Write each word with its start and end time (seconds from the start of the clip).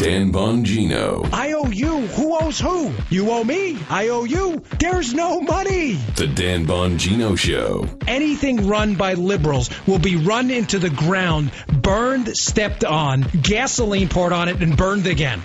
Dan 0.00 0.32
Bongino. 0.32 1.30
I 1.30 1.52
owe 1.52 1.66
you. 1.66 2.06
Who 2.06 2.34
owes 2.34 2.58
who? 2.58 2.90
You 3.10 3.30
owe 3.32 3.44
me. 3.44 3.78
I 3.90 4.08
owe 4.08 4.24
you. 4.24 4.62
There's 4.78 5.12
no 5.12 5.42
money. 5.42 5.92
The 6.16 6.26
Dan 6.26 6.64
Bongino 6.64 7.38
Show. 7.38 7.86
Anything 8.08 8.66
run 8.66 8.94
by 8.94 9.12
liberals 9.12 9.68
will 9.86 9.98
be 9.98 10.16
run 10.16 10.50
into 10.50 10.78
the 10.78 10.88
ground, 10.88 11.50
burned, 11.82 12.34
stepped 12.34 12.82
on, 12.82 13.26
gasoline 13.42 14.08
poured 14.08 14.32
on 14.32 14.48
it, 14.48 14.62
and 14.62 14.74
burned 14.74 15.06
again. 15.06 15.42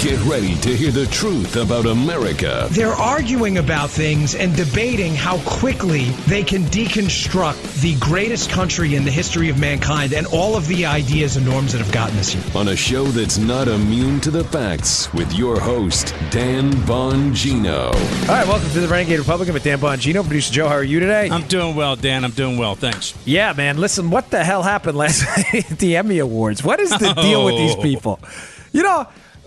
Get 0.00 0.18
ready 0.24 0.54
to 0.60 0.74
hear 0.74 0.90
the 0.90 1.04
truth 1.06 1.56
about 1.56 1.84
America. 1.84 2.66
They're 2.70 2.88
arguing 2.94 3.58
about 3.58 3.90
things 3.90 4.34
and 4.34 4.56
debating 4.56 5.14
how 5.14 5.36
quickly 5.44 6.04
they 6.26 6.42
can 6.42 6.62
deconstruct 6.64 7.82
the 7.82 7.96
greatest 7.98 8.48
country 8.48 8.94
in 8.94 9.04
the 9.04 9.10
history 9.10 9.50
of 9.50 9.58
mankind 9.58 10.14
and 10.14 10.26
all 10.28 10.56
of 10.56 10.66
the 10.68 10.86
ideas 10.86 11.36
and 11.36 11.44
norms 11.44 11.72
that 11.72 11.82
have 11.82 11.92
gotten 11.92 12.16
us 12.18 12.30
here. 12.30 12.42
On 12.58 12.68
a 12.68 12.76
show 12.76 13.04
that's 13.04 13.36
not 13.36 13.68
immune 13.68 14.20
to 14.22 14.30
the 14.30 14.42
facts 14.42 15.12
with 15.12 15.30
your 15.34 15.60
host, 15.60 16.14
Dan 16.30 16.72
Bongino. 16.86 17.88
All 17.92 18.26
right, 18.28 18.46
welcome 18.48 18.70
to 18.70 18.80
the 18.80 18.88
Renegade 18.88 19.18
Republican 19.18 19.52
with 19.52 19.64
Dan 19.64 19.78
Bongino. 19.80 20.22
Producer 20.22 20.50
Joe, 20.52 20.68
how 20.68 20.76
are 20.76 20.82
you 20.82 20.98
today? 21.00 21.28
I'm 21.30 21.46
doing 21.46 21.76
well, 21.76 21.94
Dan. 21.94 22.24
I'm 22.24 22.30
doing 22.30 22.56
well. 22.56 22.74
Thanks. 22.74 23.12
yeah, 23.26 23.52
man. 23.52 23.76
Listen, 23.76 24.08
what 24.10 24.30
the 24.30 24.42
hell 24.44 24.62
happened 24.62 24.96
last 24.96 25.24
night 25.52 25.70
at 25.70 25.78
the 25.78 25.96
Emmy 25.96 26.20
Awards? 26.20 26.64
What 26.64 26.80
is 26.80 26.88
the 26.88 27.12
deal 27.20 27.44
with 27.44 27.56
these 27.56 27.74
Oh. 27.76 27.82
people? 27.82 28.18
You 28.72 28.82
know, 28.84 29.06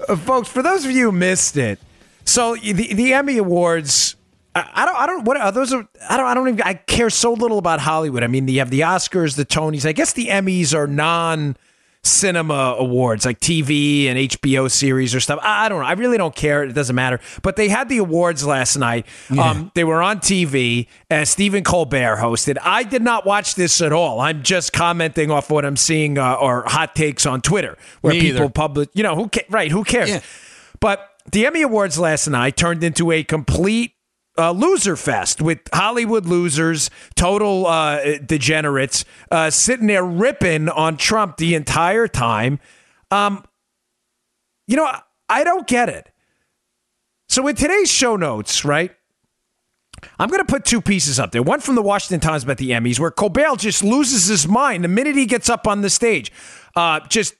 uh, 0.10 0.16
folks, 0.16 0.50
for 0.50 0.62
those 0.62 0.86
of 0.86 0.92
you 0.92 1.06
who 1.06 1.12
missed 1.12 1.58
it, 1.58 1.80
so 2.26 2.56
the 2.56 2.94
the 2.94 3.14
Emmy 3.14 3.38
Awards. 3.38 4.16
I 4.56 4.70
I 4.74 4.86
don't. 4.86 4.96
I 4.96 5.06
don't. 5.08 5.26
What 5.26 5.38
are 5.38 5.52
those? 5.52 5.74
Are, 5.74 5.88
I 6.10 6.18
don't. 6.18 6.26
I 6.26 6.34
don't 6.34 6.48
even. 6.48 6.62
I 6.62 6.76
care 6.76 7.10
so 7.10 7.34
little 7.34 7.58
about 7.58 7.80
Hollywood. 7.80 8.24
I 8.24 8.28
mean, 8.28 8.48
you 8.48 8.60
have 8.60 8.70
the 8.70 8.82
Oscars, 8.82 9.36
the 9.36 9.46
Tonys. 9.46 9.86
I 9.86 9.94
guess 9.94 10.14
the 10.14 10.28
Emmys 10.28 10.74
are 10.76 10.88
non 10.88 11.58
cinema 12.04 12.76
awards 12.78 13.26
like 13.26 13.40
TV 13.40 14.08
and 14.08 14.18
HBO 14.20 14.70
series 14.70 15.16
or 15.16 15.20
stuff. 15.20 15.40
I, 15.42 15.66
I 15.66 15.70
don't 15.70 15.80
know. 15.80 15.86
I 15.86 15.94
really 15.94 16.18
don't 16.18 16.36
care. 16.36 16.64
It 16.64 16.74
doesn't 16.74 16.96
matter. 16.96 17.20
But 17.42 17.56
they 17.56 17.70
had 17.70 17.88
the 17.90 17.98
awards 18.00 18.46
last 18.46 18.76
night. 18.78 19.06
Um, 19.38 19.72
they 19.74 19.84
were 19.84 20.02
on 20.02 20.20
TV. 20.20 20.88
Uh, 21.10 21.26
Stephen 21.26 21.64
Colbert 21.64 22.18
hosted. 22.18 22.58
I 22.62 22.84
did 22.84 23.02
not 23.02 23.26
watch 23.26 23.56
this 23.56 23.82
at 23.82 23.94
all. 23.94 24.20
I'm 24.20 24.44
just 24.44 24.74
commenting 24.74 25.32
off 25.32 25.50
what 25.50 25.66
I'm 25.66 25.78
seeing 25.78 26.18
uh, 26.18 26.34
or 26.36 26.64
hot 26.68 26.96
takes 26.96 27.26
on 27.26 27.42
Twitter 27.42 27.78
where 28.02 28.14
Me 28.14 28.20
people 28.22 28.42
either. 28.44 28.50
publish. 28.50 28.88
You 28.94 29.04
know 29.04 29.16
who? 29.16 29.30
Ca- 29.30 29.46
right? 29.50 29.72
Who 29.72 29.84
cares? 29.84 30.10
Yeah. 30.10 30.20
But 30.80 31.10
the 31.32 31.46
Emmy 31.46 31.62
Awards 31.62 31.98
last 31.98 32.28
night 32.28 32.58
turned 32.58 32.84
into 32.84 33.12
a 33.12 33.24
complete 33.24 33.94
uh, 34.38 34.52
loser 34.52 34.96
fest 34.96 35.42
with 35.42 35.60
Hollywood 35.74 36.26
losers, 36.26 36.90
total 37.16 37.68
uh, 37.68 38.18
degenerates, 38.26 39.06
uh, 39.32 39.50
sitting 39.50 39.88
there 39.88 40.04
ripping 40.04 40.70
on 40.70 40.98
Trump 40.98 41.38
the 41.38 41.56
entire 41.56 42.08
time. 42.08 42.60
Um, 43.12 43.46
you 44.68 44.76
know, 44.76 44.90
I 45.30 45.44
don't 45.44 45.68
get 45.68 45.90
it. 45.90 46.10
So 47.30 47.48
in 47.48 47.56
today's 47.56 47.92
show 47.92 48.16
notes, 48.16 48.66
right? 48.66 48.92
I'm 50.20 50.30
going 50.30 50.46
to 50.46 50.52
put 50.52 50.66
two 50.66 50.82
pieces 50.82 51.20
up 51.20 51.32
there. 51.32 51.42
One 51.42 51.60
from 51.60 51.76
the 51.76 51.82
Washington 51.82 52.20
Times 52.20 52.44
about 52.44 52.58
the 52.58 52.72
Emmys, 52.72 53.00
where 53.00 53.12
Colbert 53.12 53.58
just 53.58 53.84
loses 53.84 54.28
his 54.28 54.48
mind 54.48 54.84
the 54.84 54.90
minute 54.90 55.16
he 55.16 55.26
gets 55.26 55.50
up 55.50 55.68
on 55.68 55.82
the 55.82 55.90
stage, 55.90 56.32
uh, 56.76 57.00
just 57.08 57.36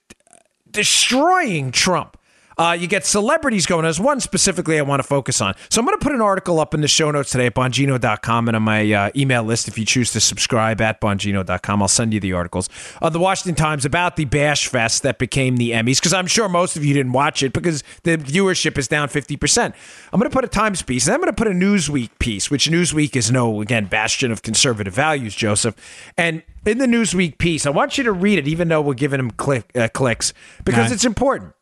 destroying 0.70 1.72
Trump. 1.72 2.18
Uh, 2.58 2.76
you 2.80 2.88
get 2.88 3.06
celebrities 3.06 3.66
going. 3.66 3.84
There's 3.84 4.00
one 4.00 4.20
specifically 4.20 4.78
I 4.78 4.82
want 4.84 5.02
to 5.02 5.08
focus 5.08 5.42
on. 5.42 5.54
So 5.70 5.80
I'm 5.82 5.86
going 5.86 5.98
to 5.98 6.04
put 6.04 6.14
an 6.14 6.22
article 6.22 6.60
up 6.60 6.74
in 6.74 6.82
the 6.82 6.88
show 6.88 7.12
notes 7.12 7.32
today 7.32 7.48
at 7.48 7.56
bongino.com 7.56 8.48
and 8.48 8.56
on 8.56 8.64
my 8.64 8.92
uh, 8.92 9.10
email 9.16 9.44
list 9.44 9.68
if 9.68 9.78
you 9.78 9.86
choose 9.86 10.12
to 10.14 10.20
subscribe 10.20 10.80
at 10.82 11.02
bongino.com. 11.02 11.82
I'll 11.82 11.88
send 11.88 12.14
you 12.14 12.20
the 12.20 12.34
articles. 12.34 12.70
Uh, 13.02 13.10
the 13.10 13.20
Washington 13.20 13.56
Times 13.56 13.86
about 13.86 14.16
the 14.16 14.26
Bash 14.26 14.68
Fest 14.68 15.04
that 15.04 15.18
became 15.20 15.58
the 15.58 15.72
Emmys, 15.72 15.98
because 15.98 16.14
I'm 16.14 16.28
sure 16.28 16.48
most 16.50 16.76
of 16.76 16.86
you 16.86 16.94
didn't 16.94 17.12
watch 17.14 17.44
it 17.44 17.54
because 17.54 17.84
the 18.04 18.18
viewership 18.18 18.78
is 18.78 18.88
down 18.88 19.08
50%. 19.10 19.74
I'm 20.12 20.20
going 20.20 20.30
to 20.30 20.34
put 20.36 20.44
a 20.46 20.48
Times 20.48 20.82
piece, 20.82 21.08
and 21.08 21.14
I'm 21.16 21.20
going 21.22 21.34
to 21.34 21.36
put 21.36 21.48
a 21.48 21.52
Newsweek 21.52 22.10
piece, 22.20 22.52
which 22.52 22.70
Newsweek 22.70 23.16
is 23.16 23.32
no, 23.32 23.62
again, 23.62 23.86
bastion 23.86 24.32
of 24.32 24.42
conservative 24.44 24.94
values, 24.94 25.34
Joseph. 25.36 25.76
And 26.18 26.44
in 26.66 26.78
the 26.78 26.86
Newsweek 26.86 27.38
piece, 27.38 27.66
I 27.66 27.70
want 27.72 27.98
you 27.98 28.04
to 28.06 28.12
read 28.12 28.38
it, 28.40 28.48
even 28.48 28.68
though 28.68 28.82
we're 28.82 28.94
giving 28.94 29.18
them 29.18 29.32
click, 29.32 29.72
uh, 29.76 29.88
clicks, 29.94 30.34
because 30.64 30.86
Okay. 30.86 30.94
it's 30.94 31.06
important. 31.06 31.54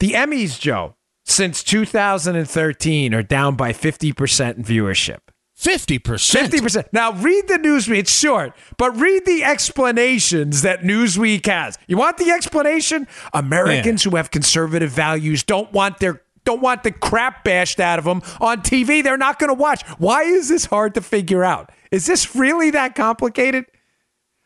The 0.00 0.12
Emmys, 0.12 0.58
Joe, 0.58 0.96
since 1.26 1.62
2013 1.62 3.14
are 3.14 3.22
down 3.22 3.54
by 3.54 3.72
50% 3.72 4.56
in 4.56 4.64
viewership. 4.64 5.18
Fifty 5.54 5.98
percent. 5.98 6.50
50%. 6.50 6.86
Now 6.90 7.12
read 7.12 7.46
the 7.46 7.58
Newsweek. 7.58 7.98
It's 7.98 8.18
short, 8.18 8.56
but 8.78 8.98
read 8.98 9.26
the 9.26 9.44
explanations 9.44 10.62
that 10.62 10.80
Newsweek 10.80 11.44
has. 11.44 11.76
You 11.86 11.98
want 11.98 12.16
the 12.16 12.30
explanation? 12.30 13.06
Americans 13.34 14.02
who 14.02 14.16
have 14.16 14.30
conservative 14.30 14.90
values 14.90 15.42
don't 15.42 15.70
want 15.70 15.98
their 15.98 16.22
don't 16.44 16.62
want 16.62 16.82
the 16.82 16.90
crap 16.90 17.44
bashed 17.44 17.78
out 17.78 17.98
of 17.98 18.06
them 18.06 18.22
on 18.40 18.62
TV. 18.62 19.04
They're 19.04 19.18
not 19.18 19.38
going 19.38 19.48
to 19.48 19.54
watch. 19.54 19.82
Why 19.98 20.22
is 20.22 20.48
this 20.48 20.64
hard 20.64 20.94
to 20.94 21.02
figure 21.02 21.44
out? 21.44 21.70
Is 21.90 22.06
this 22.06 22.34
really 22.34 22.70
that 22.70 22.94
complicated? 22.94 23.66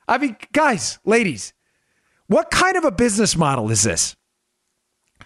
I 0.09 0.19
mean, 0.19 0.37
guys, 0.53 0.99
ladies, 1.05 1.53
what 2.27 2.51
kind 2.51 2.77
of 2.77 2.85
a 2.85 2.91
business 2.91 3.37
model 3.37 3.71
is 3.71 3.85
this? 3.85 4.17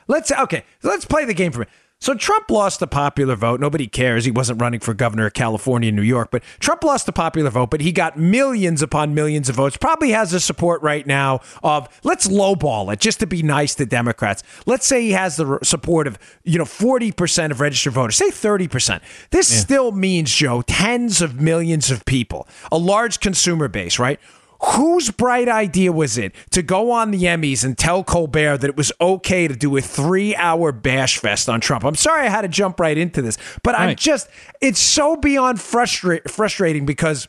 Let's 0.08 0.32
okay, 0.32 0.64
let's 0.82 1.04
play 1.04 1.24
the 1.24 1.34
game 1.34 1.52
for 1.52 1.58
a 1.58 1.66
minute. 1.66 1.74
So 2.00 2.14
Trump 2.14 2.48
lost 2.48 2.78
the 2.78 2.86
popular 2.86 3.34
vote. 3.34 3.58
Nobody 3.58 3.88
cares. 3.88 4.24
He 4.24 4.30
wasn't 4.30 4.60
running 4.60 4.78
for 4.78 4.94
governor 4.94 5.26
of 5.26 5.34
California 5.34 5.90
New 5.90 6.02
York, 6.02 6.30
but 6.30 6.44
Trump 6.60 6.84
lost 6.84 7.06
the 7.06 7.12
popular 7.12 7.50
vote, 7.50 7.70
but 7.70 7.80
he 7.80 7.90
got 7.90 8.16
millions 8.16 8.82
upon 8.82 9.14
millions 9.14 9.48
of 9.48 9.56
votes. 9.56 9.76
Probably 9.76 10.10
has 10.10 10.30
the 10.30 10.38
support 10.38 10.80
right 10.80 11.04
now 11.04 11.40
of 11.64 11.88
let's 12.04 12.28
lowball 12.28 12.92
it 12.92 13.00
just 13.00 13.18
to 13.18 13.26
be 13.26 13.42
nice 13.42 13.74
to 13.76 13.84
Democrats. 13.84 14.44
Let's 14.64 14.86
say 14.86 15.02
he 15.02 15.10
has 15.10 15.36
the 15.36 15.58
support 15.64 16.06
of, 16.06 16.20
you 16.44 16.56
know, 16.56 16.64
40% 16.64 17.50
of 17.50 17.60
registered 17.60 17.94
voters. 17.94 18.16
Say 18.16 18.30
30%. 18.30 19.00
This 19.30 19.48
still 19.48 19.90
means, 19.90 20.32
Joe, 20.32 20.62
tens 20.62 21.20
of 21.20 21.40
millions 21.40 21.90
of 21.90 22.04
people. 22.04 22.46
A 22.70 22.78
large 22.78 23.18
consumer 23.18 23.66
base, 23.66 23.98
right? 23.98 24.20
Whose 24.60 25.10
bright 25.10 25.48
idea 25.48 25.92
was 25.92 26.18
it 26.18 26.34
to 26.50 26.62
go 26.62 26.90
on 26.90 27.12
the 27.12 27.22
Emmys 27.22 27.64
and 27.64 27.78
tell 27.78 28.02
Colbert 28.02 28.58
that 28.58 28.68
it 28.68 28.76
was 28.76 28.90
okay 29.00 29.46
to 29.46 29.54
do 29.54 29.76
a 29.76 29.80
three 29.80 30.34
hour 30.34 30.72
bash 30.72 31.18
fest 31.18 31.48
on 31.48 31.60
Trump? 31.60 31.84
I'm 31.84 31.94
sorry 31.94 32.26
I 32.26 32.28
had 32.28 32.42
to 32.42 32.48
jump 32.48 32.80
right 32.80 32.98
into 32.98 33.22
this, 33.22 33.38
but 33.62 33.76
I'm 33.76 33.94
just, 33.94 34.28
it's 34.60 34.80
so 34.80 35.16
beyond 35.16 35.60
frustra- 35.60 36.28
frustrating 36.28 36.86
because 36.86 37.28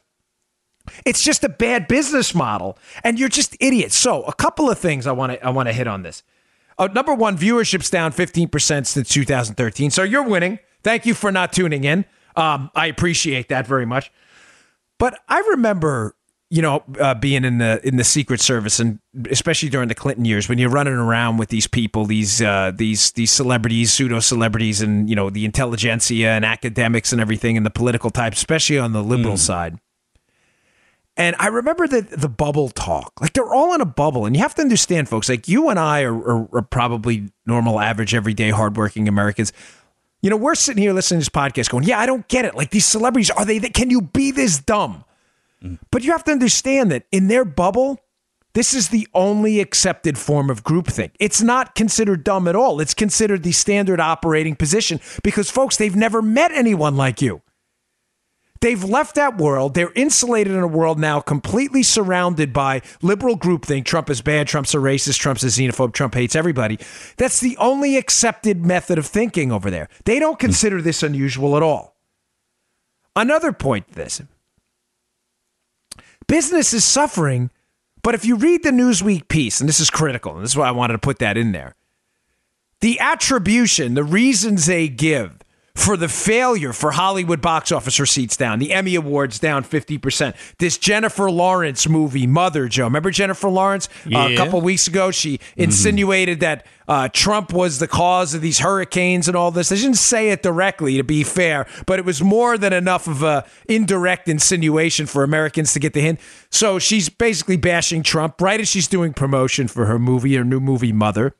it's 1.06 1.24
just 1.24 1.44
a 1.44 1.50
bad 1.50 1.88
business 1.88 2.34
model 2.34 2.78
and 3.04 3.20
you're 3.20 3.30
just 3.30 3.56
idiots. 3.60 3.96
So, 3.96 4.24
a 4.24 4.34
couple 4.34 4.70
of 4.70 4.80
things 4.80 5.06
I 5.06 5.12
want 5.12 5.34
to 5.34 5.46
I 5.46 5.50
want 5.50 5.70
to 5.70 5.74
hit 5.74 5.88
on 5.88 6.02
this. 6.02 6.24
Uh, 6.78 6.88
number 6.88 7.14
one, 7.14 7.38
viewership's 7.38 7.90
down 7.90 8.12
15% 8.12 8.88
since 8.88 9.10
2013. 9.10 9.92
So, 9.92 10.04
you're 10.04 10.24
winning. 10.24 10.60
Thank 10.82 11.06
you 11.06 11.14
for 11.14 11.32
not 11.32 11.54
tuning 11.54 11.84
in. 11.84 12.06
Um, 12.36 12.72
I 12.74 12.88
appreciate 12.88 13.50
that 13.50 13.68
very 13.68 13.86
much. 13.86 14.12
But 14.98 15.20
I 15.28 15.40
remember, 15.52 16.16
you 16.52 16.64
know, 16.64 16.84
uh, 17.00 17.14
being 17.14 17.46
in 17.46 17.60
the 17.60 17.80
in 17.88 17.98
the 17.98 18.04
Secret 18.04 18.42
Service, 18.42 18.80
and 18.80 19.00
especially 19.30 19.70
during 19.70 19.88
the 19.88 19.96
Clinton 19.96 20.26
years, 20.26 20.50
when 20.50 20.58
you're 20.58 20.70
running 20.70 20.94
around 20.94 21.38
with 21.38 21.50
these 21.50 21.68
people, 21.68 22.06
these 22.06 22.42
uh, 22.42 22.72
these 22.76 23.12
these 23.12 23.32
celebrities, 23.32 23.94
pseudo 23.94 24.20
celebrities, 24.20 24.82
and 24.82 25.08
you 25.08 25.16
know 25.16 25.30
the 25.30 25.46
intelligentsia 25.46 26.30
and 26.30 26.44
academics 26.44 27.12
and 27.12 27.22
everything, 27.22 27.56
and 27.56 27.66
the 27.66 27.72
political 27.72 28.10
type, 28.10 28.34
especially 28.34 28.80
on 28.80 28.94
the 28.94 29.04
liberal 29.04 29.38
side. 29.38 29.80
And 31.16 31.36
I 31.38 31.48
remember 31.48 31.88
the 31.88 32.02
the 32.02 32.30
bubble 32.30 32.70
talk. 32.70 33.22
Like 33.22 33.34
they're 33.34 33.54
all 33.54 33.76
in 33.76 33.81
a 33.81 33.86
bubble, 33.86 34.26
and 34.26 34.36
you 34.36 34.42
have 34.42 34.56
to 34.56 34.64
understand, 34.64 35.08
folks. 35.08 35.30
Like 35.30 35.48
you 35.48 35.70
and 35.70 35.78
I 35.78 36.02
are, 36.02 36.16
are, 36.16 36.50
are 36.52 36.62
probably 36.64 37.30
normal, 37.46 37.80
average, 37.80 38.16
everyday, 38.16 38.50
hardworking 38.50 39.08
Americans. 39.08 39.54
You 40.22 40.31
know, 40.31 40.38
we're 40.38 40.56
sitting 40.56 40.81
here 40.81 40.94
listening 40.94 41.20
to 41.20 41.22
this 41.22 41.30
podcast, 41.30 41.70
going, 41.70 41.84
"Yeah, 41.84 42.00
I 42.00 42.08
don't 42.08 42.28
get 42.28 42.46
it. 42.46 42.56
Like 42.56 42.72
these 42.72 42.88
celebrities, 42.88 43.30
are 43.30 43.46
they? 43.46 43.60
Can 43.60 43.92
you 43.92 44.02
be 44.02 44.31
this 44.31 44.58
dumb?" 44.58 45.04
But 45.92 46.03
you 46.03 46.12
have 46.12 46.24
to 46.25 46.31
understand 46.31 46.92
that 46.92 47.06
in 47.12 47.28
their 47.28 47.46
bubble, 47.46 48.00
this 48.53 48.74
is 48.74 48.90
the 48.90 49.08
only 49.14 49.59
accepted 49.59 50.18
form 50.18 50.50
of 50.50 50.64
groupthink. 50.64 51.12
It's 51.20 51.42
not 51.42 51.75
considered 51.75 52.24
dumb 52.24 52.48
at 52.48 52.56
all. 52.56 52.80
It's 52.80 52.94
considered 52.94 53.44
the 53.44 53.51
standard 53.51 54.00
operating 54.00 54.56
position 54.56 55.00
because, 55.24 55.50
folks, 55.50 55.78
they've 55.78 55.95
never 55.95 56.22
met 56.22 56.51
anyone 56.51 56.98
like 56.98 57.22
you. 57.22 57.42
They've 58.62 58.84
left 58.84 59.16
that 59.16 59.38
world. 59.38 59.74
They're 59.74 59.94
insulated 59.95 60.54
in 60.54 60.60
a 60.60 60.68
world 60.68 61.00
now 61.00 61.22
completely 61.22 61.84
surrounded 61.84 62.51
by 62.51 62.81
liberal 63.01 63.38
groupthink. 63.38 63.86
Trump 63.86 64.10
is 64.10 64.22
bad. 64.22 64.48
Trump's 64.48 64.74
a 64.74 64.80
racist. 64.80 65.19
Trump's 65.19 65.44
a 65.44 65.48
xenophobe. 65.48 65.94
Trump 65.94 66.13
hates 66.13 66.36
everybody. 66.36 66.78
That's 67.18 67.39
the 67.39 67.56
only 67.57 67.95
accepted 67.95 68.66
method 68.66 68.98
of 68.98 69.06
thinking 69.06 69.51
over 69.51 69.72
there. 69.72 69.88
They 70.04 70.19
don't 70.19 70.39
consider 70.39 70.81
this 70.81 71.04
unusual 71.04 71.56
at 71.56 71.63
all. 71.63 71.95
Another 73.16 73.54
point 73.54 73.88
this 73.94 74.22
business 76.30 76.74
is 76.74 76.86
suffering, 76.86 77.50
but 78.04 78.16
if 78.16 78.24
you 78.24 78.38
read 78.38 78.64
the 78.64 78.70
Newsweek 78.70 79.28
piece, 79.28 79.60
and 79.60 79.68
this 79.68 79.81
is 79.81 79.90
critical, 79.90 80.36
and 80.36 80.44
this 80.44 80.52
is 80.52 80.58
why 80.58 80.70
I 80.70 80.72
wanted 80.72 80.94
to 80.94 81.00
put 81.00 81.20
that 81.20 81.36
in 81.36 81.52
there, 81.52 81.76
the 82.80 83.00
attribution, 83.00 83.96
the 83.96 84.04
reasons 84.06 84.68
they 84.68 84.88
give 84.88 85.38
for 85.80 85.96
the 85.96 86.10
failure 86.10 86.74
for 86.74 86.92
Hollywood 86.92 87.42
box 87.42 87.72
office 87.72 88.00
receipts 88.00 88.36
down, 88.36 88.60
the 88.60 88.74
Emmy 88.74 88.96
Awards 88.96 89.40
down 89.40 89.64
50%. 89.64 90.36
This 90.58 90.78
Jennifer 90.78 91.31
Lawrence 91.31 91.88
movie, 91.88 92.28
Mother, 92.28 92.68
Joe. 92.68 92.84
Remember 92.84 93.12
Jennifer 93.12 93.50
Lawrence? 93.50 93.88
Uh, 94.06 94.28
a 94.30 94.36
couple 94.36 94.60
weeks 94.62 94.88
ago, 94.88 95.10
she 95.12 95.40
insinuated 95.56 96.42
that 96.42 96.66
uh, 96.88 97.08
Trump 97.08 97.54
was 97.54 97.80
the 97.80 97.88
cause 97.88 98.34
of 98.34 98.42
these 98.42 98.60
hurricanes 98.60 99.28
and 99.28 99.38
all 99.38 99.52
this. 99.52 99.70
They 99.70 99.78
didn't 99.78 99.96
say 99.96 100.30
it 100.31 100.44
directly, 100.44 100.98
to 100.98 101.04
be 101.04 101.24
fair, 101.24 101.66
but 101.86 101.98
it 101.98 102.06
was 102.06 102.22
more 102.22 102.58
than 102.58 102.74
enough 102.74 103.08
of 103.08 103.24
a 103.24 103.46
indirect 103.68 104.28
insinuation 104.28 105.06
for 105.06 105.24
Americans 105.24 105.74
to 105.74 105.80
get 105.80 105.94
the 105.94 106.02
hint. 106.02 106.20
So 106.52 106.78
she's 106.80 107.08
basically 107.10 107.58
bashing 107.58 108.04
Trump 108.04 108.42
right 108.42 108.60
as 108.60 108.68
she's 108.68 108.88
doing 108.88 109.14
promotion 109.14 109.68
for 109.68 109.86
her 109.86 109.98
movie, 110.00 110.36
her 110.36 110.44
new 110.44 110.60
movie, 110.60 110.92
Mother. 110.92 111.36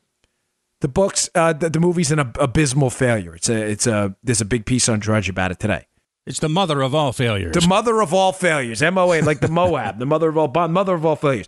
The 0.82 0.88
books, 0.88 1.30
uh, 1.36 1.54
the, 1.54 1.70
the 1.70 1.80
movie's 1.80 2.12
an 2.12 2.20
ab- 2.20 2.38
abysmal 2.40 2.90
failure. 2.90 3.36
It's 3.36 3.50
a, 3.50 3.56
it's 3.56 3.86
a. 3.88 4.16
There's 4.24 4.42
a 4.42 4.46
big 4.46 4.66
piece 4.66 4.88
on 4.88 5.00
Drudge 5.00 5.28
about 5.28 5.52
it 5.52 5.60
today. 5.60 5.88
It's 6.26 6.40
the 6.40 6.50
mother 6.50 6.82
of 6.82 6.94
all 6.96 7.12
failures. 7.12 7.54
The 7.54 7.68
mother 7.68 8.02
of 8.02 8.14
all 8.14 8.32
failures, 8.32 8.82
MOA, 8.82 9.22
like 9.22 9.40
the 9.40 9.48
Moab, 9.50 10.00
the 10.00 10.06
mother 10.06 10.30
of 10.30 10.38
all 10.38 10.48
bond, 10.48 10.74
mother 10.74 10.94
of 10.94 11.06
all 11.06 11.16
failures. 11.16 11.48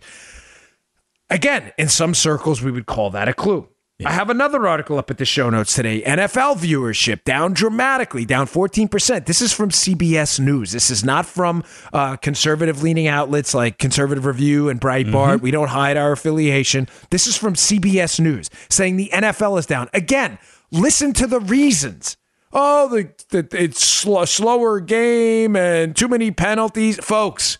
Again, 1.30 1.72
in 1.78 1.88
some 1.88 2.14
circles, 2.14 2.60
we 2.62 2.70
would 2.70 2.86
call 2.86 3.10
that 3.10 3.28
a 3.28 3.32
clue. 3.32 3.68
I 4.04 4.12
have 4.12 4.30
another 4.30 4.66
article 4.66 4.98
up 4.98 5.10
at 5.10 5.18
the 5.18 5.24
show 5.24 5.50
notes 5.50 5.74
today. 5.74 6.02
NFL 6.02 6.56
viewership 6.58 7.24
down 7.24 7.52
dramatically, 7.52 8.24
down 8.24 8.46
14%. 8.46 9.26
This 9.26 9.40
is 9.40 9.52
from 9.52 9.70
CBS 9.70 10.40
News. 10.40 10.72
This 10.72 10.90
is 10.90 11.04
not 11.04 11.26
from 11.26 11.62
uh, 11.92 12.16
conservative 12.16 12.82
leaning 12.82 13.06
outlets 13.06 13.54
like 13.54 13.78
Conservative 13.78 14.24
Review 14.24 14.68
and 14.68 14.80
Breitbart. 14.80 15.40
We 15.40 15.50
don't 15.50 15.68
hide 15.68 15.96
our 15.96 16.12
affiliation. 16.12 16.88
This 17.10 17.26
is 17.26 17.36
from 17.36 17.54
CBS 17.54 18.20
News 18.20 18.50
saying 18.68 18.96
the 18.96 19.10
NFL 19.12 19.58
is 19.58 19.66
down. 19.66 19.88
Again, 19.92 20.38
listen 20.70 21.12
to 21.14 21.26
the 21.26 21.40
reasons. 21.40 22.16
Oh, 22.52 22.88
the, 22.88 23.10
the 23.30 23.48
it's 23.58 23.86
sl- 23.86 24.24
slower 24.24 24.80
game 24.80 25.56
and 25.56 25.96
too 25.96 26.08
many 26.08 26.30
penalties. 26.30 26.98
Folks, 27.02 27.58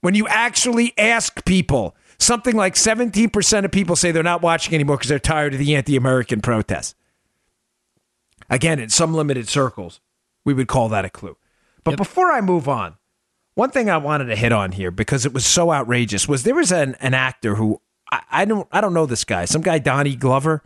when 0.00 0.14
you 0.14 0.26
actually 0.28 0.94
ask 0.96 1.44
people, 1.44 1.94
something 2.20 2.54
like 2.54 2.74
17% 2.74 3.64
of 3.64 3.72
people 3.72 3.96
say 3.96 4.12
they're 4.12 4.22
not 4.22 4.42
watching 4.42 4.74
anymore 4.74 4.96
because 4.96 5.08
they're 5.08 5.18
tired 5.18 5.54
of 5.54 5.58
the 5.58 5.74
anti 5.74 5.96
American 5.96 6.40
protests. 6.40 6.94
Again, 8.48 8.78
in 8.78 8.88
some 8.88 9.14
limited 9.14 9.48
circles, 9.48 10.00
we 10.44 10.54
would 10.54 10.68
call 10.68 10.88
that 10.90 11.04
a 11.04 11.10
clue. 11.10 11.36
But 11.84 11.96
before 11.96 12.30
I 12.30 12.40
move 12.40 12.68
on, 12.68 12.96
one 13.54 13.70
thing 13.70 13.90
I 13.90 13.96
wanted 13.96 14.26
to 14.26 14.36
hit 14.36 14.52
on 14.52 14.72
here 14.72 14.90
because 14.90 15.26
it 15.26 15.32
was 15.32 15.46
so 15.46 15.72
outrageous 15.72 16.28
was 16.28 16.42
there 16.42 16.54
was 16.54 16.72
an, 16.72 16.96
an 17.00 17.14
actor 17.14 17.54
who 17.54 17.80
I, 18.10 18.22
I 18.30 18.44
don't 18.44 18.68
I 18.70 18.80
don't 18.80 18.94
know 18.94 19.06
this 19.06 19.24
guy, 19.24 19.44
some 19.44 19.62
guy 19.62 19.78
Donnie 19.78 20.16
Glover. 20.16 20.62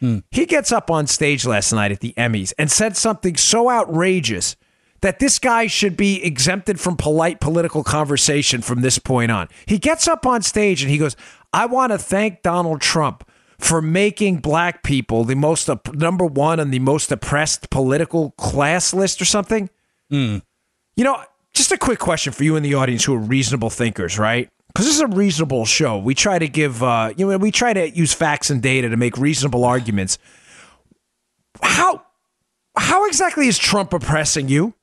Hmm. 0.00 0.18
He 0.30 0.46
gets 0.46 0.70
up 0.70 0.90
on 0.90 1.06
stage 1.06 1.44
last 1.44 1.72
night 1.72 1.90
at 1.90 2.00
the 2.00 2.14
Emmys 2.16 2.52
and 2.58 2.70
said 2.70 2.96
something 2.96 3.36
so 3.36 3.68
outrageous 3.68 4.56
that 5.00 5.18
this 5.18 5.38
guy 5.38 5.66
should 5.66 5.96
be 5.96 6.22
exempted 6.24 6.80
from 6.80 6.96
polite 6.96 7.40
political 7.40 7.84
conversation 7.84 8.60
from 8.62 8.80
this 8.80 8.98
point 8.98 9.30
on. 9.30 9.48
He 9.66 9.78
gets 9.78 10.08
up 10.08 10.26
on 10.26 10.42
stage 10.42 10.82
and 10.82 10.90
he 10.90 10.98
goes, 10.98 11.16
I 11.52 11.66
want 11.66 11.92
to 11.92 11.98
thank 11.98 12.42
Donald 12.42 12.80
Trump 12.80 13.28
for 13.58 13.80
making 13.82 14.38
black 14.38 14.82
people 14.82 15.24
the 15.24 15.34
most 15.34 15.68
op- 15.68 15.94
number 15.94 16.24
one 16.24 16.60
on 16.60 16.70
the 16.70 16.78
most 16.78 17.10
oppressed 17.10 17.70
political 17.70 18.30
class 18.32 18.92
list 18.94 19.20
or 19.20 19.24
something. 19.24 19.68
You 20.96 21.04
know, 21.04 21.22
just 21.54 21.72
a 21.72 21.78
quick 21.78 21.98
question 21.98 22.32
for 22.32 22.44
you 22.44 22.56
in 22.56 22.62
the 22.62 22.74
audience 22.74 23.04
who 23.04 23.14
are 23.14 23.18
reasonable 23.18 23.70
thinkers, 23.70 24.18
right? 24.18 24.48
Because 24.68 24.86
this 24.86 24.94
is 24.96 25.00
a 25.00 25.06
reasonable 25.08 25.64
show. 25.64 25.98
We 25.98 26.14
try 26.14 26.38
to 26.38 26.48
give, 26.48 26.82
uh, 26.82 27.12
you 27.16 27.28
know, 27.28 27.38
we 27.38 27.50
try 27.50 27.72
to 27.72 27.90
use 27.90 28.12
facts 28.12 28.50
and 28.50 28.62
data 28.62 28.88
to 28.88 28.96
make 28.96 29.16
reasonable 29.16 29.64
arguments. 29.64 30.18
How, 31.62 32.02
how 32.76 33.06
exactly 33.06 33.48
is 33.48 33.58
Trump 33.58 33.92
oppressing 33.92 34.48
you? 34.48 34.74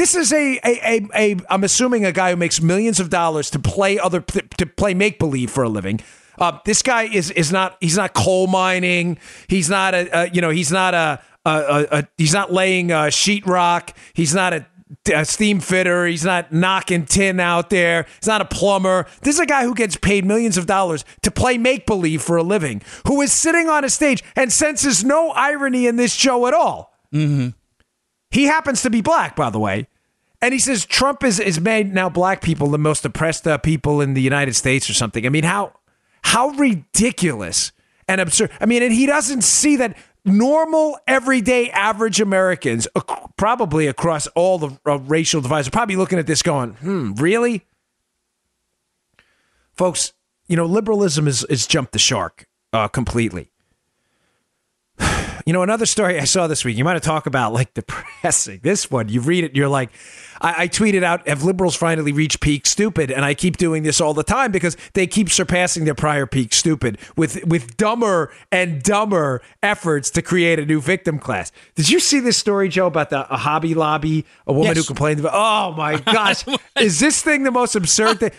This 0.00 0.14
is 0.14 0.32
a, 0.32 0.58
a, 0.64 0.80
a, 0.82 1.08
a 1.14 1.36
I'm 1.50 1.62
assuming 1.62 2.06
a 2.06 2.12
guy 2.12 2.30
who 2.30 2.36
makes 2.36 2.62
millions 2.62 3.00
of 3.00 3.10
dollars 3.10 3.50
to 3.50 3.58
play 3.58 3.98
other 3.98 4.22
to 4.22 4.64
play 4.64 4.94
make 4.94 5.18
believe 5.18 5.50
for 5.50 5.62
a 5.62 5.68
living. 5.68 6.00
Uh, 6.38 6.58
this 6.64 6.80
guy 6.80 7.02
is 7.02 7.30
is 7.32 7.52
not 7.52 7.76
he's 7.82 7.98
not 7.98 8.14
coal 8.14 8.46
mining. 8.46 9.18
He's 9.46 9.68
not 9.68 9.92
a, 9.92 10.22
a 10.22 10.30
you 10.30 10.40
know 10.40 10.48
he's 10.48 10.72
not 10.72 10.94
a, 10.94 11.20
a, 11.44 11.86
a, 11.92 12.08
he's 12.16 12.32
not 12.32 12.50
laying 12.50 12.90
uh, 12.90 13.08
sheetrock. 13.08 13.94
He's 14.14 14.34
not 14.34 14.54
a, 14.54 14.66
a 15.14 15.26
steam 15.26 15.60
fitter. 15.60 16.06
He's 16.06 16.24
not 16.24 16.50
knocking 16.50 17.04
tin 17.04 17.38
out 17.38 17.68
there. 17.68 18.06
He's 18.20 18.26
not 18.26 18.40
a 18.40 18.46
plumber. 18.46 19.06
This 19.20 19.34
is 19.34 19.40
a 19.40 19.44
guy 19.44 19.64
who 19.64 19.74
gets 19.74 19.98
paid 19.98 20.24
millions 20.24 20.56
of 20.56 20.64
dollars 20.64 21.04
to 21.24 21.30
play 21.30 21.58
make 21.58 21.84
believe 21.84 22.22
for 22.22 22.38
a 22.38 22.42
living. 22.42 22.80
Who 23.06 23.20
is 23.20 23.34
sitting 23.34 23.68
on 23.68 23.84
a 23.84 23.90
stage 23.90 24.24
and 24.34 24.50
senses 24.50 25.04
no 25.04 25.28
irony 25.32 25.86
in 25.86 25.96
this 25.96 26.14
show 26.14 26.46
at 26.46 26.54
all. 26.54 26.94
He 28.30 28.44
happens 28.44 28.82
to 28.82 28.90
be 28.90 29.00
black, 29.00 29.36
by 29.36 29.50
the 29.50 29.58
way. 29.58 29.88
And 30.42 30.54
he 30.54 30.58
says 30.58 30.86
Trump 30.86 31.22
is, 31.22 31.38
is 31.38 31.60
made 31.60 31.92
now 31.92 32.08
black 32.08 32.40
people 32.40 32.68
the 32.68 32.78
most 32.78 33.04
oppressed 33.04 33.46
uh, 33.46 33.58
people 33.58 34.00
in 34.00 34.14
the 34.14 34.22
United 34.22 34.54
States 34.54 34.88
or 34.88 34.94
something. 34.94 35.26
I 35.26 35.28
mean, 35.28 35.44
how 35.44 35.74
how 36.22 36.48
ridiculous 36.50 37.72
and 38.08 38.20
absurd. 38.20 38.50
I 38.60 38.66
mean, 38.66 38.82
and 38.82 38.92
he 38.92 39.06
doesn't 39.06 39.42
see 39.42 39.76
that 39.76 39.96
normal, 40.24 40.98
everyday, 41.06 41.70
average 41.70 42.20
Americans, 42.20 42.86
ac- 42.96 43.26
probably 43.36 43.86
across 43.86 44.26
all 44.28 44.58
the 44.58 44.78
uh, 44.86 44.98
racial 44.98 45.40
divides, 45.40 45.68
are 45.68 45.70
probably 45.70 45.96
looking 45.96 46.18
at 46.18 46.26
this 46.26 46.42
going, 46.42 46.74
hmm, 46.74 47.12
really? 47.14 47.66
Folks, 49.74 50.12
you 50.46 50.56
know, 50.56 50.66
liberalism 50.66 51.26
is, 51.28 51.44
is 51.44 51.66
jumped 51.66 51.92
the 51.92 51.98
shark 51.98 52.46
uh, 52.72 52.88
completely. 52.88 53.50
You 55.50 55.54
know, 55.54 55.64
another 55.64 55.84
story 55.84 56.16
I 56.20 56.26
saw 56.26 56.46
this 56.46 56.64
week, 56.64 56.76
you 56.76 56.84
might 56.84 56.92
have 56.92 57.02
talked 57.02 57.26
about 57.26 57.52
like 57.52 57.74
depressing. 57.74 58.60
This 58.62 58.88
one, 58.88 59.08
you 59.08 59.20
read 59.20 59.42
it, 59.42 59.56
you're 59.56 59.66
like, 59.68 59.90
I, 60.40 60.62
I 60.62 60.68
tweeted 60.68 61.02
out, 61.02 61.26
have 61.26 61.42
liberals 61.42 61.74
finally 61.74 62.12
reached 62.12 62.40
peak 62.40 62.66
stupid? 62.66 63.10
And 63.10 63.24
I 63.24 63.34
keep 63.34 63.56
doing 63.56 63.82
this 63.82 64.00
all 64.00 64.14
the 64.14 64.22
time 64.22 64.52
because 64.52 64.76
they 64.92 65.08
keep 65.08 65.28
surpassing 65.28 65.86
their 65.86 65.96
prior 65.96 66.24
peak 66.24 66.52
stupid 66.54 66.98
with, 67.16 67.44
with 67.44 67.76
dumber 67.76 68.32
and 68.52 68.80
dumber 68.80 69.42
efforts 69.60 70.08
to 70.10 70.22
create 70.22 70.60
a 70.60 70.64
new 70.66 70.80
victim 70.80 71.18
class. 71.18 71.50
Did 71.74 71.90
you 71.90 71.98
see 71.98 72.20
this 72.20 72.36
story, 72.36 72.68
Joe, 72.68 72.86
about 72.86 73.10
the 73.10 73.28
a 73.32 73.36
Hobby 73.36 73.74
Lobby, 73.74 74.24
a 74.46 74.52
woman 74.52 74.68
Yes. 74.68 74.76
who 74.76 74.84
complained 74.84 75.18
about, 75.18 75.32
oh 75.34 75.74
my 75.74 75.98
gosh, 76.12 76.44
is 76.78 77.00
this 77.00 77.22
thing 77.22 77.42
the 77.42 77.50
most 77.50 77.74
absurd 77.74 78.20
thing? 78.20 78.30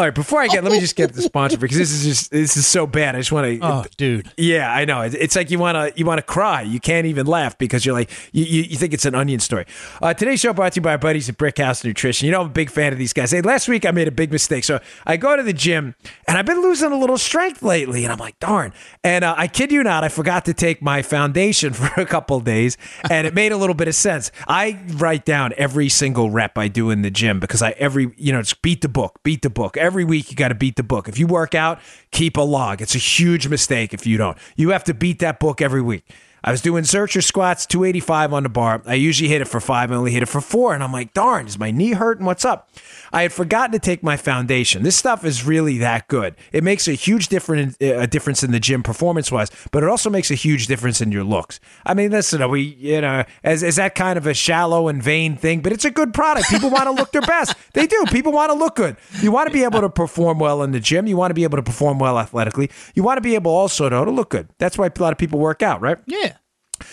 All 0.00 0.06
right, 0.06 0.14
before 0.14 0.40
I 0.40 0.46
get, 0.46 0.64
let 0.64 0.72
me 0.72 0.80
just 0.80 0.96
get 0.96 1.12
the 1.12 1.20
sponsor 1.20 1.58
because 1.58 1.76
this 1.76 1.92
is 1.92 2.04
just 2.04 2.30
this 2.30 2.56
is 2.56 2.66
so 2.66 2.86
bad. 2.86 3.14
I 3.14 3.18
just 3.18 3.32
want 3.32 3.46
to. 3.46 3.58
oh, 3.60 3.84
dude. 3.98 4.32
Yeah, 4.38 4.72
I 4.72 4.86
know. 4.86 5.02
It's 5.02 5.36
like 5.36 5.50
you 5.50 5.58
want 5.58 5.76
to 5.76 5.92
you 5.94 6.06
want 6.06 6.16
to 6.16 6.22
cry. 6.22 6.62
You 6.62 6.80
can't 6.80 7.06
even 7.06 7.26
laugh 7.26 7.58
because 7.58 7.84
you're 7.84 7.92
like 7.92 8.10
you, 8.32 8.46
you, 8.46 8.62
you 8.62 8.76
think 8.78 8.94
it's 8.94 9.04
an 9.04 9.14
onion 9.14 9.40
story. 9.40 9.66
Uh, 10.00 10.14
today's 10.14 10.40
show 10.40 10.54
brought 10.54 10.72
to 10.72 10.76
you 10.78 10.82
by 10.82 10.92
our 10.92 10.98
buddies 10.98 11.28
at 11.28 11.36
Brickhouse 11.36 11.84
Nutrition. 11.84 12.24
You 12.24 12.32
know 12.32 12.40
I'm 12.40 12.46
a 12.46 12.48
big 12.48 12.70
fan 12.70 12.94
of 12.94 12.98
these 12.98 13.12
guys. 13.12 13.30
Hey, 13.30 13.42
last 13.42 13.68
week 13.68 13.84
I 13.84 13.90
made 13.90 14.08
a 14.08 14.10
big 14.10 14.32
mistake. 14.32 14.64
So 14.64 14.80
I 15.06 15.18
go 15.18 15.36
to 15.36 15.42
the 15.42 15.52
gym 15.52 15.94
and 16.26 16.38
I've 16.38 16.46
been 16.46 16.62
losing 16.62 16.92
a 16.92 16.98
little 16.98 17.18
strength 17.18 17.62
lately, 17.62 18.04
and 18.04 18.10
I'm 18.10 18.18
like, 18.18 18.38
darn. 18.38 18.72
And 19.04 19.22
uh, 19.22 19.34
I 19.36 19.48
kid 19.48 19.70
you 19.70 19.82
not, 19.82 20.02
I 20.02 20.08
forgot 20.08 20.46
to 20.46 20.54
take 20.54 20.80
my 20.80 21.02
foundation 21.02 21.72
for 21.74 22.00
a 22.00 22.06
couple 22.06 22.38
of 22.38 22.44
days, 22.44 22.78
and 23.10 23.26
it 23.26 23.34
made 23.34 23.52
a 23.52 23.58
little 23.58 23.74
bit 23.74 23.86
of 23.86 23.94
sense. 23.94 24.32
I 24.48 24.80
write 24.94 25.26
down 25.26 25.52
every 25.58 25.90
single 25.90 26.30
rep 26.30 26.56
I 26.56 26.68
do 26.68 26.88
in 26.88 27.02
the 27.02 27.10
gym 27.10 27.38
because 27.38 27.60
I 27.60 27.72
every 27.72 28.14
you 28.16 28.32
know 28.32 28.38
it's 28.38 28.54
beat 28.54 28.80
the 28.80 28.88
book, 28.88 29.20
beat 29.22 29.42
the 29.42 29.50
book. 29.50 29.76
Every 29.76 29.89
week 29.90 30.30
you 30.30 30.36
got 30.36 30.48
to 30.48 30.54
beat 30.54 30.76
the 30.76 30.82
book. 30.82 31.08
If 31.08 31.18
you 31.18 31.26
work 31.26 31.54
out, 31.54 31.80
keep 32.10 32.36
a 32.36 32.42
log. 32.42 32.80
It's 32.80 32.94
a 32.94 32.98
huge 32.98 33.48
mistake 33.48 33.92
if 33.92 34.06
you 34.06 34.16
don't. 34.16 34.36
You 34.56 34.70
have 34.70 34.84
to 34.84 34.94
beat 34.94 35.18
that 35.20 35.40
book 35.40 35.60
every 35.60 35.82
week. 35.82 36.04
I 36.42 36.50
was 36.50 36.60
doing 36.62 36.84
Zercher 36.84 37.22
squats, 37.22 37.66
285 37.66 38.32
on 38.32 38.42
the 38.44 38.48
bar. 38.48 38.82
I 38.86 38.94
usually 38.94 39.28
hit 39.28 39.40
it 39.40 39.48
for 39.48 39.60
five. 39.60 39.92
I 39.92 39.94
only 39.94 40.12
hit 40.12 40.22
it 40.22 40.26
for 40.26 40.40
four. 40.40 40.74
And 40.74 40.82
I'm 40.82 40.92
like, 40.92 41.12
darn, 41.12 41.46
is 41.46 41.58
my 41.58 41.70
knee 41.70 41.92
hurting? 41.92 42.24
What's 42.24 42.44
up? 42.44 42.70
I 43.12 43.22
had 43.22 43.32
forgotten 43.32 43.72
to 43.72 43.78
take 43.78 44.02
my 44.02 44.16
foundation. 44.16 44.82
This 44.82 44.96
stuff 44.96 45.24
is 45.24 45.44
really 45.44 45.78
that 45.78 46.08
good. 46.08 46.36
It 46.52 46.64
makes 46.64 46.88
a 46.88 46.92
huge 46.92 47.28
difference, 47.28 47.76
uh, 47.82 47.98
a 47.98 48.06
difference 48.06 48.42
in 48.42 48.52
the 48.52 48.60
gym 48.60 48.82
performance 48.82 49.30
wise, 49.30 49.50
but 49.72 49.82
it 49.82 49.88
also 49.88 50.08
makes 50.10 50.30
a 50.30 50.34
huge 50.34 50.66
difference 50.66 51.00
in 51.00 51.12
your 51.12 51.24
looks. 51.24 51.60
I 51.84 51.94
mean, 51.94 52.10
listen, 52.10 52.48
we, 52.50 52.60
you 52.62 53.00
know, 53.00 53.24
is, 53.44 53.62
is 53.62 53.76
that 53.76 53.94
kind 53.94 54.16
of 54.16 54.26
a 54.26 54.34
shallow 54.34 54.88
and 54.88 55.02
vain 55.02 55.36
thing? 55.36 55.60
But 55.60 55.72
it's 55.72 55.84
a 55.84 55.90
good 55.90 56.14
product. 56.14 56.48
People 56.48 56.70
want 56.70 56.84
to 56.84 56.92
look 56.92 57.12
their 57.12 57.22
best. 57.22 57.56
They 57.72 57.86
do. 57.86 58.04
People 58.10 58.32
want 58.32 58.50
to 58.50 58.58
look 58.58 58.74
good. 58.74 58.96
You 59.22 59.30
want 59.30 59.46
to 59.46 59.52
be 59.52 59.62
able 59.62 59.80
to 59.80 59.88
perform 59.88 60.40
well 60.40 60.62
in 60.64 60.72
the 60.72 60.80
gym. 60.80 61.06
You 61.06 61.16
want 61.16 61.30
to 61.30 61.34
be 61.34 61.44
able 61.44 61.56
to 61.56 61.62
perform 61.62 62.00
well 62.00 62.18
athletically. 62.18 62.68
You 62.94 63.04
want 63.04 63.18
to 63.18 63.20
be 63.20 63.36
able 63.36 63.52
also, 63.52 63.88
though, 63.88 64.04
to 64.04 64.10
look 64.10 64.30
good. 64.30 64.48
That's 64.58 64.76
why 64.76 64.86
a 64.86 65.00
lot 65.00 65.12
of 65.12 65.18
people 65.18 65.38
work 65.38 65.62
out, 65.62 65.80
right? 65.80 65.98
Yeah. 66.06 66.29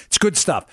It's 0.08 0.18
good 0.18 0.38
stuff. 0.38 0.66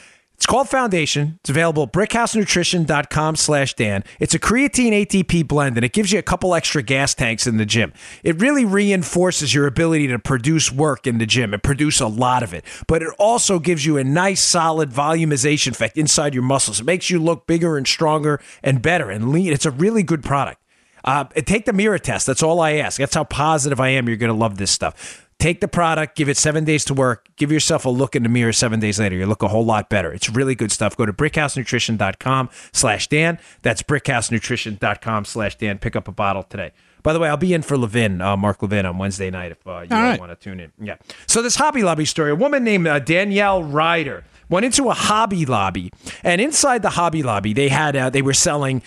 It's 0.44 0.46
called 0.46 0.68
Foundation. 0.68 1.38
It's 1.40 1.48
available 1.48 1.84
at 1.84 1.92
brickhousenutrition.com 1.92 3.36
slash 3.36 3.74
Dan. 3.74 4.04
It's 4.18 4.34
a 4.34 4.38
creatine 4.38 4.92
ATP 5.06 5.46
blend, 5.48 5.76
and 5.78 5.84
it 5.84 5.92
gives 5.92 6.12
you 6.12 6.18
a 6.18 6.22
couple 6.22 6.54
extra 6.54 6.82
gas 6.82 7.14
tanks 7.14 7.46
in 7.46 7.56
the 7.56 7.64
gym. 7.64 7.92
It 8.22 8.40
really 8.40 8.64
reinforces 8.64 9.54
your 9.54 9.66
ability 9.66 10.08
to 10.08 10.18
produce 10.18 10.72
work 10.72 11.06
in 11.06 11.18
the 11.18 11.24
gym 11.24 11.54
and 11.54 11.62
produce 11.62 12.00
a 12.00 12.08
lot 12.08 12.42
of 12.42 12.52
it. 12.52 12.64
But 12.88 13.00
it 13.00 13.08
also 13.18 13.58
gives 13.58 13.86
you 13.86 13.96
a 13.96 14.04
nice, 14.04 14.42
solid 14.42 14.90
volumization 14.90 15.68
effect 15.68 15.96
inside 15.96 16.34
your 16.34 16.42
muscles. 16.42 16.80
It 16.80 16.84
makes 16.84 17.08
you 17.08 17.20
look 17.20 17.46
bigger 17.46 17.78
and 17.78 17.86
stronger 17.86 18.40
and 18.62 18.82
better 18.82 19.10
and 19.10 19.30
lean. 19.30 19.52
It's 19.52 19.66
a 19.66 19.70
really 19.70 20.02
good 20.02 20.24
product. 20.24 20.60
Uh, 21.04 21.24
take 21.24 21.64
the 21.66 21.72
mirror 21.72 21.98
test. 21.98 22.26
That's 22.26 22.42
all 22.42 22.60
I 22.60 22.72
ask. 22.72 22.98
That's 22.98 23.14
how 23.14 23.24
positive 23.24 23.78
I 23.78 23.90
am. 23.90 24.08
You're 24.08 24.16
going 24.16 24.32
to 24.32 24.38
love 24.38 24.56
this 24.56 24.70
stuff. 24.70 25.23
Take 25.44 25.60
the 25.60 25.68
product, 25.68 26.16
give 26.16 26.30
it 26.30 26.38
seven 26.38 26.64
days 26.64 26.86
to 26.86 26.94
work, 26.94 27.28
give 27.36 27.52
yourself 27.52 27.84
a 27.84 27.90
look 27.90 28.16
in 28.16 28.22
the 28.22 28.30
mirror 28.30 28.50
seven 28.50 28.80
days 28.80 28.98
later. 28.98 29.14
You 29.14 29.26
look 29.26 29.42
a 29.42 29.48
whole 29.48 29.66
lot 29.66 29.90
better. 29.90 30.10
It's 30.10 30.30
really 30.30 30.54
good 30.54 30.72
stuff. 30.72 30.96
Go 30.96 31.04
to 31.04 31.12
brickhousenutrition.com 31.12 32.48
slash 32.72 33.08
Dan. 33.08 33.38
That's 33.60 33.82
brickhousenutrition.com 33.82 35.26
slash 35.26 35.58
Dan. 35.58 35.76
Pick 35.76 35.96
up 35.96 36.08
a 36.08 36.12
bottle 36.12 36.44
today. 36.44 36.72
By 37.02 37.12
the 37.12 37.18
way, 37.18 37.28
I'll 37.28 37.36
be 37.36 37.52
in 37.52 37.60
for 37.60 37.76
Levin, 37.76 38.22
uh, 38.22 38.38
Mark 38.38 38.62
Levin, 38.62 38.86
on 38.86 38.96
Wednesday 38.96 39.30
night 39.30 39.52
if 39.52 39.66
uh, 39.66 39.80
you 39.80 39.88
right. 39.90 40.18
want 40.18 40.32
to 40.32 40.36
tune 40.36 40.60
in. 40.60 40.72
Yeah. 40.80 40.96
So 41.26 41.42
this 41.42 41.56
Hobby 41.56 41.82
Lobby 41.82 42.06
story, 42.06 42.30
a 42.30 42.34
woman 42.34 42.64
named 42.64 42.86
uh, 42.86 42.98
Danielle 43.00 43.62
Ryder 43.62 44.24
went 44.48 44.64
into 44.64 44.88
a 44.88 44.94
Hobby 44.94 45.44
Lobby, 45.44 45.92
and 46.22 46.40
inside 46.40 46.80
the 46.80 46.88
Hobby 46.88 47.22
Lobby, 47.22 47.52
they 47.52 47.68
had 47.68 47.94
uh, 47.94 48.08
they 48.08 48.22
were 48.22 48.32
selling 48.32 48.80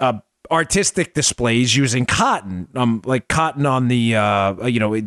uh, 0.00 0.14
artistic 0.50 1.12
displays 1.12 1.76
using 1.76 2.06
cotton, 2.06 2.68
um, 2.74 3.02
like 3.04 3.28
cotton 3.28 3.66
on 3.66 3.88
the 3.88 4.16
uh, 4.16 4.64
you 4.64 4.80
know, 4.80 4.98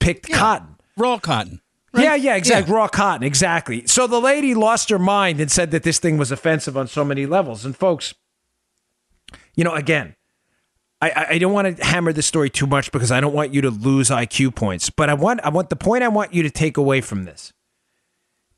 picked 0.00 0.30
cotton. 0.30 0.76
Raw 0.96 1.18
cotton. 1.18 1.60
Yeah, 1.94 2.14
yeah, 2.14 2.36
exactly. 2.36 2.72
Raw 2.74 2.86
cotton, 2.88 3.22
exactly. 3.26 3.86
So 3.86 4.06
the 4.06 4.20
lady 4.20 4.54
lost 4.54 4.90
her 4.90 4.98
mind 4.98 5.40
and 5.40 5.50
said 5.50 5.70
that 5.70 5.82
this 5.82 5.98
thing 5.98 6.18
was 6.18 6.30
offensive 6.30 6.76
on 6.76 6.86
so 6.86 7.04
many 7.04 7.24
levels. 7.26 7.64
And 7.64 7.76
folks, 7.76 8.14
you 9.54 9.64
know, 9.64 9.74
again, 9.74 10.14
I, 11.00 11.10
I- 11.10 11.26
I 11.34 11.38
don't 11.38 11.52
want 11.52 11.76
to 11.78 11.84
hammer 11.84 12.12
this 12.12 12.26
story 12.26 12.50
too 12.50 12.66
much 12.66 12.92
because 12.92 13.10
I 13.10 13.20
don't 13.20 13.32
want 13.34 13.54
you 13.54 13.60
to 13.62 13.70
lose 13.70 14.10
IQ 14.10 14.54
points. 14.54 14.90
But 14.90 15.08
I 15.08 15.14
want 15.14 15.40
I 15.42 15.48
want 15.48 15.70
the 15.70 15.76
point 15.76 16.02
I 16.04 16.08
want 16.08 16.34
you 16.34 16.42
to 16.42 16.50
take 16.50 16.76
away 16.76 17.00
from 17.00 17.24
this 17.24 17.52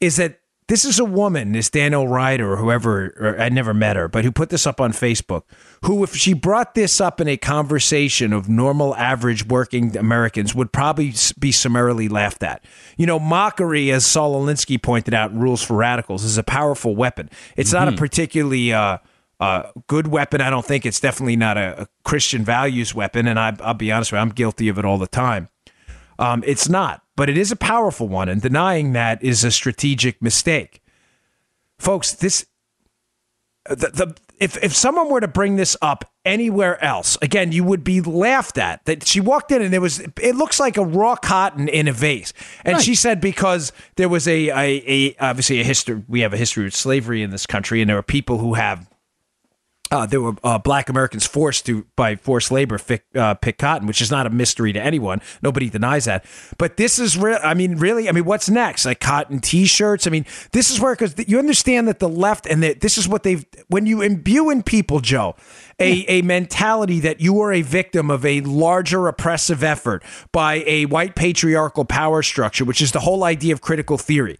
is 0.00 0.16
that 0.16 0.40
this 0.70 0.84
is 0.84 1.00
a 1.00 1.04
woman, 1.04 1.50
this 1.50 1.68
Daniel 1.68 2.06
Ryder 2.06 2.52
or 2.52 2.56
whoever, 2.56 3.12
or 3.18 3.40
I 3.40 3.48
never 3.48 3.74
met 3.74 3.96
her, 3.96 4.06
but 4.06 4.24
who 4.24 4.30
put 4.30 4.50
this 4.50 4.68
up 4.68 4.80
on 4.80 4.92
Facebook, 4.92 5.42
who, 5.84 6.04
if 6.04 6.14
she 6.14 6.32
brought 6.32 6.76
this 6.76 7.00
up 7.00 7.20
in 7.20 7.26
a 7.26 7.36
conversation 7.36 8.32
of 8.32 8.48
normal, 8.48 8.94
average 8.94 9.44
working 9.44 9.96
Americans, 9.96 10.54
would 10.54 10.72
probably 10.72 11.12
be 11.40 11.50
summarily 11.50 12.08
laughed 12.08 12.44
at. 12.44 12.64
You 12.96 13.06
know, 13.06 13.18
mockery, 13.18 13.90
as 13.90 14.06
Saul 14.06 14.40
Alinsky 14.40 14.80
pointed 14.80 15.12
out 15.12 15.32
in 15.32 15.40
Rules 15.40 15.60
for 15.60 15.74
Radicals, 15.74 16.22
is 16.22 16.38
a 16.38 16.44
powerful 16.44 16.94
weapon. 16.94 17.30
It's 17.56 17.72
not 17.72 17.88
a 17.88 17.92
particularly 17.92 18.72
uh, 18.72 18.98
uh, 19.40 19.72
good 19.88 20.06
weapon. 20.06 20.40
I 20.40 20.50
don't 20.50 20.64
think 20.64 20.86
it's 20.86 21.00
definitely 21.00 21.34
not 21.34 21.58
a, 21.58 21.82
a 21.82 21.86
Christian 22.04 22.44
values 22.44 22.94
weapon. 22.94 23.26
And 23.26 23.40
I, 23.40 23.56
I'll 23.58 23.74
be 23.74 23.90
honest 23.90 24.12
with 24.12 24.18
you, 24.18 24.22
I'm 24.22 24.30
guilty 24.30 24.68
of 24.68 24.78
it 24.78 24.84
all 24.84 24.98
the 24.98 25.08
time. 25.08 25.48
Um, 26.20 26.44
it's 26.46 26.68
not, 26.68 27.02
but 27.16 27.30
it 27.30 27.38
is 27.38 27.50
a 27.50 27.56
powerful 27.56 28.06
one, 28.06 28.28
and 28.28 28.42
denying 28.42 28.92
that 28.92 29.24
is 29.24 29.42
a 29.42 29.50
strategic 29.50 30.20
mistake. 30.20 30.82
Folks, 31.78 32.12
this 32.12 32.44
the, 33.64 33.74
the 33.74 34.16
if 34.38 34.62
if 34.62 34.76
someone 34.76 35.08
were 35.08 35.20
to 35.20 35.28
bring 35.28 35.56
this 35.56 35.78
up 35.80 36.12
anywhere 36.26 36.82
else, 36.84 37.16
again, 37.22 37.52
you 37.52 37.64
would 37.64 37.82
be 37.82 38.02
laughed 38.02 38.58
at. 38.58 38.84
That 38.84 39.06
she 39.06 39.18
walked 39.18 39.50
in 39.50 39.62
and 39.62 39.72
there 39.72 39.80
was 39.80 40.00
it 40.00 40.34
looks 40.34 40.60
like 40.60 40.76
a 40.76 40.84
raw 40.84 41.16
cotton 41.16 41.68
in 41.68 41.88
a 41.88 41.92
vase, 41.92 42.34
and 42.66 42.82
she 42.82 42.94
said 42.94 43.22
because 43.22 43.72
there 43.96 44.10
was 44.10 44.28
a, 44.28 44.50
a 44.50 44.84
a 44.86 45.16
obviously 45.20 45.60
a 45.60 45.64
history 45.64 46.02
we 46.06 46.20
have 46.20 46.34
a 46.34 46.38
history 46.38 46.66
of 46.66 46.74
slavery 46.74 47.22
in 47.22 47.30
this 47.30 47.46
country, 47.46 47.80
and 47.80 47.88
there 47.88 47.96
are 47.96 48.02
people 48.02 48.36
who 48.36 48.54
have 48.54 48.89
uh, 49.90 50.06
there 50.06 50.20
were 50.20 50.34
uh, 50.44 50.58
black 50.58 50.88
Americans 50.88 51.26
forced 51.26 51.66
to, 51.66 51.86
by 51.96 52.14
forced 52.14 52.50
labor, 52.50 52.78
pick, 52.78 53.04
uh, 53.14 53.34
pick 53.34 53.58
cotton, 53.58 53.86
which 53.86 54.00
is 54.00 54.10
not 54.10 54.26
a 54.26 54.30
mystery 54.30 54.72
to 54.72 54.80
anyone. 54.80 55.20
Nobody 55.42 55.68
denies 55.68 56.04
that. 56.04 56.24
But 56.58 56.76
this 56.76 56.98
is 56.98 57.18
real. 57.18 57.38
I 57.42 57.54
mean, 57.54 57.76
really, 57.76 58.08
I 58.08 58.12
mean, 58.12 58.24
what's 58.24 58.48
next? 58.48 58.84
Like 58.84 59.00
cotton 59.00 59.40
T-shirts. 59.40 60.06
I 60.06 60.10
mean, 60.10 60.26
this 60.52 60.70
is 60.70 60.80
where 60.80 60.94
because 60.94 61.14
you 61.26 61.38
understand 61.38 61.88
that 61.88 61.98
the 61.98 62.08
left 62.08 62.46
and 62.46 62.62
that 62.62 62.80
this 62.80 62.98
is 62.98 63.08
what 63.08 63.24
they've 63.24 63.44
when 63.68 63.86
you 63.86 64.00
imbue 64.00 64.50
in 64.50 64.62
people, 64.62 65.00
Joe, 65.00 65.34
a 65.80 66.04
a 66.08 66.22
mentality 66.22 67.00
that 67.00 67.20
you 67.20 67.40
are 67.40 67.52
a 67.52 67.62
victim 67.62 68.10
of 68.10 68.24
a 68.24 68.40
larger 68.42 69.08
oppressive 69.08 69.64
effort 69.64 70.04
by 70.30 70.62
a 70.66 70.86
white 70.86 71.16
patriarchal 71.16 71.84
power 71.84 72.22
structure, 72.22 72.64
which 72.64 72.80
is 72.80 72.92
the 72.92 73.00
whole 73.00 73.24
idea 73.24 73.52
of 73.52 73.60
critical 73.60 73.98
theory 73.98 74.38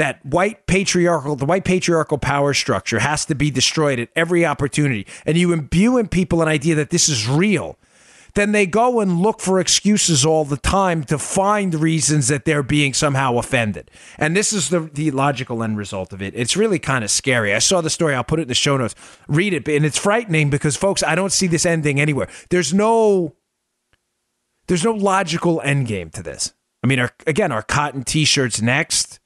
that 0.00 0.24
white 0.24 0.66
patriarchal 0.66 1.36
the 1.36 1.44
white 1.44 1.64
patriarchal 1.64 2.16
power 2.16 2.54
structure 2.54 2.98
has 2.98 3.26
to 3.26 3.34
be 3.34 3.50
destroyed 3.50 4.00
at 4.00 4.08
every 4.16 4.46
opportunity 4.46 5.06
and 5.26 5.36
you 5.36 5.52
imbue 5.52 5.98
in 5.98 6.08
people 6.08 6.40
an 6.40 6.48
idea 6.48 6.74
that 6.74 6.88
this 6.90 7.08
is 7.08 7.28
real 7.28 7.78
then 8.34 8.52
they 8.52 8.66
go 8.66 9.00
and 9.00 9.20
look 9.20 9.40
for 9.40 9.60
excuses 9.60 10.24
all 10.24 10.44
the 10.44 10.56
time 10.56 11.04
to 11.04 11.18
find 11.18 11.74
reasons 11.74 12.28
that 12.28 12.44
they're 12.44 12.62
being 12.62 12.94
somehow 12.94 13.38
offended. 13.38 13.90
And 14.18 14.36
this 14.36 14.52
is 14.52 14.68
the, 14.68 14.80
the 14.80 15.10
logical 15.10 15.62
end 15.62 15.76
result 15.76 16.12
of 16.12 16.22
it. 16.22 16.34
It's 16.36 16.56
really 16.56 16.78
kind 16.78 17.02
of 17.02 17.10
scary. 17.10 17.54
I 17.54 17.58
saw 17.58 17.80
the 17.80 17.90
story. 17.90 18.14
I'll 18.14 18.24
put 18.24 18.38
it 18.38 18.42
in 18.42 18.48
the 18.48 18.54
show 18.54 18.76
notes. 18.76 18.94
Read 19.26 19.52
it. 19.52 19.68
And 19.68 19.84
it's 19.84 19.98
frightening 19.98 20.50
because, 20.50 20.76
folks, 20.76 21.02
I 21.02 21.14
don't 21.14 21.32
see 21.32 21.46
this 21.48 21.66
ending 21.66 22.00
anywhere. 22.00 22.28
There's 22.50 22.72
no 22.72 23.34
there's 24.68 24.84
no 24.84 24.92
logical 24.92 25.60
end 25.62 25.88
game 25.88 26.10
to 26.10 26.22
this. 26.22 26.54
I 26.84 26.86
mean, 26.86 27.00
our, 27.00 27.10
again, 27.26 27.50
our 27.50 27.62
cotton 27.62 28.04
t-shirts 28.04 28.62
next. 28.62 29.19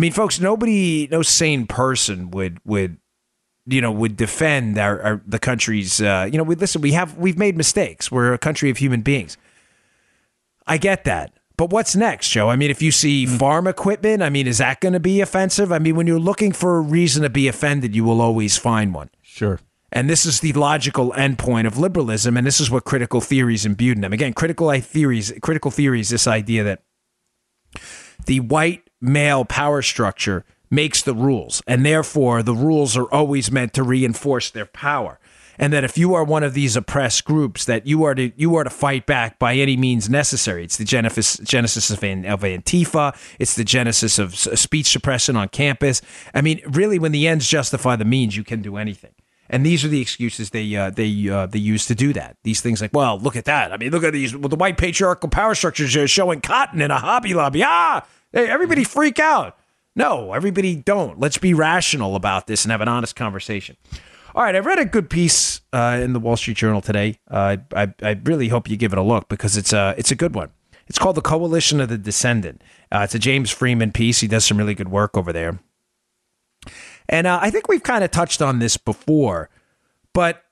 I 0.00 0.02
mean, 0.02 0.12
folks, 0.12 0.40
nobody, 0.40 1.08
no 1.10 1.20
sane 1.20 1.66
person 1.66 2.30
would 2.30 2.58
would 2.64 2.96
you 3.66 3.82
know 3.82 3.92
would 3.92 4.16
defend 4.16 4.78
our, 4.78 4.98
our 5.02 5.22
the 5.26 5.38
country's. 5.38 6.00
Uh, 6.00 6.26
you 6.32 6.38
know, 6.38 6.42
we 6.42 6.54
listen. 6.54 6.80
We 6.80 6.92
have 6.92 7.18
we've 7.18 7.36
made 7.36 7.54
mistakes. 7.54 8.10
We're 8.10 8.32
a 8.32 8.38
country 8.38 8.70
of 8.70 8.78
human 8.78 9.02
beings. 9.02 9.36
I 10.66 10.78
get 10.78 11.04
that. 11.04 11.34
But 11.58 11.68
what's 11.68 11.94
next, 11.94 12.30
Joe? 12.30 12.48
I 12.48 12.56
mean, 12.56 12.70
if 12.70 12.80
you 12.80 12.90
see 12.90 13.26
farm 13.26 13.66
equipment, 13.66 14.22
I 14.22 14.30
mean, 14.30 14.46
is 14.46 14.56
that 14.56 14.80
going 14.80 14.94
to 14.94 15.00
be 15.00 15.20
offensive? 15.20 15.70
I 15.70 15.78
mean, 15.78 15.96
when 15.96 16.06
you're 16.06 16.18
looking 16.18 16.52
for 16.52 16.78
a 16.78 16.80
reason 16.80 17.22
to 17.22 17.28
be 17.28 17.46
offended, 17.46 17.94
you 17.94 18.02
will 18.02 18.22
always 18.22 18.56
find 18.56 18.94
one. 18.94 19.10
Sure. 19.20 19.60
And 19.92 20.08
this 20.08 20.24
is 20.24 20.40
the 20.40 20.54
logical 20.54 21.12
endpoint 21.12 21.66
of 21.66 21.76
liberalism, 21.76 22.38
and 22.38 22.46
this 22.46 22.58
is 22.58 22.70
what 22.70 22.84
critical 22.84 23.20
theories 23.20 23.66
imbued 23.66 23.98
in 23.98 24.00
them. 24.00 24.14
Again, 24.14 24.32
critical 24.32 24.72
theories, 24.80 25.30
critical 25.42 25.70
theories, 25.70 26.08
this 26.08 26.26
idea 26.26 26.64
that 26.64 26.84
the 28.24 28.40
white 28.40 28.89
male 29.00 29.44
power 29.44 29.82
structure 29.82 30.44
makes 30.70 31.02
the 31.02 31.14
rules, 31.14 31.62
and 31.66 31.84
therefore 31.84 32.42
the 32.42 32.54
rules 32.54 32.96
are 32.96 33.12
always 33.12 33.50
meant 33.50 33.74
to 33.74 33.82
reinforce 33.82 34.50
their 34.50 34.66
power. 34.66 35.18
And 35.58 35.74
that 35.74 35.84
if 35.84 35.98
you 35.98 36.14
are 36.14 36.24
one 36.24 36.42
of 36.42 36.54
these 36.54 36.74
oppressed 36.74 37.26
groups, 37.26 37.66
that 37.66 37.86
you 37.86 38.02
are 38.04 38.14
to 38.14 38.32
you 38.34 38.56
are 38.56 38.64
to 38.64 38.70
fight 38.70 39.04
back 39.04 39.38
by 39.38 39.56
any 39.56 39.76
means 39.76 40.08
necessary. 40.08 40.64
It's 40.64 40.78
the 40.78 40.86
genesis 40.86 41.36
genesis 41.38 41.90
of, 41.90 41.98
of 41.98 42.40
Antifa. 42.40 43.14
It's 43.38 43.56
the 43.56 43.64
genesis 43.64 44.18
of 44.18 44.34
speech 44.34 44.86
suppression 44.86 45.36
on 45.36 45.48
campus. 45.48 46.00
I 46.32 46.40
mean, 46.40 46.62
really, 46.66 46.98
when 46.98 47.12
the 47.12 47.28
ends 47.28 47.46
justify 47.46 47.96
the 47.96 48.06
means, 48.06 48.38
you 48.38 48.44
can 48.44 48.62
do 48.62 48.78
anything. 48.78 49.12
And 49.50 49.66
these 49.66 49.84
are 49.84 49.88
the 49.88 50.00
excuses 50.00 50.50
they 50.50 50.74
uh, 50.76 50.90
they 50.90 51.28
uh, 51.28 51.46
they 51.46 51.58
use 51.58 51.84
to 51.86 51.94
do 51.94 52.14
that. 52.14 52.36
These 52.42 52.62
things 52.62 52.80
like, 52.80 52.94
well, 52.94 53.18
look 53.18 53.36
at 53.36 53.44
that. 53.44 53.70
I 53.70 53.76
mean, 53.76 53.90
look 53.90 54.04
at 54.04 54.14
these. 54.14 54.34
Well, 54.34 54.48
the 54.48 54.56
white 54.56 54.78
patriarchal 54.78 55.28
power 55.28 55.54
structures 55.54 55.94
are 55.96 56.08
showing 56.08 56.40
cotton 56.40 56.80
in 56.80 56.90
a 56.90 56.98
Hobby 56.98 57.34
Lobby. 57.34 57.62
Ah, 57.64 58.06
hey, 58.32 58.48
everybody 58.48 58.84
freak 58.84 59.18
out. 59.18 59.56
No, 59.96 60.32
everybody 60.32 60.76
don't. 60.76 61.18
Let's 61.18 61.38
be 61.38 61.52
rational 61.52 62.14
about 62.16 62.46
this 62.46 62.64
and 62.64 62.72
have 62.72 62.80
an 62.80 62.88
honest 62.88 63.16
conversation. 63.16 63.76
All 64.34 64.44
right, 64.44 64.54
I 64.54 64.60
read 64.60 64.78
a 64.78 64.84
good 64.84 65.10
piece 65.10 65.60
uh, 65.72 65.98
in 66.00 66.12
the 66.12 66.20
Wall 66.20 66.36
Street 66.36 66.56
Journal 66.56 66.80
today. 66.80 67.18
Uh, 67.28 67.56
I, 67.74 67.92
I 68.00 68.20
really 68.24 68.48
hope 68.48 68.70
you 68.70 68.76
give 68.76 68.92
it 68.92 68.98
a 68.98 69.02
look 69.02 69.28
because 69.28 69.56
it's 69.56 69.72
a 69.72 69.94
it's 69.98 70.12
a 70.12 70.14
good 70.14 70.34
one. 70.34 70.50
It's 70.86 70.98
called 70.98 71.16
"The 71.16 71.22
Coalition 71.22 71.80
of 71.80 71.88
the 71.88 71.98
Descendant." 71.98 72.62
Uh, 72.92 73.00
it's 73.00 73.14
a 73.14 73.18
James 73.18 73.50
Freeman 73.50 73.90
piece. 73.90 74.20
He 74.20 74.28
does 74.28 74.44
some 74.44 74.56
really 74.56 74.74
good 74.74 74.88
work 74.88 75.16
over 75.16 75.32
there. 75.32 75.58
And 77.08 77.26
uh, 77.26 77.40
I 77.42 77.50
think 77.50 77.66
we've 77.66 77.82
kind 77.82 78.04
of 78.04 78.12
touched 78.12 78.40
on 78.40 78.60
this 78.60 78.76
before, 78.76 79.50
but 80.14 80.44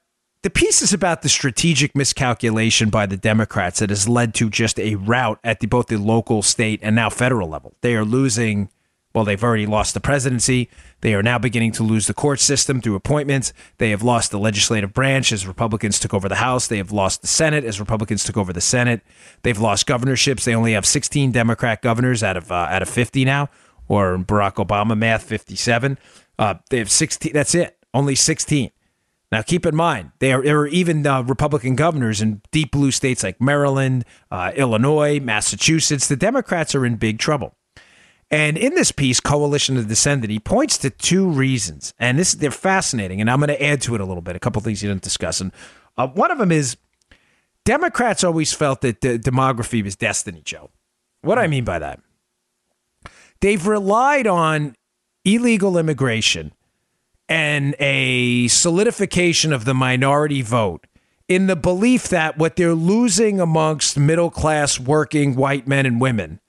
the 0.48 0.52
piece 0.52 0.80
is 0.80 0.94
about 0.94 1.20
the 1.20 1.28
strategic 1.28 1.94
miscalculation 1.94 2.88
by 2.88 3.04
the 3.04 3.18
Democrats 3.18 3.80
that 3.80 3.90
has 3.90 4.08
led 4.08 4.32
to 4.36 4.48
just 4.48 4.80
a 4.80 4.94
rout 4.94 5.38
at 5.44 5.60
the, 5.60 5.66
both 5.66 5.88
the 5.88 5.98
local, 5.98 6.40
state, 6.40 6.80
and 6.82 6.96
now 6.96 7.10
federal 7.10 7.50
level. 7.50 7.74
They 7.82 7.94
are 7.96 8.04
losing. 8.04 8.70
Well, 9.12 9.26
they've 9.26 9.44
already 9.44 9.66
lost 9.66 9.92
the 9.92 10.00
presidency. 10.00 10.70
They 11.02 11.12
are 11.12 11.22
now 11.22 11.38
beginning 11.38 11.72
to 11.72 11.82
lose 11.82 12.06
the 12.06 12.14
court 12.14 12.40
system 12.40 12.80
through 12.80 12.94
appointments. 12.94 13.52
They 13.76 13.90
have 13.90 14.02
lost 14.02 14.30
the 14.30 14.38
legislative 14.38 14.94
branch 14.94 15.32
as 15.32 15.46
Republicans 15.46 15.98
took 15.98 16.14
over 16.14 16.30
the 16.30 16.36
House. 16.36 16.66
They 16.66 16.78
have 16.78 16.92
lost 16.92 17.20
the 17.20 17.26
Senate 17.26 17.64
as 17.64 17.78
Republicans 17.78 18.24
took 18.24 18.38
over 18.38 18.54
the 18.54 18.62
Senate. 18.62 19.02
They've 19.42 19.60
lost 19.60 19.86
governorships. 19.86 20.46
They 20.46 20.54
only 20.54 20.72
have 20.72 20.86
16 20.86 21.30
Democrat 21.30 21.82
governors 21.82 22.22
out 22.22 22.38
of 22.38 22.50
uh, 22.50 22.54
out 22.70 22.80
of 22.80 22.88
50 22.88 23.26
now, 23.26 23.50
or 23.86 24.16
Barack 24.16 24.54
Obama 24.54 24.96
math, 24.96 25.24
57. 25.24 25.98
Uh, 26.38 26.54
they 26.70 26.78
have 26.78 26.90
16. 26.90 27.34
That's 27.34 27.54
it. 27.54 27.76
Only 27.92 28.14
16. 28.14 28.70
Now, 29.30 29.42
keep 29.42 29.66
in 29.66 29.76
mind, 29.76 30.12
there, 30.20 30.40
there 30.40 30.58
are 30.60 30.66
even 30.68 31.06
uh, 31.06 31.22
Republican 31.22 31.76
governors 31.76 32.22
in 32.22 32.40
deep 32.50 32.72
blue 32.72 32.90
states 32.90 33.22
like 33.22 33.40
Maryland, 33.40 34.06
uh, 34.30 34.52
Illinois, 34.56 35.20
Massachusetts. 35.20 36.08
The 36.08 36.16
Democrats 36.16 36.74
are 36.74 36.86
in 36.86 36.96
big 36.96 37.18
trouble. 37.18 37.54
And 38.30 38.56
in 38.56 38.74
this 38.74 38.92
piece, 38.92 39.20
Coalition 39.20 39.76
of 39.76 39.88
Descendant, 39.88 40.30
he 40.30 40.38
points 40.38 40.76
to 40.78 40.90
two 40.90 41.28
reasons, 41.28 41.94
and 41.98 42.18
this 42.18 42.34
they're 42.34 42.50
fascinating. 42.50 43.20
And 43.20 43.30
I'm 43.30 43.38
going 43.38 43.48
to 43.48 43.62
add 43.62 43.80
to 43.82 43.94
it 43.94 44.00
a 44.00 44.04
little 44.04 44.22
bit, 44.22 44.36
a 44.36 44.38
couple 44.38 44.60
things 44.60 44.82
you 44.82 44.88
didn't 44.88 45.02
discuss. 45.02 45.40
And 45.40 45.52
uh, 45.96 46.08
one 46.08 46.30
of 46.30 46.38
them 46.38 46.52
is 46.52 46.76
Democrats 47.64 48.24
always 48.24 48.52
felt 48.52 48.82
that 48.82 49.00
the 49.00 49.18
demography 49.18 49.82
was 49.82 49.96
destiny, 49.96 50.42
Joe. 50.44 50.70
What 51.22 51.36
do 51.36 51.40
I 51.40 51.46
mean 51.46 51.64
by 51.64 51.78
that? 51.78 52.00
They've 53.40 53.66
relied 53.66 54.26
on 54.26 54.74
illegal 55.24 55.78
immigration 55.78 56.52
and 57.28 57.74
a 57.78 58.48
solidification 58.48 59.52
of 59.52 59.64
the 59.64 59.74
minority 59.74 60.42
vote 60.42 60.86
in 61.28 61.46
the 61.46 61.56
belief 61.56 62.08
that 62.08 62.38
what 62.38 62.56
they're 62.56 62.74
losing 62.74 63.38
amongst 63.38 63.98
middle 63.98 64.30
class 64.30 64.80
working 64.80 65.36
white 65.36 65.66
men 65.66 65.84
and 65.84 66.00
women 66.00 66.40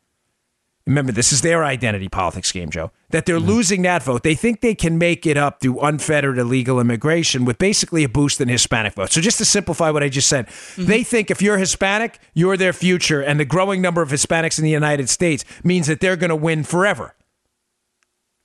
remember 0.85 1.11
this 1.11 1.33
is 1.33 1.41
their 1.41 1.63
identity 1.63 2.07
politics 2.07 2.51
game 2.51 2.69
joe 2.69 2.91
that 3.11 3.25
they're 3.25 3.37
mm-hmm. 3.37 3.47
losing 3.47 3.81
that 3.81 4.03
vote. 4.03 4.21
They 4.21 4.35
think 4.35 4.61
they 4.61 4.75
can 4.75 4.99
make 4.99 5.25
it 5.25 5.35
up 5.35 5.61
through 5.61 5.79
unfettered 5.79 6.37
illegal 6.37 6.79
immigration 6.79 7.43
with 7.43 7.57
basically 7.57 8.03
a 8.03 8.09
boost 8.09 8.39
in 8.39 8.47
hispanic 8.47 8.93
vote 8.93 9.11
so 9.11 9.19
just 9.21 9.37
to 9.39 9.45
simplify 9.45 9.89
what 9.89 10.03
i 10.03 10.09
just 10.09 10.27
said 10.27 10.47
mm-hmm. 10.47 10.85
they 10.85 11.03
think 11.03 11.29
if 11.29 11.41
you're 11.41 11.57
hispanic 11.57 12.19
you're 12.33 12.57
their 12.57 12.73
future 12.73 13.21
and 13.21 13.39
the 13.39 13.45
growing 13.45 13.81
number 13.81 14.01
of 14.01 14.09
hispanics 14.09 14.57
in 14.57 14.63
the 14.63 14.69
united 14.71 15.09
states 15.09 15.43
means 15.63 15.87
that 15.87 15.99
they're 15.99 16.15
going 16.15 16.29
to 16.29 16.35
win 16.35 16.63
forever. 16.63 17.15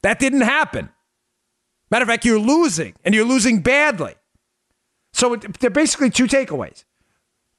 That 0.02 0.18
didn't 0.18 0.42
happen 0.42 0.90
matter 1.94 2.02
of 2.02 2.08
fact 2.08 2.24
you're 2.24 2.38
losing 2.38 2.94
and 3.04 3.14
you're 3.14 3.24
losing 3.24 3.60
badly 3.60 4.14
so 5.12 5.34
it- 5.34 5.60
they're 5.60 5.70
basically 5.70 6.10
two 6.10 6.26
takeaways. 6.26 6.84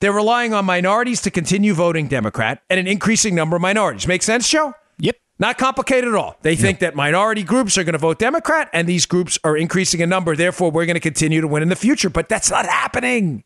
They're 0.02 0.12
relying 0.12 0.54
on 0.54 0.66
minorities 0.66 1.22
to 1.22 1.32
continue 1.32 1.74
voting 1.74 2.08
Democrat 2.10 2.62
and 2.70 2.80
an 2.80 2.86
increasing 2.86 3.34
number 3.34 3.56
of 3.56 3.62
minorities. 3.62 4.08
Make 4.08 4.24
sense, 4.24 4.50
Joe? 4.50 4.74
Yep. 5.00 5.16
Not 5.40 5.58
complicated 5.58 6.10
at 6.10 6.16
all. 6.16 6.36
They 6.42 6.58
think 6.58 6.80
that 6.80 6.96
minority 6.96 7.44
groups 7.44 7.78
are 7.78 7.84
going 7.86 7.94
to 7.94 7.98
vote 8.00 8.20
Democrat 8.20 8.70
and 8.74 8.90
these 8.90 9.06
groups 9.06 9.40
are 9.46 9.56
increasing 9.56 10.02
in 10.02 10.10
number. 10.10 10.36
Therefore, 10.36 10.70
we're 10.70 10.86
going 10.86 10.96
to 10.96 11.00
continue 11.00 11.40
to 11.40 11.48
win 11.48 11.64
in 11.64 11.70
the 11.70 11.76
future. 11.78 12.10
But 12.10 12.28
that's 12.28 12.52
not 12.52 12.66
happening. 12.66 13.46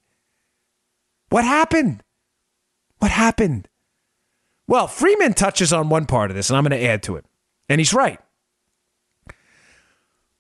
What 1.30 1.44
happened? 1.44 2.04
What 2.98 3.12
happened? 3.12 3.70
Well, 4.68 4.88
Freeman 4.88 5.34
touches 5.36 5.72
on 5.72 5.90
one 5.90 6.08
part 6.08 6.32
of 6.32 6.36
this, 6.36 6.50
and 6.50 6.58
I'm 6.58 6.64
going 6.64 6.80
to 6.80 6.86
add 6.86 7.04
to 7.04 7.16
it. 7.16 7.26
And 7.70 7.80
he's 7.80 7.94
right. 7.94 8.20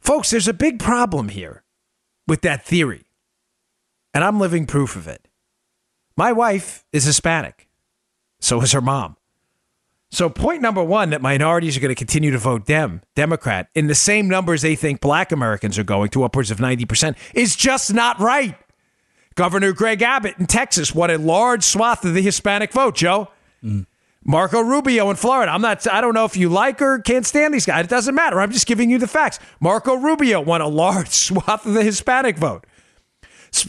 Folks, 0.09 0.31
there's 0.31 0.47
a 0.47 0.53
big 0.53 0.79
problem 0.79 1.29
here 1.29 1.61
with 2.27 2.41
that 2.41 2.65
theory 2.65 3.03
and 4.11 4.23
I'm 4.23 4.39
living 4.39 4.65
proof 4.65 4.95
of 4.95 5.07
it. 5.07 5.27
My 6.17 6.31
wife 6.31 6.83
is 6.91 7.05
Hispanic, 7.05 7.69
so 8.39 8.59
is 8.61 8.71
her 8.71 8.81
mom. 8.81 9.17
So, 10.09 10.27
point 10.27 10.63
number 10.63 10.83
one 10.83 11.11
that 11.11 11.21
minorities 11.21 11.77
are 11.77 11.79
going 11.79 11.93
to 11.93 11.95
continue 11.95 12.31
to 12.31 12.39
vote 12.39 12.65
Dem, 12.65 13.03
Democrat, 13.13 13.69
in 13.75 13.85
the 13.85 13.93
same 13.93 14.27
numbers 14.27 14.63
they 14.63 14.75
think 14.75 14.99
black 14.99 15.31
Americans 15.31 15.77
are 15.77 15.83
going 15.83 16.09
to 16.09 16.23
upwards 16.23 16.49
of 16.49 16.57
90% 16.57 17.15
is 17.35 17.55
just 17.55 17.93
not 17.93 18.19
right. 18.19 18.57
Governor 19.35 19.73
Greg 19.73 20.01
Abbott 20.01 20.39
in 20.39 20.47
Texas 20.47 20.95
won 20.95 21.11
a 21.11 21.19
large 21.19 21.61
swath 21.61 22.03
of 22.03 22.15
the 22.15 22.23
Hispanic 22.23 22.71
vote, 22.71 22.95
Joe. 22.95 23.27
Mm. 23.63 23.85
Marco 24.25 24.61
Rubio 24.61 25.09
in 25.09 25.15
Florida. 25.15 25.51
I'm 25.51 25.61
not, 25.61 25.87
I 25.87 26.01
don't 26.01 26.13
know 26.13 26.25
if 26.25 26.35
you 26.35 26.49
like 26.49 26.81
or 26.81 26.99
can't 26.99 27.25
stand 27.25 27.53
these 27.53 27.65
guys. 27.65 27.85
It 27.85 27.89
doesn't 27.89 28.15
matter. 28.15 28.39
I'm 28.39 28.51
just 28.51 28.67
giving 28.67 28.89
you 28.89 28.97
the 28.97 29.07
facts. 29.07 29.39
Marco 29.59 29.95
Rubio 29.95 30.41
won 30.41 30.61
a 30.61 30.67
large 30.67 31.07
swath 31.09 31.65
of 31.65 31.73
the 31.73 31.83
Hispanic 31.83 32.37
vote. 32.37 32.65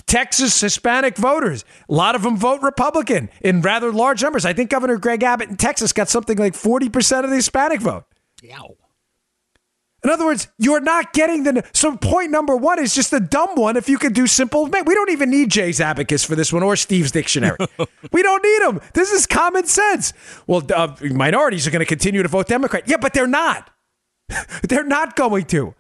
Texas 0.07 0.61
Hispanic 0.61 1.17
voters. 1.17 1.65
A 1.89 1.95
lot 1.95 2.15
of 2.15 2.23
them 2.23 2.37
vote 2.37 2.61
Republican 2.63 3.31
in 3.41 3.63
rather 3.63 3.91
large 3.93 4.23
numbers. 4.23 4.45
I 4.45 4.53
think 4.53 4.71
Governor 4.71 4.99
Greg 4.99 5.23
Abbott 5.23 5.49
in 5.49 5.57
Texas 5.57 5.93
got 5.93 6.09
something 6.09 6.37
like 6.37 6.53
40% 6.53 7.25
of 7.25 7.31
the 7.31 7.37
Hispanic 7.37 7.81
vote. 7.81 8.05
Yow. 8.43 8.77
In 10.03 10.09
other 10.09 10.25
words, 10.25 10.49
you're 10.59 10.81
not 10.81 11.13
getting 11.13 11.43
the. 11.43 11.63
So, 11.73 11.97
point 11.97 12.31
number 12.31 12.57
one 12.57 12.79
is 12.79 12.95
just 12.95 13.13
a 13.13 13.21
dumb 13.21 13.55
one 13.55 13.77
if 13.77 13.89
you 13.89 13.99
could 13.99 14.15
do 14.15 14.27
simple. 14.27 14.67
Man, 14.67 14.85
we 14.87 14.95
don't 14.95 15.11
even 15.11 15.31
need 15.31 15.51
Jay's 15.51 15.81
abacus 15.81 16.25
for 16.25 16.35
this 16.35 16.53
one 16.53 16.63
or 16.63 16.75
Steve's 16.77 17.11
dictionary. 17.11 17.59
we 18.13 18.23
don't 18.23 18.43
need 18.43 18.63
them. 18.63 18.81
This 18.95 19.11
is 19.11 19.27
common 19.27 19.67
sense. 19.67 20.13
Well, 20.47 20.63
uh, 20.75 20.97
minorities 21.03 21.67
are 21.67 21.71
going 21.71 21.81
to 21.81 21.87
continue 21.87 22.23
to 22.23 22.29
vote 22.29 22.49
Democrat. 22.49 22.85
Yeah, 22.87 22.97
but 22.97 23.13
they're 23.13 23.27
not. 23.27 23.71
they're 24.69 24.85
not 24.85 25.17
going 25.17 25.45
to. 25.47 25.75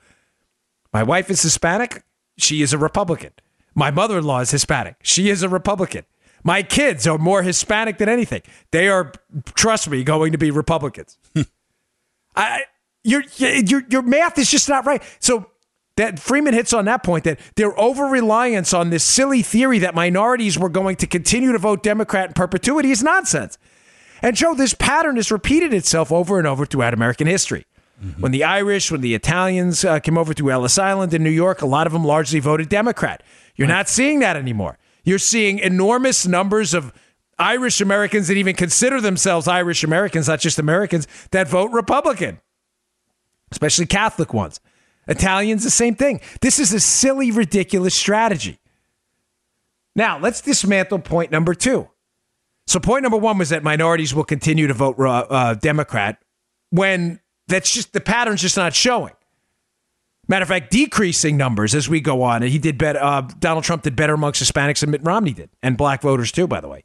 My 0.92 1.02
wife 1.02 1.30
is 1.30 1.40
Hispanic. 1.40 2.02
She 2.36 2.62
is 2.62 2.72
a 2.72 2.78
Republican. 2.78 3.32
My 3.74 3.90
mother 3.90 4.18
in 4.18 4.24
law 4.24 4.40
is 4.40 4.50
Hispanic. 4.50 4.96
She 5.02 5.30
is 5.30 5.42
a 5.42 5.48
Republican. 5.48 6.04
My 6.42 6.62
kids 6.62 7.06
are 7.06 7.18
more 7.18 7.42
Hispanic 7.42 7.98
than 7.98 8.08
anything. 8.08 8.42
They 8.70 8.88
are, 8.88 9.12
trust 9.54 9.88
me, 9.88 10.02
going 10.04 10.32
to 10.32 10.38
be 10.38 10.50
Republicans. 10.50 11.18
I, 12.36 12.64
your, 13.04 13.22
your, 13.36 13.82
your 13.88 14.02
math 14.02 14.38
is 14.38 14.50
just 14.50 14.68
not 14.68 14.86
right. 14.86 15.02
So 15.20 15.50
that 15.96 16.18
Freeman 16.18 16.54
hits 16.54 16.72
on 16.72 16.86
that 16.86 17.02
point 17.02 17.24
that 17.24 17.38
their 17.56 17.78
over 17.78 18.04
reliance 18.04 18.72
on 18.72 18.90
this 18.90 19.04
silly 19.04 19.42
theory 19.42 19.78
that 19.80 19.94
minorities 19.94 20.58
were 20.58 20.68
going 20.68 20.96
to 20.96 21.06
continue 21.06 21.52
to 21.52 21.58
vote 21.58 21.82
Democrat 21.82 22.28
in 22.28 22.32
perpetuity 22.34 22.90
is 22.90 23.02
nonsense. 23.02 23.58
And 24.22 24.36
Joe, 24.36 24.54
this 24.54 24.74
pattern 24.74 25.16
has 25.16 25.30
repeated 25.30 25.72
itself 25.72 26.12
over 26.12 26.38
and 26.38 26.46
over 26.46 26.66
throughout 26.66 26.94
American 26.94 27.26
history. 27.26 27.66
When 28.18 28.32
the 28.32 28.44
Irish, 28.44 28.90
when 28.90 29.02
the 29.02 29.14
Italians 29.14 29.84
uh, 29.84 29.98
came 30.00 30.16
over 30.16 30.32
to 30.32 30.50
Ellis 30.50 30.78
Island 30.78 31.12
in 31.12 31.22
New 31.22 31.28
York, 31.28 31.60
a 31.60 31.66
lot 31.66 31.86
of 31.86 31.92
them 31.92 32.02
largely 32.02 32.40
voted 32.40 32.70
Democrat. 32.70 33.22
You're 33.56 33.68
not 33.68 33.90
seeing 33.90 34.20
that 34.20 34.36
anymore. 34.36 34.78
You're 35.04 35.18
seeing 35.18 35.58
enormous 35.58 36.26
numbers 36.26 36.72
of 36.72 36.94
Irish 37.38 37.82
Americans 37.82 38.28
that 38.28 38.38
even 38.38 38.56
consider 38.56 39.02
themselves 39.02 39.46
Irish 39.46 39.84
Americans, 39.84 40.28
not 40.28 40.40
just 40.40 40.58
Americans, 40.58 41.06
that 41.30 41.46
vote 41.46 41.72
Republican, 41.72 42.40
especially 43.50 43.86
Catholic 43.86 44.32
ones. 44.32 44.60
Italians, 45.06 45.64
the 45.64 45.70
same 45.70 45.94
thing. 45.94 46.20
This 46.40 46.58
is 46.58 46.72
a 46.72 46.80
silly, 46.80 47.30
ridiculous 47.30 47.94
strategy. 47.94 48.60
Now, 49.96 50.18
let's 50.18 50.40
dismantle 50.40 51.00
point 51.00 51.30
number 51.32 51.54
two. 51.54 51.88
So, 52.66 52.78
point 52.78 53.02
number 53.02 53.16
one 53.16 53.38
was 53.38 53.48
that 53.48 53.64
minorities 53.64 54.14
will 54.14 54.24
continue 54.24 54.68
to 54.68 54.74
vote 54.74 54.96
uh, 55.00 55.26
uh, 55.28 55.54
Democrat 55.54 56.22
when 56.70 57.18
that's 57.48 57.72
just 57.72 57.92
the 57.92 58.00
pattern's 58.00 58.40
just 58.40 58.56
not 58.56 58.74
showing. 58.74 59.12
Matter 60.28 60.44
of 60.44 60.48
fact, 60.48 60.70
decreasing 60.70 61.36
numbers 61.36 61.74
as 61.74 61.88
we 61.88 62.00
go 62.00 62.22
on. 62.22 62.42
He 62.42 62.58
did 62.58 62.78
better. 62.78 63.02
Uh, 63.02 63.22
Donald 63.40 63.64
Trump 63.64 63.82
did 63.82 63.96
better 63.96 64.14
amongst 64.14 64.40
Hispanics 64.40 64.78
than 64.78 64.92
Mitt 64.92 65.02
Romney 65.02 65.32
did, 65.32 65.50
and 65.60 65.76
black 65.76 66.02
voters 66.02 66.30
too, 66.30 66.46
by 66.46 66.60
the 66.60 66.68
way. 66.68 66.84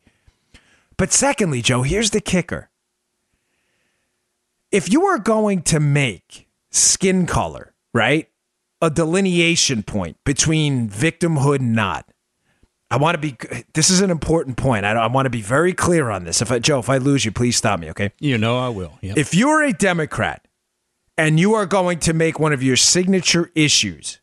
But 0.97 1.12
secondly, 1.12 1.62
Joe, 1.62 1.84
here's 1.84 2.10
the 2.10 2.21
kicker. 2.21 2.69
If 4.71 4.91
you 4.91 5.06
are 5.06 5.19
going 5.19 5.62
to 5.63 5.80
make 5.80 6.44
skin 6.75 7.25
color, 7.25 7.73
right, 7.93 8.29
a 8.81 8.89
delineation 8.89 9.83
point 9.83 10.17
between 10.25 10.89
victimhood 10.89 11.59
and 11.59 11.73
not, 11.73 12.09
I 12.91 12.97
want 12.97 13.15
to 13.15 13.19
be. 13.19 13.35
This 13.73 13.89
is 13.89 14.01
an 14.01 14.11
important 14.11 14.57
point. 14.57 14.85
I, 14.85 14.91
I 14.91 15.07
want 15.07 15.25
to 15.25 15.31
be 15.31 15.41
very 15.41 15.73
clear 15.73 16.09
on 16.11 16.23
this. 16.23 16.41
If 16.41 16.51
I, 16.51 16.59
Joe, 16.59 16.79
if 16.79 16.89
I 16.89 16.97
lose 16.97 17.25
you, 17.25 17.31
please 17.31 17.55
stop 17.55 17.79
me. 17.79 17.89
Okay. 17.89 18.11
You 18.19 18.38
know 18.38 18.59
I 18.59 18.69
will. 18.69 18.93
Yep. 19.01 19.17
If 19.17 19.33
you 19.33 19.49
are 19.49 19.63
a 19.63 19.73
Democrat 19.73 20.47
and 21.17 21.39
you 21.39 21.55
are 21.55 21.65
going 21.65 21.99
to 21.99 22.13
make 22.13 22.39
one 22.39 22.53
of 22.53 22.61
your 22.61 22.75
signature 22.75 23.51
issues 23.55 24.19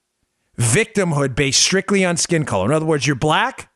victimhood 0.59 1.35
based 1.35 1.61
strictly 1.61 2.05
on 2.05 2.17
skin 2.17 2.45
color, 2.45 2.67
in 2.67 2.73
other 2.73 2.87
words, 2.87 3.07
you're 3.07 3.17
black 3.17 3.71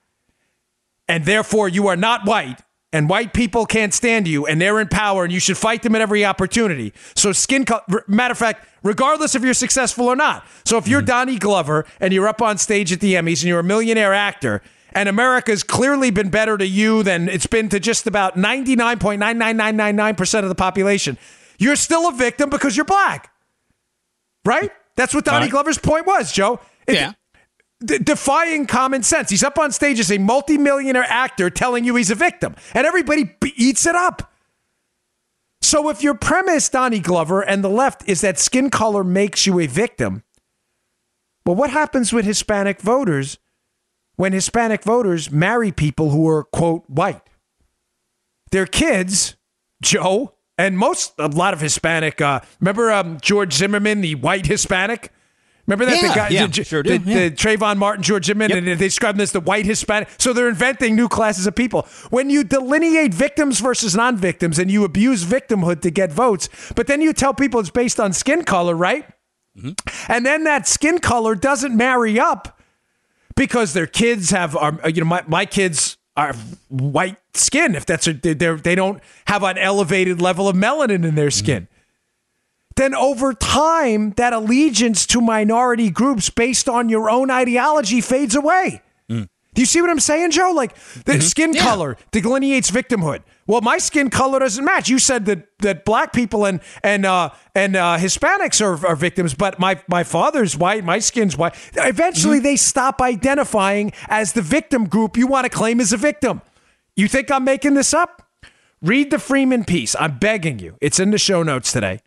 and 1.09 1.25
therefore 1.25 1.69
you 1.69 1.89
are 1.89 1.97
not 1.97 2.25
white, 2.27 2.61
and 2.97 3.09
white 3.11 3.35
people 3.35 3.67
can't 3.67 3.93
stand 3.93 4.27
you 4.27 4.47
and 4.47 4.59
they're 4.59 4.81
in 4.81 4.89
power 4.89 5.25
and 5.25 5.33
you 5.33 5.39
should 5.39 5.59
fight 5.59 5.83
them 5.83 5.95
at 5.95 6.01
every 6.01 6.25
opportunity. 6.25 6.95
So, 7.15 7.33
skin 7.33 7.67
color, 7.67 7.83
matter 8.07 8.33
of 8.33 8.39
fact, 8.39 8.67
regardless 8.83 9.35
if 9.35 9.43
you're 9.43 9.53
successful 9.53 10.07
or 10.07 10.17
not. 10.17 10.47
So, 10.65 10.79
if 10.79 10.89
you're 10.89 11.01
mm-hmm. 11.01 11.07
Donnie 11.07 11.39
Glover 11.39 11.85
and 12.01 12.15
you're 12.15 12.27
up 12.27 12.41
on 12.41 12.57
stage 12.57 12.93
at 12.93 13.01
the 13.01 13.13
Emmys 13.13 13.43
and 13.43 13.49
you're 13.49 13.61
a 13.61 13.65
millionaire 13.65 14.15
actor, 14.15 14.63
and 14.93 15.11
America's 15.11 15.63
clearly 15.63 16.11
been 16.11 16.31
better 16.31 16.57
to 16.57 16.67
you 16.67 17.03
than 17.03 17.29
it's 17.29 17.47
been 17.47 17.69
to 17.69 17.79
just 17.79 18.07
about 18.07 18.37
99.99999% 18.37 20.43
of 20.43 20.49
the 20.49 20.55
population. 20.55 21.19
You're 21.59 21.77
still 21.77 22.09
a 22.09 22.13
victim 22.13 22.49
because 22.49 22.79
you're 22.79 22.87
black. 22.87 23.31
Right? 24.47 24.71
That's 24.97 25.15
what 25.15 25.27
Donnie 25.27 25.45
Right. 25.45 25.51
Glover's 25.51 25.77
point 25.77 26.07
was, 26.07 26.33
Joe. 26.33 26.61
It- 26.87 26.95
yeah. 26.95 27.13
D- 27.85 27.99
defying 27.99 28.67
common 28.67 29.03
sense. 29.03 29.31
He's 29.31 29.43
up 29.43 29.59
on 29.59 29.73
stage 29.73 30.01
as 30.01 30.11
a 30.11 30.19
multimillionaire 30.19 31.07
actor 31.09 31.51
telling 31.51 31.85
you 31.85 31.97
he's 31.97 32.11
a 32.11 32.15
victim, 32.15 32.55
and 32.75 32.87
everybody 32.87 33.25
b- 33.41 33.53
eats 33.57 33.87
it 33.87 33.95
up. 33.95 34.33
So 35.63 35.89
if 35.89 36.03
your 36.03 36.15
premise, 36.15 36.69
Donnie 36.69 37.01
Glover, 37.01 37.41
and 37.41 37.65
the 37.65 37.69
left 37.69 38.09
is 38.09 38.21
that 38.21 38.39
skin 38.39 38.71
color 38.71 39.03
makes 39.03 39.47
you 39.47 39.59
a 39.59 39.67
victim, 39.67 40.23
well, 41.45 41.57
what 41.57 41.71
happens 41.71 42.13
with 42.13 42.25
Hispanic 42.25 42.81
voters 42.81 43.39
when 44.17 44.33
Hispanic 44.33 44.83
voters 44.83 45.31
marry 45.31 45.73
people 45.73 46.11
who 46.11 46.29
are, 46.29 46.45
quote, 46.45 46.85
white? 46.89 47.23
Their 48.53 48.67
kids, 48.67 49.37
Joe, 49.83 50.35
and 50.59 50.79
most, 50.79 51.15
a 51.19 51.29
lot 51.29 51.53
of 51.53 51.61
Hispanic, 51.61 52.21
uh, 52.21 52.41
remember 52.61 52.91
um, 52.91 53.19
George 53.21 53.53
Zimmerman, 53.53 54.01
the 54.01 54.15
white 54.15 54.47
Hispanic? 54.47 55.13
Remember 55.67 55.85
that 55.87 56.01
the 56.01 56.15
guy, 56.15 56.29
yeah, 56.29 56.47
the, 56.47 56.65
sure 56.65 56.83
the, 56.83 56.99
do, 56.99 57.11
yeah. 57.11 57.29
the 57.29 57.35
Trayvon 57.35 57.77
Martin, 57.77 58.03
George 58.03 58.27
Zimmerman, 58.27 58.51
Yep. 58.51 58.59
and 58.59 58.67
they 58.69 58.87
describe 58.87 59.17
them 59.17 59.23
as 59.23 59.33
the 59.33 59.41
white 59.41 59.67
Hispanic. 59.67 60.09
So 60.19 60.33
they're 60.33 60.49
inventing 60.49 60.95
new 60.95 61.09
classes 61.09 61.47
of 61.47 61.57
people. 61.57 61.89
When 62.11 62.31
you 62.31 62.45
delineate 62.45 63.13
victims 63.13 63.59
versus 63.61 63.97
non-victims, 63.97 64.59
and 64.61 64.71
you 64.71 64.85
abuse 64.85 65.25
victimhood 65.25 65.81
to 65.83 65.91
get 65.91 66.13
votes, 66.13 66.49
but 66.77 66.87
then 66.87 67.01
you 67.01 67.13
tell 67.13 67.35
people 67.35 67.59
it's 67.59 67.71
based 67.71 67.99
on 67.99 68.13
skin 68.13 68.45
color, 68.45 68.77
right? 68.77 69.09
Mm-hmm. 69.59 70.13
And 70.13 70.25
then 70.25 70.45
that 70.45 70.69
skin 70.69 70.99
color 71.01 71.35
doesn't 71.35 71.77
marry 71.77 72.21
up 72.21 72.61
because 73.35 73.73
their 73.73 73.87
kids 73.87 74.31
have, 74.31 74.55
are, 74.57 74.79
you 74.89 75.01
know, 75.01 75.07
my, 75.07 75.25
my 75.27 75.47
kids 75.47 75.97
are 76.17 76.35
white 76.69 77.19
skin. 77.35 77.75
If 77.75 77.87
that's 77.87 78.07
a, 78.07 78.13
they're, 78.13 78.57
they 78.57 78.75
don't 78.75 79.03
have 79.27 79.43
an 79.43 79.59
elevated 79.59 80.21
level 80.21 80.49
of 80.49 80.55
melanin 80.55 81.05
in 81.05 81.17
their 81.17 81.31
skin. 81.31 81.69
Then 82.77 82.95
over 82.95 83.33
time, 83.33 84.11
that 84.13 84.33
allegiance 84.33 85.07
to 85.07 85.21
minority 85.21 85.91
groups 85.91 86.31
based 86.31 86.69
on 86.69 86.89
your 86.89 87.09
own 87.11 87.31
ideology 87.31 88.01
fades 88.01 88.35
away. 88.35 88.83
Do 89.09 89.63
you 89.63 89.67
see 89.67 89.81
what 89.81 89.89
I'm 89.89 90.01
saying, 90.01 90.33
Joe? 90.33 90.53
Like 90.55 90.75
the 91.07 91.13
Mm-hmm. 91.13 91.21
skin 91.23 91.55
color 91.55 91.97
delineates 92.11 92.71
victimhood. 92.71 93.23
Well, 93.47 93.63
my 93.63 93.79
skin 93.79 94.11
color 94.11 94.39
doesn't 94.39 94.63
match. 94.63 94.91
You 94.91 94.99
said 94.99 95.25
that 95.25 95.47
that 95.61 95.87
black 95.87 96.13
people 96.13 96.45
and 96.45 96.61
and 96.83 97.07
uh, 97.07 97.31
and 97.55 97.75
uh, 97.75 97.97
Hispanics 97.97 98.61
are, 98.61 98.87
are 98.87 98.95
victims, 98.97 99.33
but 99.33 99.59
my 99.59 99.81
my 99.89 100.05
father's 100.05 100.59
white, 100.59 100.85
my 100.85 100.99
skin's 100.99 101.39
white. 101.39 101.55
Eventually, 101.75 102.39
they 102.39 102.57
stop 102.57 103.01
identifying 103.01 103.93
as 104.09 104.35
the 104.35 104.43
victim 104.43 104.87
group 104.91 105.17
you 105.17 105.27
want 105.27 105.47
to 105.47 105.49
claim 105.51 105.81
as 105.81 105.91
a 105.95 105.97
victim. 105.97 106.43
You 106.95 107.09
think 107.09 107.31
I'm 107.31 107.45
making 107.45 107.73
this 107.73 107.95
up? 107.95 108.29
Read 108.83 109.11
the 109.11 109.19
Freeman 109.19 109.65
piece. 109.65 109.97
I'm 109.99 110.19
begging 110.19 110.59
you. 110.59 110.77
It's 110.83 111.01
in 111.01 111.13
the 111.13 111.19
show 111.19 111.43
notes 111.43 111.73
today. 111.73 112.01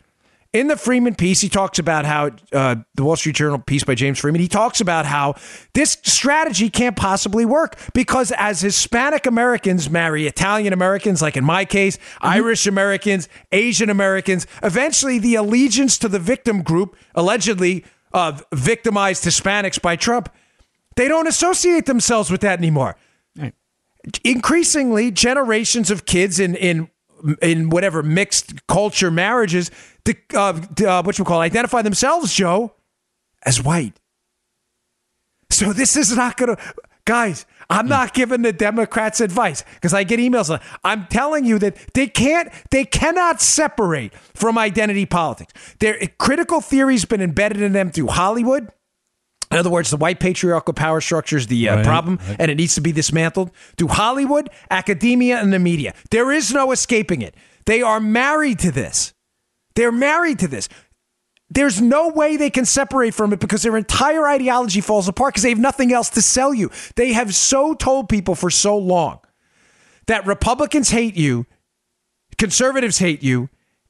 In 0.51 0.67
the 0.67 0.77
Freeman 0.77 1.13
piece, 1.13 1.41
he 1.41 1.49
talks 1.49 1.77
about 1.77 2.05
how 2.05 2.31
uh, 2.51 2.77
the 2.95 3.03
Wall 3.03 3.15
Street 3.15 3.35
Journal 3.35 3.59
piece 3.59 3.83
by 3.83 3.93
James 3.93 4.17
Freeman. 4.17 4.41
He 4.41 4.47
talks 4.47 4.81
about 4.81 5.05
how 5.05 5.35
this 5.75 5.99
strategy 6.03 6.71
can't 6.71 6.95
possibly 6.95 7.45
work 7.45 7.77
because 7.93 8.31
as 8.35 8.62
Hispanic 8.62 9.27
Americans 9.27 9.91
marry 9.91 10.25
Italian 10.25 10.73
Americans, 10.73 11.21
like 11.21 11.38
in 11.38 11.43
my 11.43 11.65
case, 11.65 11.99
Irish 12.21 12.65
Americans, 12.65 13.29
Asian 13.51 13.91
Americans, 13.91 14.47
eventually 14.63 15.19
the 15.19 15.35
allegiance 15.35 15.99
to 15.99 16.07
the 16.07 16.19
victim 16.19 16.63
group, 16.63 16.95
allegedly 17.13 17.85
uh, 18.13 18.39
victimized 18.51 19.23
Hispanics 19.25 19.79
by 19.79 19.95
Trump, 19.95 20.33
they 20.95 21.07
don't 21.07 21.27
associate 21.27 21.85
themselves 21.85 22.31
with 22.31 22.41
that 22.41 22.57
anymore 22.57 22.95
increasingly 24.23 25.12
generations 25.12 25.91
of 25.91 26.05
kids 26.05 26.39
in 26.39 26.55
in 26.55 26.89
in 27.41 27.69
whatever 27.69 28.03
mixed 28.03 28.65
culture 28.67 29.12
marriages 29.12 29.71
to 30.05 30.15
uh, 30.34 30.62
uh, 30.86 31.03
what 31.03 31.17
you 31.17 31.25
call 31.25 31.39
identify 31.39 31.82
themselves, 31.82 32.34
Joe, 32.34 32.73
as 33.43 33.63
white. 33.63 33.99
So 35.51 35.73
this 35.73 35.95
is 35.95 36.15
not 36.15 36.38
gonna, 36.38 36.58
guys. 37.05 37.45
I'm 37.71 37.88
not 37.88 38.15
giving 38.15 38.41
the 38.41 38.51
Democrats 38.51 39.21
advice 39.21 39.63
because 39.75 39.93
I 39.93 40.03
get 40.03 40.19
emails. 40.19 40.60
I'm 40.84 41.05
telling 41.05 41.45
you 41.45 41.60
that 41.60 41.77
they 41.93 42.08
can't, 42.08 42.51
they 42.71 42.84
cannot 42.84 43.41
separate 43.41 44.13
from 44.34 44.58
identity 44.58 45.05
politics. 45.05 45.53
Their 45.79 45.99
critical 46.17 46.62
theory's 46.62 47.05
been 47.05 47.21
embedded 47.21 47.62
in 47.62 47.73
them 47.73 47.91
through 47.91 48.08
Hollywood. 48.08 48.71
In 49.51 49.57
other 49.57 49.69
words, 49.69 49.89
the 49.89 49.97
white 49.97 50.19
patriarchal 50.19 50.73
power 50.73 51.01
structure 51.01 51.35
is 51.38 51.47
the 51.47 51.69
uh, 51.69 51.77
Right, 51.77 51.85
problem, 51.85 52.19
right. 52.27 52.35
and 52.39 52.51
it 52.51 52.55
needs 52.55 52.75
to 52.75 52.81
be 52.81 52.91
dismantled 52.91 53.49
through 53.77 53.88
Hollywood, 53.88 54.49
academia, 54.69 55.39
and 55.41 55.51
the 55.51 55.57
media. 55.59 55.93
There 56.12 56.31
is 56.31 56.53
no 56.53 56.71
escaping 56.71 57.21
it. 57.23 57.35
They 57.65 57.81
are 57.81 57.99
married 57.99 58.59
to 58.59 58.71
this. 58.71 59.13
They're 59.75 59.91
married 59.91 60.39
to 60.39 60.47
this. 60.47 60.69
There's 61.49 61.81
no 61.81 62.09
way 62.09 62.38
they 62.38 62.51
can 62.51 62.65
separate 62.65 63.15
from 63.15 63.33
it 63.33 63.39
because 63.39 63.63
their 63.63 63.75
entire 63.75 64.27
ideology 64.27 64.81
falls 64.81 65.07
apart 65.07 65.33
because 65.33 65.41
they 65.43 65.49
have 65.49 65.57
nothing 65.57 65.91
else 65.91 66.09
to 66.12 66.21
sell 66.21 66.53
you. 66.53 66.69
They 66.95 67.13
have 67.13 67.33
so 67.33 67.73
told 67.73 68.07
people 68.07 68.35
for 68.35 68.51
so 68.51 68.77
long 68.77 69.19
that 70.05 70.27
Republicans 70.27 70.91
hate 70.91 71.15
you, 71.17 71.47
conservatives 72.38 72.99
hate 72.99 73.23
you, 73.23 73.49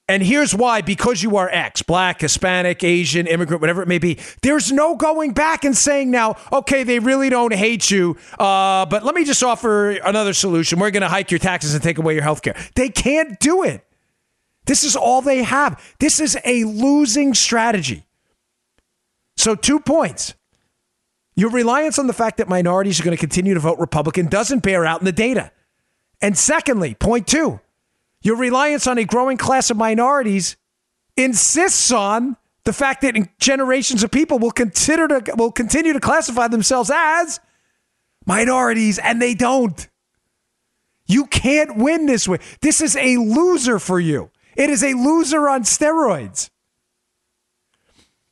and 0.09 0.23
here's 0.23 0.55
why 0.55 0.81
because 0.81 1.21
you 1.21 1.37
are 1.37 1.47
X, 1.49 1.83
black, 1.83 2.21
Hispanic, 2.21 2.83
Asian, 2.83 3.27
immigrant, 3.27 3.61
whatever 3.61 3.83
it 3.83 3.87
may 3.87 3.99
be. 3.99 4.17
There's 4.41 4.71
no 4.71 4.95
going 4.95 5.33
back 5.33 5.63
and 5.63 5.77
saying 5.77 6.09
now, 6.09 6.35
okay, 6.51 6.83
they 6.83 6.97
really 6.97 7.29
don't 7.29 7.53
hate 7.53 7.91
you, 7.91 8.17
uh, 8.39 8.87
but 8.87 9.05
let 9.05 9.13
me 9.13 9.23
just 9.23 9.43
offer 9.43 9.91
another 9.91 10.33
solution. 10.33 10.79
We're 10.79 10.89
going 10.89 11.01
to 11.01 11.07
hike 11.07 11.29
your 11.29 11.39
taxes 11.39 11.75
and 11.75 11.83
take 11.83 11.99
away 11.99 12.15
your 12.15 12.23
health 12.23 12.41
care. 12.41 12.55
They 12.73 12.89
can't 12.89 13.39
do 13.39 13.63
it. 13.63 13.85
This 14.65 14.83
is 14.83 14.95
all 14.95 15.21
they 15.21 15.43
have. 15.43 15.79
This 15.99 16.19
is 16.19 16.37
a 16.43 16.63
losing 16.63 17.35
strategy. 17.35 18.05
So, 19.37 19.55
two 19.55 19.79
points. 19.79 20.33
Your 21.35 21.51
reliance 21.51 21.99
on 21.99 22.07
the 22.07 22.13
fact 22.13 22.37
that 22.37 22.49
minorities 22.49 22.99
are 22.99 23.03
going 23.03 23.15
to 23.15 23.21
continue 23.21 23.53
to 23.53 23.59
vote 23.59 23.77
Republican 23.79 24.25
doesn't 24.25 24.63
bear 24.63 24.85
out 24.85 24.99
in 25.01 25.05
the 25.05 25.11
data. 25.11 25.51
And 26.19 26.37
secondly, 26.37 26.95
point 26.95 27.27
two, 27.27 27.61
your 28.21 28.35
reliance 28.35 28.87
on 28.87 28.97
a 28.97 29.05
growing 29.05 29.37
class 29.37 29.69
of 29.69 29.77
minorities 29.77 30.57
insists 31.15 31.91
on 31.91 32.37
the 32.65 32.73
fact 32.73 33.01
that 33.01 33.15
generations 33.39 34.03
of 34.03 34.11
people 34.11 34.39
will 34.39 34.51
consider 34.51 35.07
to 35.07 35.35
will 35.35 35.51
continue 35.51 35.93
to 35.93 35.99
classify 35.99 36.47
themselves 36.47 36.91
as 36.93 37.39
minorities 38.25 38.99
and 38.99 39.21
they 39.21 39.33
don't. 39.33 39.87
You 41.07 41.25
can't 41.25 41.77
win 41.77 42.05
this 42.05 42.27
way. 42.27 42.37
This 42.61 42.81
is 42.81 42.95
a 42.95 43.17
loser 43.17 43.79
for 43.79 43.99
you. 43.99 44.29
It 44.55 44.69
is 44.69 44.83
a 44.83 44.93
loser 44.93 45.49
on 45.49 45.63
steroids. 45.63 46.49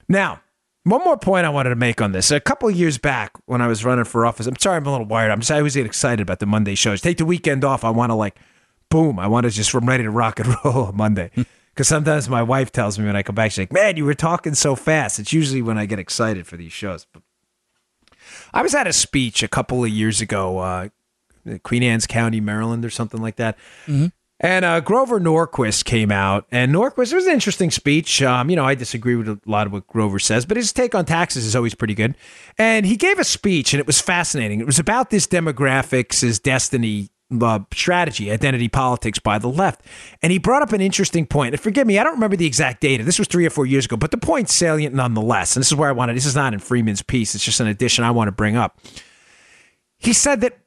Now, 0.08 0.42
one 0.84 1.04
more 1.04 1.18
point 1.18 1.46
I 1.46 1.50
wanted 1.50 1.70
to 1.70 1.76
make 1.76 2.02
on 2.02 2.12
this. 2.12 2.32
A 2.32 2.40
couple 2.40 2.70
years 2.70 2.98
back 2.98 3.32
when 3.46 3.62
I 3.62 3.68
was 3.68 3.84
running 3.84 4.06
for 4.06 4.26
office, 4.26 4.46
I'm 4.46 4.58
sorry 4.58 4.78
I'm 4.78 4.86
a 4.86 4.92
little 4.92 5.08
wired. 5.08 5.32
I'm 5.32 5.40
just, 5.40 5.52
I 5.52 5.58
always 5.58 5.76
get 5.76 5.86
excited 5.86 6.22
about 6.22 6.40
the 6.40 6.46
Monday 6.46 6.76
shows. 6.76 7.02
Take 7.02 7.18
the 7.18 7.26
weekend 7.26 7.66
off. 7.66 7.84
I 7.84 7.90
want 7.90 8.12
to 8.12 8.16
like, 8.16 8.38
boom. 8.90 9.20
I 9.20 9.28
want 9.28 9.46
to 9.46 9.50
just, 9.50 9.74
I'm 9.74 9.88
ready 9.88 10.04
to 10.04 10.12
rock 10.12 10.40
and 10.40 10.56
roll 10.66 10.86
on 10.86 10.98
Monday. 10.98 11.32
Because 11.74 11.88
sometimes 11.88 12.28
my 12.28 12.42
wife 12.42 12.72
tells 12.72 12.98
me 12.98 13.06
when 13.06 13.16
I 13.16 13.22
come 13.22 13.36
back, 13.36 13.52
she's 13.52 13.60
like, 13.60 13.74
man, 13.74 13.98
you 13.98 14.06
were 14.06 14.16
talking 14.16 14.56
so 14.56 14.76
fast. 14.76 15.20
It's 15.20 15.32
usually 15.32 15.62
when 15.62 15.78
I 15.78 15.86
get 15.86 16.00
excited 16.00 16.48
for 16.48 16.58
these 16.58 16.72
shows. 16.74 17.06
But 17.14 17.22
I 18.54 18.64
was 18.64 18.74
at 18.74 18.88
a 18.88 18.94
speech 18.94 19.44
a 19.44 19.48
couple 19.48 19.84
of 19.84 19.90
years 19.90 20.20
ago, 20.20 20.58
uh, 20.60 20.90
Queen 21.64 21.84
Anne's 21.84 22.08
County, 22.08 22.40
Maryland, 22.42 22.84
or 22.84 22.90
something 22.90 23.22
like 23.22 23.36
that. 23.36 23.58
And 24.40 24.66
uh, 24.66 24.82
Grover 24.82 25.20
Norquist 25.20 25.84
came 25.86 26.12
out, 26.12 26.46
and 26.52 26.72
Norquist 26.74 27.12
it 27.12 27.16
was 27.16 27.26
an 27.26 27.34
interesting 27.34 27.72
speech. 27.72 28.22
Um, 28.22 28.52
you 28.52 28.56
know, 28.56 28.66
I 28.66 28.76
disagree 28.76 29.16
with 29.16 29.28
a 29.28 29.40
lot 29.48 29.66
of 29.66 29.74
what 29.74 29.88
Grover 29.88 30.20
says, 30.20 30.46
but 30.46 30.58
his 30.58 30.72
take 30.72 30.94
on 30.94 31.06
taxes 31.06 31.44
is 31.46 31.56
always 31.56 31.74
pretty 31.74 31.96
good. 31.96 32.16
And 32.58 32.86
he 32.86 32.98
gave 32.98 33.18
a 33.18 33.24
speech, 33.24 33.74
and 33.74 33.80
it 33.80 33.88
was 33.88 34.00
fascinating. 34.00 34.60
It 34.60 34.68
was 34.68 34.78
about 34.78 35.10
this 35.10 35.26
demographics, 35.26 36.22
his 36.22 36.40
destiny 36.40 37.10
uh, 37.42 37.60
strategy, 37.74 38.32
identity 38.32 38.70
politics 38.70 39.20
by 39.20 39.38
the 39.38 39.50
left. 39.50 39.82
And 40.22 40.32
he 40.32 40.40
brought 40.40 40.62
up 40.62 40.74
an 40.74 40.82
interesting 40.82 41.26
point. 41.26 41.54
And 41.54 41.62
forgive 41.62 41.88
me, 41.88 42.00
I 42.00 42.04
don't 42.04 42.14
remember 42.14 42.38
the 42.38 42.46
exact 42.46 42.82
data. 42.82 43.04
This 43.04 43.20
was 43.20 43.28
three 43.28 43.46
or 43.46 43.50
four 43.50 43.66
years 43.66 43.86
ago, 43.86 43.98
but 43.98 44.12
the 44.12 44.18
point's 44.18 44.54
salient 44.54 44.96
nonetheless. 44.96 45.56
And 45.56 45.62
this 45.62 45.68
is 45.68 45.76
where 45.76 45.90
I 45.90 45.94
wanted. 45.94 46.16
This 46.16 46.26
is 46.26 46.36
not 46.36 46.54
in 46.54 46.60
Freeman's 46.60 47.02
piece. 47.02 47.36
It's 47.36 47.44
just 47.44 47.60
an 47.60 47.68
addition 47.68 48.04
I 48.04 48.12
want 48.12 48.28
to 48.28 48.32
bring 48.32 48.56
up. 48.56 48.80
He 49.98 50.14
said 50.14 50.42
that 50.42 50.60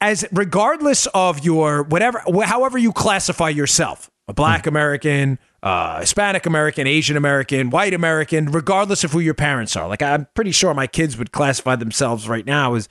as 0.00 0.26
regardless 0.32 1.06
of 1.08 1.44
your 1.44 1.82
whatever 1.84 2.22
however 2.44 2.76
you 2.76 2.92
classify 2.92 3.48
yourself 3.48 4.10
a 4.28 4.34
black 4.34 4.66
american 4.66 5.38
uh, 5.62 6.00
hispanic 6.00 6.44
american 6.44 6.86
asian 6.86 7.16
american 7.16 7.70
white 7.70 7.94
american 7.94 8.46
regardless 8.46 9.04
of 9.04 9.12
who 9.12 9.20
your 9.20 9.34
parents 9.34 9.74
are 9.74 9.88
like 9.88 10.02
i'm 10.02 10.26
pretty 10.34 10.52
sure 10.52 10.74
my 10.74 10.86
kids 10.86 11.16
would 11.16 11.32
classify 11.32 11.74
themselves 11.74 12.28
right 12.28 12.44
now 12.44 12.74
as 12.74 12.88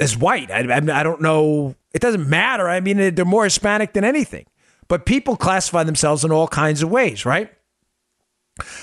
as 0.00 0.16
white. 0.16 0.50
I, 0.50 0.60
I, 0.60 1.00
I 1.00 1.02
don't 1.02 1.20
know. 1.20 1.74
It 1.92 2.00
doesn't 2.00 2.28
matter. 2.28 2.68
I 2.68 2.80
mean 2.80 3.14
they're 3.14 3.24
more 3.24 3.44
hispanic 3.44 3.92
than 3.92 4.04
anything. 4.04 4.46
But 4.88 5.06
people 5.06 5.36
classify 5.36 5.84
themselves 5.84 6.24
in 6.24 6.32
all 6.32 6.48
kinds 6.48 6.82
of 6.82 6.90
ways 6.90 7.24
right? 7.24 7.50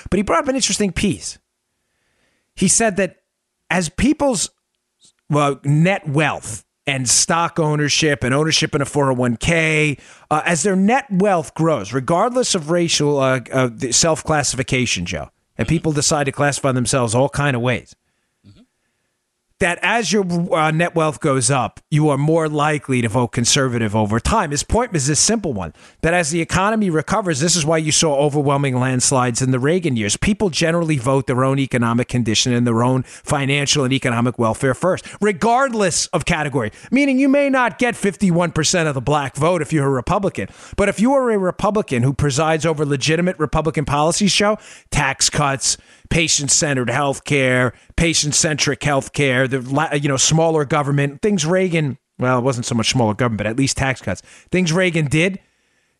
But 0.10 0.18
he 0.18 0.24
brought 0.24 0.44
up 0.44 0.48
an 0.48 0.56
interesting 0.56 0.92
piece. 0.92 1.38
He 2.56 2.68
said 2.68 2.98
that 2.98 3.18
as 3.70 3.90
people's 3.90 4.50
well, 5.30 5.60
net 5.64 6.08
wealth 6.08 6.66
and 6.88 7.08
stock 7.08 7.60
ownership 7.60 8.24
and 8.24 8.34
ownership 8.34 8.74
in 8.74 8.82
a 8.82 8.86
401k, 8.86 10.00
uh, 10.32 10.42
as 10.44 10.64
their 10.64 10.76
net 10.76 11.06
wealth 11.12 11.54
grows, 11.54 11.94
regardless 11.94 12.56
of 12.56 12.72
racial 12.72 13.20
uh, 13.20 13.42
uh, 13.52 13.70
self 13.92 14.24
classification, 14.24 15.06
Joe, 15.06 15.30
and 15.58 15.68
people 15.68 15.92
decide 15.92 16.24
to 16.24 16.32
classify 16.32 16.72
themselves 16.72 17.14
all 17.14 17.30
kind 17.30 17.56
of 17.56 17.62
ways. 17.62 17.96
That 19.60 19.78
as 19.82 20.14
your 20.14 20.26
uh, 20.56 20.72
net 20.72 20.96
wealth 20.96 21.20
goes 21.20 21.52
up, 21.52 21.82
you 21.92 22.08
are 22.08 22.18
more 22.18 22.48
likely 22.48 23.02
to 23.02 23.10
vote 23.10 23.30
conservative 23.30 23.94
over 23.94 24.18
time. 24.20 24.52
His 24.52 24.64
point 24.64 24.94
was 24.94 25.08
this 25.08 25.20
simple 25.20 25.52
one 25.52 25.74
that 26.02 26.14
as 26.14 26.32
the 26.32 26.40
economy 26.40 26.90
recovers, 26.90 27.42
this 27.42 27.58
is 27.58 27.66
why 27.66 27.78
you 27.78 27.92
saw 27.92 28.16
overwhelming 28.16 28.80
landslides 28.80 29.42
in 29.42 29.52
the 29.52 29.60
Reagan 29.60 29.98
years. 29.98 30.16
People 30.16 30.50
generally 30.50 30.98
vote 30.98 31.28
their 31.28 31.44
own 31.44 31.60
economic 31.60 32.08
condition 32.08 32.54
and 32.54 32.66
their 32.66 32.84
own 32.84 33.04
financial 33.04 33.84
and 33.84 33.92
economic 33.92 34.40
welfare 34.40 34.74
first, 34.74 35.06
regardless 35.20 36.08
of 36.08 36.24
category. 36.24 36.72
Meaning 36.90 37.20
you 37.20 37.28
may 37.28 37.50
not 37.50 37.80
get 37.80 37.96
51% 37.96 38.88
of 38.88 38.94
the 38.94 39.02
black 39.02 39.36
vote 39.36 39.62
if 39.62 39.74
you're 39.74 39.88
a 39.88 39.90
Republican. 39.90 40.48
But 40.78 40.88
if 40.88 41.02
you 41.02 41.14
are 41.14 41.32
a 41.32 41.38
Republican 41.38 42.04
who 42.04 42.14
presides 42.14 42.66
over 42.66 42.86
legitimate 42.86 43.38
Republican 43.38 43.84
policies, 43.84 44.32
show 44.32 44.58
tax 44.90 45.30
cuts, 45.30 45.78
patient 46.10 46.52
centered 46.52 46.90
healthcare, 46.90 47.74
patient 47.96 48.36
centric 48.36 48.80
healthcare, 48.82 49.50
the 49.50 50.00
you 50.02 50.10
know 50.10 50.18
smaller 50.18 50.66
government 50.66 51.22
things 51.22 51.46
Reagan. 51.46 51.98
Well, 52.18 52.40
it 52.40 52.44
wasn't 52.44 52.66
so 52.66 52.76
much 52.76 52.90
smaller 52.90 53.14
government, 53.14 53.38
but 53.38 53.48
at 53.48 53.58
least 53.58 53.78
tax 53.78 54.02
cuts. 54.02 54.22
Things 54.52 54.74
Reagan 54.74 55.08
did. 55.08 55.40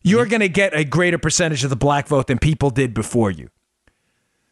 You're 0.02 0.26
going 0.26 0.40
to 0.40 0.48
get 0.48 0.74
a 0.74 0.84
greater 0.84 1.18
percentage 1.18 1.64
of 1.64 1.70
the 1.70 1.76
black 1.76 2.08
vote 2.08 2.26
than 2.26 2.38
people 2.38 2.70
did 2.70 2.94
before 2.94 3.30
you. 3.30 3.48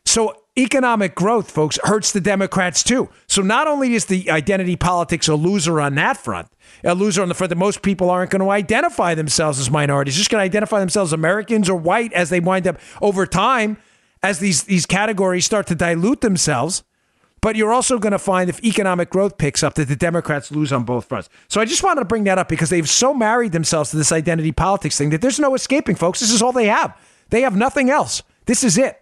So 0.05 0.35
economic 0.59 1.15
growth, 1.15 1.51
folks, 1.51 1.79
hurts 1.85 2.13
the 2.13 2.21
Democrats 2.21 2.83
too. 2.83 3.09
So 3.27 3.43
not 3.43 3.67
only 3.67 3.95
is 3.95 4.07
the 4.07 4.31
identity 4.31 4.77
politics 4.77 5.29
a 5.29 5.35
loser 5.35 5.81
on 5.81 5.95
that 5.95 6.17
front, 6.17 6.49
a 6.83 6.95
loser 6.95 7.23
on 7.23 7.29
the 7.29 7.35
front 7.35 7.51
that 7.51 7.57
most 7.57 7.83
people 7.83 8.11
aren't 8.11 8.31
going 8.31 8.43
to 8.43 8.51
identify 8.51 9.15
themselves 9.15 9.61
as 9.61 9.71
minorities, 9.71 10.17
just 10.17 10.31
going 10.31 10.41
to 10.41 10.45
identify 10.45 10.81
themselves 10.81 11.11
as 11.11 11.13
Americans 11.13 11.69
or 11.69 11.77
white 11.77 12.13
as 12.13 12.31
they 12.31 12.41
wind 12.41 12.67
up 12.67 12.79
over 13.01 13.27
time, 13.27 13.77
as 14.23 14.39
these 14.39 14.65
these 14.65 14.87
categories 14.87 15.45
start 15.45 15.67
to 15.69 15.75
dilute 15.75 16.21
themselves. 16.21 16.83
but 17.41 17.55
you're 17.57 17.73
also 17.73 17.99
going 17.99 18.13
to 18.13 18.19
find 18.19 18.51
if 18.51 18.63
economic 18.65 19.11
growth 19.11 19.39
picks 19.39 19.63
up 19.63 19.75
that 19.75 19.87
the 19.87 19.97
Democrats 19.97 20.51
lose 20.51 20.73
on 20.73 20.83
both 20.85 21.05
fronts. 21.07 21.29
So 21.47 21.61
I 21.61 21.65
just 21.65 21.83
wanted 21.85 22.01
to 22.01 22.05
bring 22.05 22.25
that 22.25 22.37
up 22.39 22.49
because 22.49 22.69
they've 22.71 22.89
so 22.89 23.15
married 23.15 23.53
themselves 23.53 23.91
to 23.91 23.97
this 23.97 24.11
identity 24.11 24.51
politics 24.53 24.99
thing 24.99 25.11
that 25.11 25.21
there's 25.21 25.39
no 25.39 25.55
escaping, 25.55 25.95
folks. 25.95 26.19
This 26.21 26.33
is 26.33 26.43
all 26.43 26.53
they 26.53 26.67
have. 26.67 26.97
They 27.31 27.43
have 27.43 27.57
nothing 27.57 27.91
else. 27.91 28.23
This 28.47 28.65
is 28.65 28.77
it. 28.77 29.01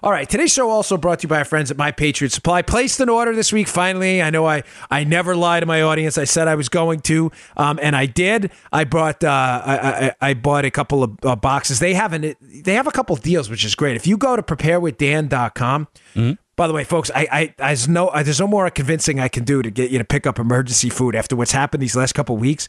All 0.00 0.12
right, 0.12 0.28
today's 0.28 0.52
show 0.52 0.70
also 0.70 0.96
brought 0.96 1.18
to 1.20 1.24
you 1.24 1.28
by 1.28 1.38
our 1.38 1.44
friends 1.44 1.72
at 1.72 1.76
My 1.76 1.90
Patriot 1.90 2.30
Supply. 2.30 2.62
Placed 2.62 3.00
an 3.00 3.08
order 3.08 3.34
this 3.34 3.52
week. 3.52 3.66
Finally, 3.66 4.22
I 4.22 4.30
know 4.30 4.46
I 4.46 4.62
I 4.92 5.02
never 5.02 5.34
lie 5.34 5.58
to 5.58 5.66
my 5.66 5.82
audience. 5.82 6.16
I 6.16 6.22
said 6.22 6.46
I 6.46 6.54
was 6.54 6.68
going 6.68 7.00
to, 7.00 7.32
um, 7.56 7.80
and 7.82 7.96
I 7.96 8.06
did. 8.06 8.52
I 8.72 8.84
brought 8.84 9.24
uh, 9.24 9.28
I, 9.64 10.14
I, 10.20 10.30
I 10.30 10.34
bought 10.34 10.64
a 10.64 10.70
couple 10.70 11.02
of 11.02 11.18
uh, 11.24 11.34
boxes. 11.34 11.80
They 11.80 11.94
have 11.94 12.12
an 12.12 12.36
they 12.40 12.74
have 12.74 12.86
a 12.86 12.92
couple 12.92 13.16
of 13.16 13.22
deals, 13.22 13.50
which 13.50 13.64
is 13.64 13.74
great. 13.74 13.96
If 13.96 14.06
you 14.06 14.16
go 14.16 14.36
to 14.36 14.42
preparewithdan.com. 14.42 15.88
Mm-hmm. 16.14 16.32
By 16.54 16.66
the 16.66 16.74
way, 16.74 16.82
folks, 16.82 17.08
I, 17.14 17.28
I, 17.30 17.54
there's 17.56 17.86
no, 17.86 18.10
there's 18.12 18.40
no 18.40 18.48
more 18.48 18.68
convincing 18.68 19.20
I 19.20 19.28
can 19.28 19.44
do 19.44 19.62
to 19.62 19.70
get 19.70 19.92
you 19.92 19.98
to 19.98 20.04
pick 20.04 20.26
up 20.26 20.40
emergency 20.40 20.90
food 20.90 21.14
after 21.14 21.36
what's 21.36 21.52
happened 21.52 21.80
these 21.84 21.94
last 21.94 22.14
couple 22.14 22.34
of 22.34 22.40
weeks. 22.40 22.68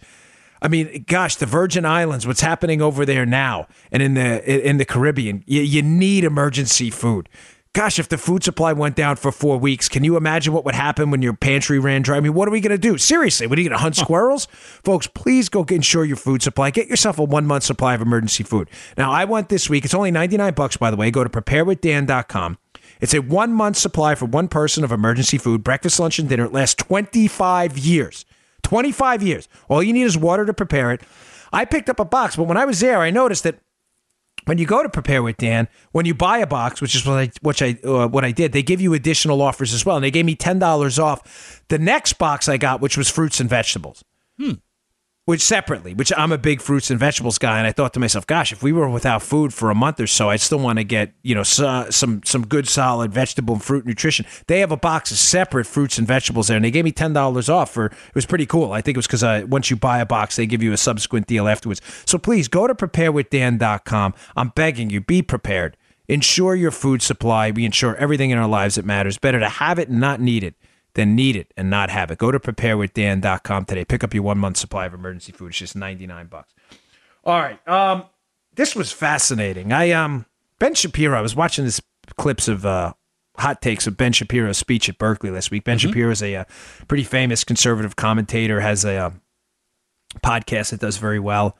I 0.61 0.67
mean, 0.67 1.05
gosh, 1.07 1.35
the 1.35 1.45
Virgin 1.45 1.85
Islands, 1.85 2.27
what's 2.27 2.41
happening 2.41 2.81
over 2.81 3.05
there 3.05 3.25
now, 3.25 3.67
and 3.91 4.03
in 4.03 4.13
the 4.13 4.67
in 4.67 4.77
the 4.77 4.85
Caribbean, 4.85 5.43
you, 5.45 5.61
you 5.61 5.81
need 5.81 6.23
emergency 6.23 6.89
food. 6.89 7.29
Gosh, 7.73 7.99
if 7.99 8.09
the 8.09 8.17
food 8.17 8.43
supply 8.43 8.73
went 8.73 8.95
down 8.95 9.15
for 9.15 9.31
four 9.31 9.57
weeks, 9.59 9.87
can 9.87 10.03
you 10.03 10.17
imagine 10.17 10.53
what 10.53 10.65
would 10.65 10.73
happen 10.73 11.11
when 11.11 11.21
your 11.21 11.33
pantry 11.33 11.77
ran 11.77 12.01
dry? 12.01 12.17
I 12.17 12.19
mean, 12.19 12.33
what 12.33 12.47
are 12.47 12.51
we 12.51 12.61
going 12.61 12.71
to 12.71 12.79
do? 12.79 12.97
Seriously, 12.97 13.45
what 13.45 13.59
are 13.59 13.61
you 13.61 13.69
going 13.69 13.77
to 13.77 13.81
hunt 13.81 13.95
squirrels? 13.95 14.47
Folks, 14.83 15.05
please 15.05 15.49
go 15.49 15.63
ensure 15.63 16.03
your 16.03 16.17
food 16.17 16.41
supply. 16.41 16.71
Get 16.71 16.87
yourself 16.87 17.19
a 17.19 17.23
one 17.23 17.45
month 17.45 17.63
supply 17.63 17.93
of 17.93 18.01
emergency 18.01 18.43
food. 18.43 18.69
Now, 18.97 19.11
I 19.11 19.25
went 19.25 19.49
this 19.49 19.69
week. 19.69 19.85
It's 19.85 19.93
only 19.93 20.09
99 20.09 20.55
bucks, 20.55 20.77
by 20.77 20.89
the 20.89 20.97
way. 20.97 21.11
Go 21.11 21.23
to 21.23 21.29
preparewithdan.com. 21.29 22.57
It's 23.01 23.13
a 23.13 23.21
one 23.21 23.53
month 23.53 23.77
supply 23.77 24.15
for 24.15 24.25
one 24.25 24.47
person 24.47 24.83
of 24.83 24.91
emergency 24.91 25.37
food, 25.37 25.63
breakfast, 25.63 25.99
lunch, 25.99 26.17
and 26.17 26.27
dinner. 26.27 26.45
It 26.45 26.53
lasts 26.53 26.75
25 26.83 27.77
years. 27.77 28.25
25 28.69 29.23
years. 29.23 29.49
All 29.67 29.81
you 29.81 29.93
need 29.93 30.03
is 30.03 30.15
water 30.15 30.45
to 30.45 30.53
prepare 30.53 30.91
it. 30.91 31.01
I 31.51 31.65
picked 31.65 31.89
up 31.89 31.99
a 31.99 32.05
box, 32.05 32.35
but 32.35 32.43
when 32.43 32.55
I 32.55 32.65
was 32.65 32.79
there, 32.79 32.99
I 32.99 33.09
noticed 33.09 33.43
that 33.43 33.59
when 34.45 34.59
you 34.59 34.67
go 34.67 34.83
to 34.83 34.89
prepare 34.89 35.23
with 35.23 35.37
Dan, 35.37 35.67
when 35.91 36.05
you 36.05 36.13
buy 36.13 36.37
a 36.37 36.47
box, 36.47 36.79
which 36.79 36.93
is 36.93 37.03
what 37.05 37.17
I 37.17 37.31
which 37.41 37.63
I 37.63 37.79
uh, 37.83 38.07
what 38.07 38.23
I 38.23 38.31
did, 38.31 38.51
they 38.51 38.61
give 38.61 38.79
you 38.79 38.93
additional 38.93 39.41
offers 39.41 39.73
as 39.73 39.85
well, 39.85 39.95
and 39.97 40.05
they 40.05 40.11
gave 40.11 40.25
me 40.25 40.35
ten 40.35 40.59
dollars 40.59 40.99
off 40.99 41.63
the 41.69 41.79
next 41.79 42.13
box 42.13 42.47
I 42.47 42.57
got, 42.57 42.79
which 42.79 42.95
was 42.95 43.09
fruits 43.09 43.39
and 43.39 43.49
vegetables. 43.49 44.03
Hmm 44.37 44.53
which 45.29 45.41
separately, 45.41 45.93
which 45.93 46.11
I'm 46.17 46.31
a 46.31 46.39
big 46.39 46.59
fruits 46.59 46.89
and 46.89 46.99
vegetables 46.99 47.37
guy, 47.37 47.59
and 47.59 47.67
I 47.67 47.71
thought 47.71 47.93
to 47.93 47.99
myself, 47.99 48.25
gosh, 48.25 48.51
if 48.51 48.63
we 48.63 48.71
were 48.71 48.89
without 48.89 49.21
food 49.21 49.53
for 49.53 49.69
a 49.69 49.75
month 49.75 49.99
or 49.99 50.07
so, 50.07 50.31
I'd 50.31 50.41
still 50.41 50.57
want 50.57 50.79
to 50.79 50.83
get 50.83 51.13
you 51.21 51.35
know 51.35 51.43
some 51.43 52.23
some 52.23 52.47
good 52.47 52.67
solid 52.67 53.13
vegetable 53.13 53.53
and 53.53 53.63
fruit 53.63 53.85
nutrition. 53.85 54.25
They 54.47 54.59
have 54.61 54.71
a 54.71 54.77
box 54.77 55.11
of 55.11 55.17
separate 55.17 55.67
fruits 55.67 55.99
and 55.99 56.07
vegetables 56.07 56.47
there, 56.47 56.55
and 56.55 56.65
they 56.65 56.71
gave 56.71 56.83
me 56.83 56.91
ten 56.91 57.13
dollars 57.13 57.47
off 57.47 57.71
for. 57.71 57.85
It 57.85 58.15
was 58.15 58.25
pretty 58.25 58.47
cool. 58.47 58.71
I 58.71 58.81
think 58.81 58.95
it 58.95 58.97
was 58.97 59.05
because 59.05 59.23
uh, 59.23 59.43
once 59.47 59.69
you 59.69 59.75
buy 59.75 59.99
a 59.99 60.05
box, 60.07 60.35
they 60.35 60.47
give 60.47 60.63
you 60.63 60.73
a 60.73 60.77
subsequent 60.77 61.27
deal 61.27 61.47
afterwards. 61.47 61.79
So 62.07 62.17
please 62.17 62.47
go 62.47 62.65
to 62.65 62.73
preparewithdan.com. 62.73 64.15
I'm 64.35 64.49
begging 64.49 64.89
you, 64.89 64.99
be 64.99 65.21
prepared. 65.21 65.77
Ensure 66.07 66.55
your 66.55 66.71
food 66.71 67.03
supply. 67.03 67.51
We 67.51 67.65
ensure 67.65 67.95
everything 67.97 68.31
in 68.31 68.39
our 68.39 68.49
lives 68.49 68.75
that 68.75 68.85
matters. 68.85 69.19
Better 69.19 69.39
to 69.39 69.49
have 69.49 69.77
it 69.77 69.89
and 69.89 69.99
not 69.99 70.19
need 70.19 70.43
it 70.43 70.55
than 70.93 71.15
need 71.15 71.35
it 71.35 71.53
and 71.55 71.69
not 71.69 71.89
have 71.89 72.11
it. 72.11 72.17
Go 72.17 72.31
to 72.31 72.39
preparewithdan.com 72.39 73.65
today. 73.65 73.85
Pick 73.85 74.03
up 74.03 74.13
your 74.13 74.23
one 74.23 74.37
month 74.37 74.57
supply 74.57 74.85
of 74.85 74.93
emergency 74.93 75.31
food. 75.31 75.49
It's 75.49 75.57
just 75.57 75.75
99 75.75 76.27
bucks. 76.27 76.53
All 77.23 77.39
right. 77.39 77.65
Um, 77.67 78.05
this 78.55 78.75
was 78.75 78.91
fascinating. 78.91 79.71
I 79.71 79.91
um 79.91 80.25
Ben 80.59 80.73
Shapiro, 80.73 81.17
I 81.17 81.21
was 81.21 81.35
watching 81.35 81.65
this 81.65 81.81
clips 82.17 82.47
of 82.47 82.65
uh 82.65 82.93
hot 83.37 83.61
takes 83.61 83.87
of 83.87 83.97
Ben 83.97 84.11
Shapiro's 84.11 84.57
speech 84.57 84.89
at 84.89 84.97
Berkeley 84.97 85.31
last 85.31 85.51
week. 85.51 85.63
Ben 85.63 85.77
mm-hmm. 85.77 85.89
Shapiro 85.89 86.11
is 86.11 86.21
a, 86.21 86.35
uh, 86.35 86.43
pretty 86.87 87.03
famous 87.03 87.43
conservative 87.43 87.95
commentator, 87.95 88.59
has 88.59 88.83
a, 88.83 88.95
a 88.95 89.05
uh, 89.05 89.11
podcast 90.23 90.71
that 90.71 90.79
does 90.79 90.97
very 90.97 91.19
well. 91.19 91.57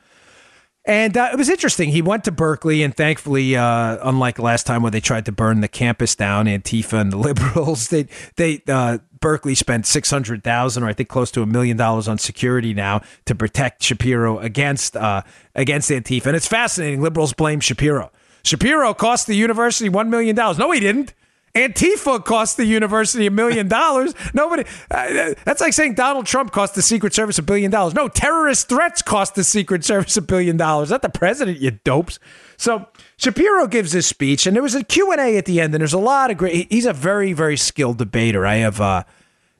And 0.85 1.17
uh, 1.17 1.29
it 1.31 1.37
was 1.37 1.49
interesting. 1.49 1.89
He 1.89 2.01
went 2.01 2.23
to 2.23 2.31
Berkeley, 2.31 2.83
and 2.83 2.95
thankfully, 2.95 3.55
uh, 3.55 3.97
unlike 4.01 4.39
last 4.39 4.65
time 4.65 4.81
where 4.81 4.91
they 4.91 5.01
tried 5.01 5.25
to 5.25 5.31
burn 5.31 5.61
the 5.61 5.67
campus 5.67 6.15
down, 6.15 6.45
Antifa 6.45 6.99
and 6.99 7.11
the 7.11 7.17
liberals, 7.17 7.89
they 7.89 8.07
they 8.37 8.63
uh, 8.67 8.99
Berkeley 9.19 9.55
spent 9.55 9.85
six 9.85 10.09
hundred 10.09 10.43
thousand, 10.43 10.83
or 10.83 10.87
I 10.87 10.93
think 10.93 11.09
close 11.09 11.31
to 11.31 11.41
a 11.41 11.45
million 11.45 11.77
dollars 11.77 12.07
on 12.07 12.17
security 12.17 12.73
now 12.73 13.01
to 13.25 13.35
protect 13.35 13.83
Shapiro 13.83 14.39
against 14.39 14.95
uh, 14.95 15.23
against 15.53 15.89
Antifa. 15.89 16.27
And 16.27 16.35
it's 16.35 16.47
fascinating. 16.47 17.01
Liberals 17.01 17.33
blame 17.33 17.59
Shapiro. 17.59 18.11
Shapiro 18.43 18.93
cost 18.93 19.27
the 19.27 19.35
university 19.35 19.89
one 19.89 20.09
million 20.09 20.35
dollars. 20.35 20.57
No, 20.57 20.71
he 20.71 20.79
didn't. 20.79 21.13
Antifa 21.55 22.23
cost 22.23 22.57
the 22.57 22.65
university 22.65 23.25
a 23.25 23.31
million 23.31 23.67
dollars. 23.67 24.13
Nobody. 24.33 24.63
Uh, 24.91 25.33
that's 25.45 25.61
like 25.61 25.73
saying 25.73 25.95
Donald 25.95 26.25
Trump 26.25 26.51
cost 26.51 26.75
the 26.75 26.81
Secret 26.81 27.13
Service 27.13 27.37
a 27.37 27.43
billion 27.43 27.71
dollars. 27.71 27.93
No, 27.93 28.07
terrorist 28.07 28.69
threats 28.69 29.01
cost 29.01 29.35
the 29.35 29.43
Secret 29.43 29.83
Service 29.83 30.15
a 30.17 30.21
billion 30.21 30.57
dollars. 30.57 30.89
Not 30.89 31.01
the 31.01 31.09
president, 31.09 31.59
you 31.59 31.71
dopes. 31.71 32.19
So 32.57 32.87
Shapiro 33.17 33.67
gives 33.67 33.91
this 33.91 34.07
speech, 34.07 34.45
and 34.45 34.55
there 34.55 34.63
was 34.63 34.75
a 34.75 34.83
Q 34.83 35.11
and 35.11 35.21
A 35.21 35.37
at 35.37 35.45
the 35.45 35.59
end, 35.59 35.73
and 35.73 35.81
there's 35.81 35.93
a 35.93 35.99
lot 35.99 36.31
of 36.31 36.37
great. 36.37 36.71
He's 36.71 36.85
a 36.85 36.93
very, 36.93 37.33
very 37.33 37.57
skilled 37.57 37.97
debater. 37.97 38.45
I 38.45 38.55
have. 38.55 38.79
Uh, 38.81 39.03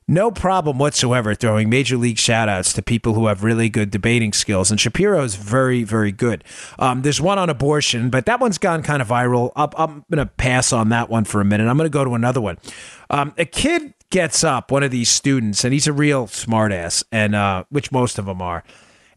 no 0.09 0.31
problem 0.31 0.79
whatsoever 0.79 1.35
throwing 1.35 1.69
major 1.69 1.95
league 1.95 2.17
shoutouts 2.17 2.73
to 2.73 2.81
people 2.81 3.13
who 3.13 3.27
have 3.27 3.43
really 3.43 3.69
good 3.69 3.91
debating 3.91 4.33
skills. 4.33 4.71
And 4.71 4.79
Shapiro 4.79 5.23
is 5.23 5.35
very, 5.35 5.83
very 5.83 6.11
good. 6.11 6.43
Um, 6.79 7.03
there's 7.03 7.21
one 7.21 7.37
on 7.37 7.49
abortion, 7.49 8.09
but 8.09 8.25
that 8.25 8.39
one's 8.39 8.57
gone 8.57 8.81
kind 8.81 9.01
of 9.01 9.07
viral. 9.07 9.51
I'm, 9.55 9.69
I'm 9.77 10.05
going 10.11 10.25
to 10.25 10.33
pass 10.33 10.73
on 10.73 10.89
that 10.89 11.09
one 11.09 11.25
for 11.25 11.39
a 11.39 11.45
minute. 11.45 11.67
I'm 11.67 11.77
going 11.77 11.85
to 11.85 11.93
go 11.93 12.03
to 12.03 12.15
another 12.15 12.41
one. 12.41 12.57
Um, 13.11 13.33
a 13.37 13.45
kid 13.45 13.93
gets 14.09 14.43
up, 14.43 14.71
one 14.71 14.81
of 14.81 14.91
these 14.91 15.09
students, 15.09 15.63
and 15.63 15.73
he's 15.73 15.87
a 15.87 15.93
real 15.93 16.25
smartass, 16.25 17.03
and 17.11 17.35
uh, 17.35 17.63
which 17.69 17.91
most 17.91 18.17
of 18.17 18.25
them 18.25 18.41
are. 18.41 18.63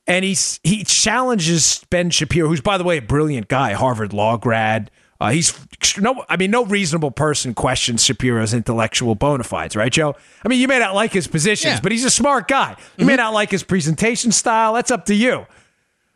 And 0.06 0.24
he's 0.24 0.60
he 0.62 0.84
challenges 0.84 1.84
Ben 1.88 2.10
Shapiro, 2.10 2.48
who's 2.48 2.60
by 2.60 2.76
the 2.76 2.84
way 2.84 2.98
a 2.98 3.02
brilliant 3.02 3.48
guy, 3.48 3.72
Harvard 3.72 4.12
law 4.12 4.36
grad. 4.36 4.90
Uh, 5.22 5.30
he's 5.30 5.54
no, 5.98 6.24
I 6.28 6.36
mean, 6.36 6.50
no 6.50 6.64
reasonable 6.64 7.12
person 7.12 7.54
questions 7.54 8.02
Shapiro's 8.02 8.52
intellectual 8.52 9.14
bona 9.14 9.44
fides, 9.44 9.76
right, 9.76 9.92
Joe? 9.92 10.16
I 10.44 10.48
mean, 10.48 10.60
you 10.60 10.66
may 10.66 10.80
not 10.80 10.96
like 10.96 11.12
his 11.12 11.28
positions, 11.28 11.74
yeah. 11.74 11.80
but 11.80 11.92
he's 11.92 12.04
a 12.04 12.10
smart 12.10 12.48
guy. 12.48 12.70
You 12.70 12.74
mm-hmm. 12.74 13.06
may 13.06 13.16
not 13.16 13.32
like 13.32 13.50
his 13.52 13.62
presentation 13.62 14.32
style. 14.32 14.74
That's 14.74 14.90
up 14.90 15.04
to 15.06 15.14
you. 15.14 15.46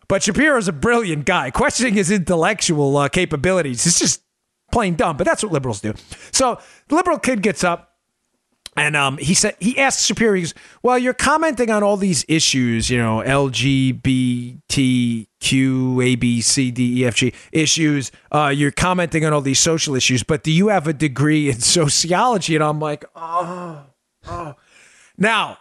But 0.09 0.25
Shapiro's 0.25 0.66
a 0.66 0.73
brilliant 0.73 1.25
guy. 1.25 1.53
Questioning 1.53 1.95
his 1.95 2.11
intellectual 2.11 2.97
uh, 2.97 3.09
capabilities 3.09 3.87
is 3.87 3.99
just 3.99 4.23
plain 4.73 4.97
dumb, 4.97 5.16
but 5.16 5.25
that's 5.25 5.42
what 5.42 5.53
liberals 5.53 5.81
do. 5.81 5.95
So 6.33 6.61
the 6.88 6.97
liberal 6.97 7.19
kid 7.21 7.42
gets 7.42 7.62
up 7.62 7.95
and 8.76 8.94
um, 8.94 9.16
he 9.16 9.32
said 9.32 9.56
he 9.58 9.78
asked 9.78 10.14
goes, 10.14 10.52
"Well, 10.82 10.98
you're 10.98 11.14
commenting 11.14 11.70
on 11.70 11.82
all 11.82 11.96
these 11.96 12.26
issues, 12.28 12.90
you 12.90 12.98
know, 12.98 13.22
LGBTQ, 13.24 16.04
A, 16.04 16.14
B, 16.16 16.42
C, 16.42 16.70
D, 16.70 17.00
E, 17.00 17.06
F, 17.06 17.14
G 17.14 17.32
issues. 17.52 18.12
Uh, 18.30 18.52
you're 18.54 18.70
commenting 18.70 19.24
on 19.24 19.32
all 19.32 19.40
these 19.40 19.58
social 19.58 19.94
issues, 19.94 20.22
but 20.22 20.42
do 20.42 20.52
you 20.52 20.68
have 20.68 20.86
a 20.86 20.92
degree 20.92 21.48
in 21.48 21.58
sociology?" 21.60 22.54
And 22.54 22.62
I'm 22.62 22.78
like, 22.78 23.06
"Oh, 23.16 23.84
oh." 24.28 24.54
Now, 25.16 25.56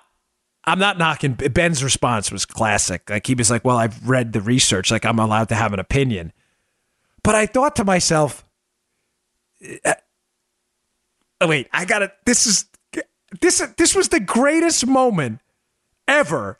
I'm 0.65 0.79
not 0.79 0.97
knocking. 0.97 1.35
Ben's 1.35 1.85
response 1.85 2.33
was 2.33 2.45
classic. 2.45 3.09
Like 3.09 3.27
he 3.27 3.33
was 3.33 3.49
like, 3.49 3.63
"Well, 3.63 3.77
I've 3.77 4.05
read 4.07 4.33
the 4.33 4.41
research. 4.41 4.91
Like 4.91 5.05
I'm 5.05 5.19
allowed 5.19 5.47
to 5.49 5.55
have 5.55 5.71
an 5.71 5.79
opinion." 5.79 6.33
But 7.23 7.35
I 7.35 7.45
thought 7.45 7.77
to 7.77 7.85
myself, 7.85 8.43
uh, 9.85 9.93
"Oh 11.39 11.47
wait, 11.47 11.69
I 11.71 11.85
got 11.85 11.99
to 11.99 12.11
This 12.25 12.45
is 12.45 12.65
this 13.41 13.59
this 13.77 13.95
was 13.95 14.09
the 14.09 14.19
greatest 14.19 14.85
moment 14.85 15.39
ever, 16.07 16.59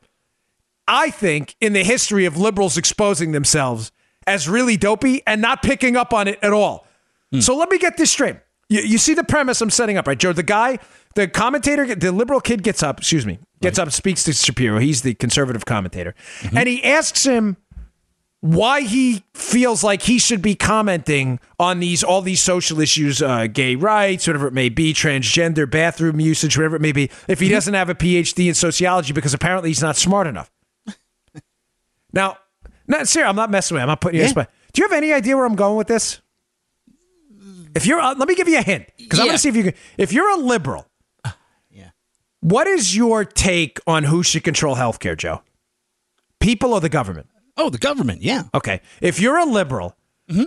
I 0.88 1.10
think, 1.10 1.56
in 1.60 1.74
the 1.74 1.84
history 1.84 2.26
of 2.26 2.38
liberals 2.38 2.78
exposing 2.78 3.32
themselves 3.32 3.92
as 4.28 4.50
really 4.50 4.78
dopey 4.78 5.22
and 5.28 5.42
not 5.42 5.62
picking 5.62 5.96
up 5.96 6.14
on 6.14 6.28
it 6.28 6.40
at 6.42 6.52
all. 6.52 6.88
Hmm. 7.32 7.40
So 7.40 7.56
let 7.56 7.70
me 7.70 7.78
get 7.78 7.98
this 7.98 8.12
straight. 8.12 8.38
You, 8.68 8.82
you, 8.82 8.98
see 8.98 9.14
the 9.14 9.24
premise 9.24 9.62
I'm 9.62 9.70
setting 9.70 9.98
up, 9.98 10.08
right, 10.08 10.18
Joe? 10.18 10.34
The 10.34 10.42
guy, 10.42 10.80
the 11.14 11.28
commentator, 11.28 11.94
the 11.94 12.12
liberal 12.12 12.40
kid 12.40 12.64
gets 12.64 12.82
up, 12.82 13.00
excuse 13.00 13.24
me, 13.24 13.38
gets 13.62 13.78
right. 13.78 13.88
up, 13.88 13.94
speaks 13.94 14.24
to 14.24 14.34
Shapiro. 14.34 14.80
He's 14.80 15.04
the 15.04 15.14
conservative 15.14 15.66
commentator. 15.66 16.16
Mm-hmm. 16.40 16.58
And 16.58 16.68
he 16.68 16.84
asks 16.84 17.24
him 17.24 17.58
why 18.46 18.82
he 18.82 19.24
feels 19.34 19.84
like 19.84 20.04
he 20.04 20.20
should 20.20 20.44
be 20.44 20.54
commenting 20.54 21.40
on 21.60 21.80
these 21.80 22.04
all 22.04 22.22
these 22.22 22.40
social 22.40 22.80
issues, 22.80 23.20
uh, 23.20 23.48
gay 23.48 23.76
rights, 23.76 24.28
whatever 24.28 24.46
it 24.46 24.54
may 24.54 24.70
be, 24.70 24.94
transgender, 24.94 25.70
bathroom 25.70 26.20
usage, 26.20 26.56
whatever 26.56 26.76
it 26.76 26.82
may 26.82 26.92
be, 26.92 27.10
if 27.28 27.40
he 27.40 27.50
doesn't 27.50 27.74
have 27.74 27.90
a 27.90 27.96
PhD 27.96 28.48
in 28.48 28.54
sociology 28.54 29.14
because 29.14 29.34
apparently 29.34 29.72
he's 29.72 29.82
not 29.82 29.98
smart 29.98 30.28
enough. 30.28 30.52
now, 32.14 32.38
not 32.86 33.08
serious, 33.08 33.28
I'm 33.28 33.36
not 33.36 33.50
messing 33.50 33.74
with. 33.76 33.80
You. 33.80 33.84
I'm 33.84 33.88
not 33.88 34.02
putting 34.02 34.20
you 34.20 34.26
yeah. 34.26 34.30
spot. 34.30 34.52
Do 34.74 34.82
you 34.84 34.88
have 34.88 34.96
any 34.96 35.12
idea 35.12 35.36
where 35.36 35.46
I'm 35.48 35.56
going 35.56 35.78
with 35.78 35.88
this? 35.88 36.22
If 37.74 37.88
you're, 37.88 38.00
uh, 38.00 38.14
let 38.14 38.28
me 38.28 38.36
give 38.36 38.48
you 38.48 38.60
a 38.60 38.62
hint 38.62 38.86
because 38.96 39.18
yeah. 39.18 39.24
I'm 39.24 39.28
going 39.30 39.38
to 39.38 39.42
see 39.42 39.50
if 39.50 39.56
you 39.56 39.64
can. 39.64 39.74
If 39.98 40.14
you're 40.14 40.30
a 40.30 40.38
liberal, 40.38 40.86
yeah. 41.72 41.90
What 42.42 42.68
is 42.68 42.96
your 42.96 43.26
take 43.26 43.80
on 43.88 44.04
who 44.04 44.22
should 44.22 44.44
control 44.44 44.76
healthcare, 44.76 45.18
Joe? 45.18 45.42
People 46.40 46.74
or 46.74 46.80
the 46.80 46.90
government? 46.90 47.28
Oh, 47.58 47.70
the 47.70 47.78
government, 47.78 48.22
yeah. 48.22 48.44
Okay. 48.54 48.82
If 49.02 49.20
you're 49.20 49.38
a 49.38 49.46
liberal, 49.46 49.96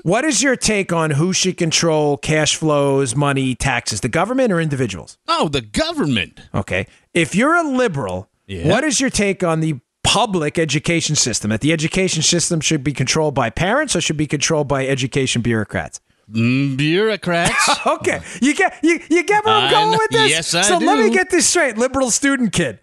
What 0.03 0.25
is 0.25 0.43
your 0.43 0.57
take 0.57 0.93
on 0.93 1.13
who 1.13 1.33
should 1.33 1.57
control 1.57 2.17
cash 2.17 2.57
flows, 2.57 3.15
money, 3.15 3.55
taxes, 3.55 4.01
the 4.01 4.09
government 4.09 4.53
or 4.53 4.61
individuals? 4.61 5.17
Oh, 5.29 5.49
the 5.49 5.61
government. 5.61 6.41
Okay. 6.53 6.87
If 7.15 7.37
you're 7.37 7.55
a 7.55 7.63
liberal, 7.63 8.29
Yeah. 8.49 8.69
what 8.69 8.83
is 8.83 9.01
your 9.01 9.09
take 9.11 9.45
on 9.45 9.61
the 9.61 9.77
public 10.03 10.59
education 10.59 11.15
system? 11.15 11.51
That 11.51 11.61
the 11.61 11.73
education 11.73 12.23
system 12.23 12.61
should 12.61 12.83
be 12.83 12.93
controlled 12.93 13.35
by 13.35 13.51
parents 13.51 13.95
or 13.95 14.01
should 14.01 14.17
be 14.17 14.27
controlled 14.27 14.67
by 14.67 14.85
education 14.85 15.43
bureaucrats? 15.43 16.01
Mm, 16.33 16.77
bureaucrats. 16.77 17.55
Okay, 17.87 18.21
you 18.43 18.55
get 18.55 18.79
you, 18.83 19.01
you 19.09 19.23
get 19.23 19.45
where 19.45 19.55
I'm 19.55 19.71
going 19.71 19.91
with 19.97 20.11
this. 20.11 20.31
yes, 20.31 20.55
I 20.55 20.63
so 20.63 20.79
let 20.79 20.99
me 20.99 21.11
get 21.11 21.31
this 21.31 21.47
straight, 21.49 21.79
liberal 21.79 22.11
student 22.11 22.53
kid. 22.53 22.81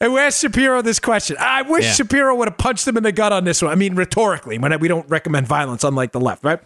And 0.00 0.14
we 0.14 0.20
asked 0.20 0.40
Shapiro 0.40 0.80
this 0.82 0.98
question. 0.98 1.36
I 1.38 1.62
wish 1.62 1.84
Yeah. 1.84 1.92
Shapiro 1.92 2.34
would 2.36 2.48
have 2.48 2.56
punched 2.56 2.88
him 2.88 2.96
in 2.96 3.02
the 3.02 3.12
gut 3.12 3.32
on 3.32 3.44
this 3.44 3.60
one. 3.60 3.70
I 3.70 3.74
mean, 3.74 3.94
rhetorically, 3.96 4.58
when 4.58 4.78
we 4.80 4.88
don't 4.88 5.08
recommend 5.10 5.46
violence, 5.46 5.84
unlike 5.84 6.12
the 6.12 6.20
left, 6.20 6.42
right? 6.42 6.60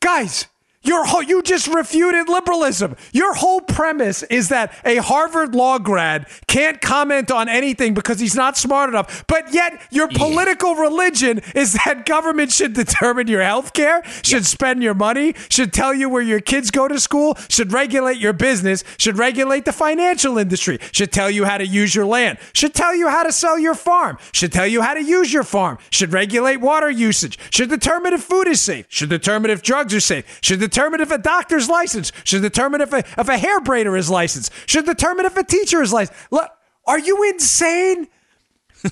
Guys, 0.00 0.46
your 0.86 1.04
whole, 1.04 1.22
you 1.22 1.42
just 1.42 1.66
refuted 1.66 2.28
liberalism. 2.28 2.96
Your 3.12 3.34
whole 3.34 3.60
premise 3.60 4.22
is 4.24 4.48
that 4.50 4.72
a 4.84 4.96
Harvard 4.96 5.54
law 5.54 5.78
grad 5.78 6.26
can't 6.46 6.80
comment 6.80 7.30
on 7.30 7.48
anything 7.48 7.94
because 7.94 8.20
he's 8.20 8.36
not 8.36 8.56
smart 8.56 8.88
enough. 8.88 9.26
But 9.26 9.52
yet, 9.52 9.82
your 9.90 10.08
political 10.08 10.76
religion 10.76 11.40
is 11.54 11.74
that 11.84 12.06
government 12.06 12.52
should 12.52 12.72
determine 12.72 13.26
your 13.26 13.42
health 13.42 13.72
care, 13.72 14.02
should 14.22 14.46
spend 14.46 14.82
your 14.82 14.94
money, 14.94 15.34
should 15.48 15.72
tell 15.72 15.92
you 15.92 16.08
where 16.08 16.22
your 16.22 16.40
kids 16.40 16.70
go 16.70 16.86
to 16.86 17.00
school, 17.00 17.36
should 17.48 17.72
regulate 17.72 18.18
your 18.18 18.32
business, 18.32 18.84
should 18.98 19.18
regulate 19.18 19.64
the 19.64 19.72
financial 19.72 20.38
industry, 20.38 20.78
should 20.92 21.12
tell 21.12 21.30
you 21.30 21.44
how 21.44 21.58
to 21.58 21.66
use 21.66 21.94
your 21.94 22.06
land, 22.06 22.38
should 22.52 22.74
tell 22.74 22.94
you 22.94 23.08
how 23.08 23.22
to 23.22 23.32
sell 23.32 23.58
your 23.58 23.74
farm, 23.74 24.18
should 24.32 24.52
tell 24.52 24.66
you 24.66 24.82
how 24.82 24.94
to 24.94 25.02
use 25.02 25.32
your 25.32 25.44
farm, 25.44 25.78
should 25.90 26.12
regulate 26.12 26.58
water 26.58 26.88
usage, 26.88 27.38
should 27.50 27.70
determine 27.70 28.12
if 28.12 28.22
food 28.22 28.46
is 28.46 28.60
safe, 28.60 28.86
should 28.88 29.10
determine 29.10 29.50
if 29.50 29.62
drugs 29.62 29.92
are 29.92 30.00
safe, 30.00 30.38
should 30.42 30.60
determine 30.60 30.75
if 30.76 31.10
a 31.10 31.18
doctor's 31.18 31.68
licensed, 31.68 32.12
should 32.24 32.42
determine 32.42 32.80
if 32.80 32.92
a, 32.92 32.98
if 32.98 33.28
a 33.28 33.38
hair 33.38 33.60
braider 33.60 33.98
is 33.98 34.10
licensed, 34.10 34.52
should 34.66 34.86
determine 34.86 35.26
if 35.26 35.36
a 35.36 35.44
teacher 35.44 35.82
is 35.82 35.92
licensed. 35.92 36.18
Look, 36.30 36.50
are 36.86 36.98
you 36.98 37.22
insane? 37.30 38.08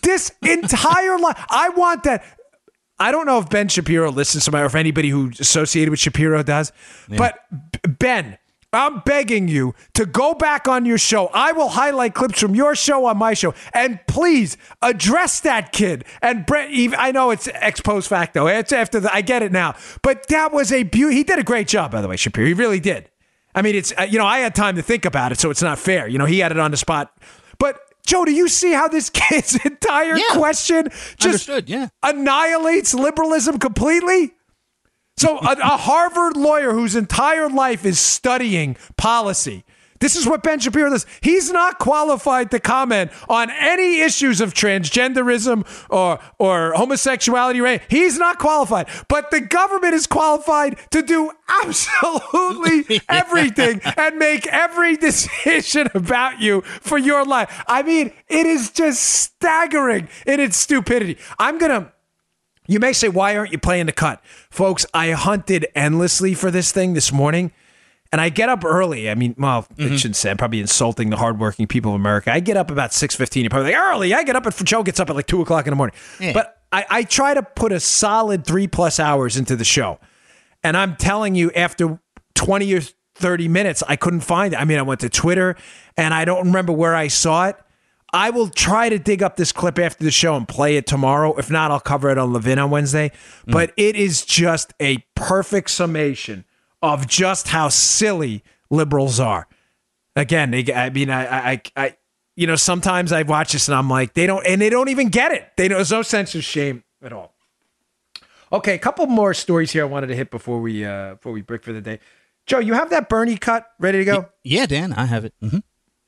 This 0.03 0.33
entire 0.43 1.19
life, 1.19 1.45
I 1.49 1.69
want 1.71 2.05
that. 2.05 2.25
I 2.99 3.11
don't 3.11 3.27
know 3.27 3.39
if 3.39 3.49
Ben 3.51 3.69
Shapiro 3.69 4.11
listens 4.11 4.45
to 4.45 4.53
my, 4.53 4.63
or 4.63 4.67
if 4.67 4.75
anybody 4.75 5.09
who's 5.09 5.41
associated 5.41 5.91
with 5.91 5.99
Shapiro 5.99 6.43
does, 6.43 6.73
but 7.09 7.39
Ben, 7.99 8.39
I'm 8.75 9.01
begging 9.01 9.49
you 9.49 9.75
to 9.95 10.07
go 10.07 10.35
back 10.35 10.67
on 10.69 10.85
your 10.85 10.99
show. 10.99 11.29
I 11.35 11.53
will 11.53 11.69
highlight 11.71 12.15
clips 12.15 12.41
from 12.41 12.55
your 12.55 12.75
show 12.75 13.07
on 13.07 13.17
my 13.17 13.35
show, 13.35 13.55
and 13.73 13.99
please 14.07 14.57
address 14.83 15.41
that 15.41 15.73
kid. 15.73 16.05
And 16.23 16.45
Brett, 16.47 16.71
I 16.99 17.11
know 17.13 17.31
it's 17.31 17.49
ex 17.55 17.81
post 17.81 18.09
facto. 18.09 18.47
It's 18.47 18.73
after 18.73 19.01
the, 19.01 19.15
I 19.15 19.21
get 19.21 19.43
it 19.43 19.53
now, 19.53 19.75
but 20.03 20.27
that 20.29 20.53
was 20.53 20.73
a 20.73 20.83
beauty. 20.83 21.17
He 21.17 21.25
did 21.25 21.39
a 21.39 21.45
great 21.45 21.69
job, 21.69 21.91
by 21.93 22.01
the 22.01 22.09
way, 22.09 22.17
Shapiro. 22.17 22.47
He 22.47 22.55
really 22.55 22.81
did. 22.81 23.11
I 23.55 23.63
mean, 23.63 23.75
it's 23.77 23.93
uh, 23.99 24.03
you 24.03 24.19
know 24.19 24.27
I 24.27 24.39
had 24.39 24.55
time 24.55 24.77
to 24.77 24.83
think 24.83 25.05
about 25.05 25.31
it, 25.33 25.39
so 25.39 25.51
it's 25.51 25.63
not 25.63 25.79
fair. 25.79 26.09
You 26.09 26.19
know, 26.19 26.27
he 26.27 26.41
had 26.41 26.51
it 26.53 26.59
on 26.59 26.71
the 26.71 26.77
spot, 26.77 27.13
but. 27.59 27.79
Joe, 28.07 28.27
do 28.27 28.33
you 28.33 28.49
see 28.49 28.71
how 28.75 28.87
this 28.87 29.09
kid's 29.15 29.57
entire 29.65 30.15
Yeah. 30.19 30.25
question 30.35 30.89
just 31.17 31.25
Understood, 31.25 31.71
yeah. 31.71 31.89
annihilates 32.03 32.93
liberalism 32.93 33.59
completely? 33.59 34.35
So, 35.17 35.39
a, 35.39 35.53
a 35.53 35.77
Harvard 35.77 36.37
lawyer 36.37 36.73
whose 36.73 36.97
entire 36.97 37.49
life 37.49 37.85
is 37.85 38.01
studying 38.01 38.77
policy. 38.97 39.65
This 40.05 40.17
is 40.17 40.27
what 40.27 40.43
Ben 40.43 40.59
Shapiro 40.59 40.91
does. 40.91 41.07
He's 41.23 41.51
not 41.51 41.79
qualified 41.79 42.51
to 42.51 42.61
comment 42.61 43.11
on 43.27 43.51
any 43.51 44.03
issues 44.03 44.43
of 44.43 44.53
transgenderism 44.53 45.67
or 45.89 46.19
or 46.39 46.75
homosexuality. 46.75 47.63
Right? 47.63 47.81
He's 47.89 48.19
not 48.19 48.39
qualified. 48.39 48.89
But 49.09 49.31
the 49.31 49.41
government 49.41 49.95
is 49.95 50.07
qualified 50.07 50.77
to 50.91 51.01
do 51.01 51.31
absolutely 51.63 53.01
everything 53.09 53.81
and 53.97 54.19
make 54.19 54.47
every 54.49 54.97
decision 54.97 55.89
about 55.95 56.39
you 56.39 56.61
for 56.61 56.99
your 56.99 57.25
life. 57.25 57.65
I 57.67 57.83
mean, 57.83 58.13
it 58.29 58.45
is 58.45 58.73
just 58.73 59.01
staggering 59.01 60.09
in 60.27 60.39
its 60.39 60.59
stupidity. 60.59 61.17
I'm 61.39 61.57
gonna. 61.57 61.94
You 62.67 62.81
may 62.81 62.93
say, 62.93 63.09
why 63.09 63.37
aren't 63.37 63.53
you 63.53 63.59
playing 63.59 63.87
the 63.87 63.93
cut? 63.93 64.23
Folks, 64.51 64.87
I 64.95 65.11
hunted 65.11 65.67
endlessly 65.75 66.35
for 66.35 66.51
this 66.51 66.73
thing 66.73 66.95
this 66.95 67.13
morning. 67.13 67.53
And 68.13 68.21
I 68.21 68.29
get 68.29 68.49
up 68.49 68.65
early. 68.65 69.11
I 69.11 69.17
mean, 69.17 69.35
well, 69.37 69.67
I 69.77 69.83
mm-hmm. 69.83 69.97
shouldn't 69.97 70.15
say. 70.15 70.31
I'm 70.31 70.37
probably 70.37 70.61
insulting 70.61 71.11
the 71.11 71.17
hardworking 71.17 71.67
people 71.67 71.91
of 71.93 71.97
America. 71.97 72.33
I 72.33 72.39
get 72.39 72.57
up 72.57 72.71
about 72.71 72.93
six 72.93 73.17
fifteen. 73.17 73.43
You're 73.43 73.51
probably 73.51 73.73
like 73.73 73.81
early. 73.81 74.15
I 74.15 74.23
get 74.23 74.37
up 74.37 74.47
at 74.47 74.55
Joe 74.65 74.85
gets 74.85 75.01
up 75.01 75.11
at 75.11 75.17
like 75.17 75.27
two 75.27 75.43
o'clock 75.43 75.67
in 75.67 75.73
the 75.73 75.77
morning. 75.77 75.97
But 76.33 76.63
I, 76.71 76.87
I 76.89 77.03
try 77.03 77.35
to 77.35 77.43
put 77.43 77.73
a 77.73 77.81
solid 77.81 78.47
three 78.47 78.69
plus 78.69 79.01
hours 79.01 79.37
into 79.37 79.57
the 79.57 79.65
show, 79.65 79.99
and 80.63 80.77
I'm 80.77 80.95
telling 80.95 81.35
you, 81.35 81.51
after 81.57 81.99
twenty 82.37 82.73
or 82.73 82.83
thirty 83.17 83.49
minutes, 83.49 83.83
I 83.89 83.97
couldn't 83.97 84.21
find 84.21 84.55
it. 84.55 84.61
I 84.61 84.65
mean, 84.65 84.79
I 84.79 84.83
went 84.83 85.01
to 85.01 85.09
Twitter, 85.09 85.57
and 85.97 86.15
I 86.15 86.25
don't 86.25 86.47
remember 86.47 86.73
where 86.73 86.95
I 86.95 87.09
saw 87.09 87.49
it. 87.49 87.57
I 88.15 88.31
will 88.31 88.49
try 88.49 88.89
to 88.89 88.99
dig 88.99 89.25
up 89.25 89.35
this 89.35 89.51
clip 89.51 89.77
after 89.77 90.05
the 90.05 90.13
show 90.13 90.37
and 90.37 90.47
play 90.47 90.77
it 90.77 90.87
tomorrow. 90.87 91.35
If 91.37 91.51
not, 91.51 91.73
I'll 91.73 91.81
cover 91.81 92.11
it 92.11 92.17
on 92.17 92.33
Levin 92.33 92.61
on 92.61 92.71
Wednesday. 92.71 93.11
But 93.45 93.73
it 93.77 93.97
is 93.97 94.25
just 94.25 94.73
a 94.81 94.99
perfect 95.17 95.71
summation 95.71 96.45
of 96.81 97.09
just 97.09 97.49
how 97.49 97.69
silly 97.71 98.45
liberals 98.71 99.19
are. 99.19 99.49
Again, 100.15 100.55
I 100.55 100.91
mean, 100.91 101.11
I, 101.11 101.53
I, 101.53 101.63
I, 101.77 101.97
you 102.37 102.47
know, 102.47 102.55
sometimes 102.55 103.11
I 103.11 103.23
watch 103.23 103.53
this 103.53 103.67
and 103.67 103.75
I'm 103.75 103.91
like, 103.91 104.15
they 104.15 104.29
don't, 104.29 104.47
and 104.47 104.61
they 104.61 104.71
don't 104.71 104.89
even 104.89 105.09
get 105.09 105.33
it. 105.33 105.51
They 105.57 105.67
there's 105.67 105.91
no 105.91 106.03
sense 106.03 106.37
of 106.37 106.45
shame 106.45 106.85
at 107.03 107.13
all. 107.13 107.35
Okay, 108.53 108.75
a 108.75 108.79
couple 108.79 109.07
more 109.07 109.35
stories 109.35 109.73
here 109.73 109.83
I 109.83 109.87
wanted 109.87 110.07
to 110.07 110.15
hit 110.15 110.31
before 110.31 110.61
we 110.61 110.85
uh 110.85 111.15
before 111.15 111.33
we 111.33 111.43
break 111.43 111.65
for 111.65 111.73
the 111.73 111.81
day. 111.81 111.99
Joe, 112.47 112.61
you 112.61 112.75
have 112.75 112.91
that 112.91 113.09
Bernie 113.09 113.37
cut 113.37 113.67
ready 113.81 113.99
to 113.99 114.05
go? 114.05 114.29
Yeah, 114.45 114.67
Dan, 114.67 114.93
I 114.93 115.07
have 115.07 115.25
it. 115.25 115.35
hmm 115.41 115.59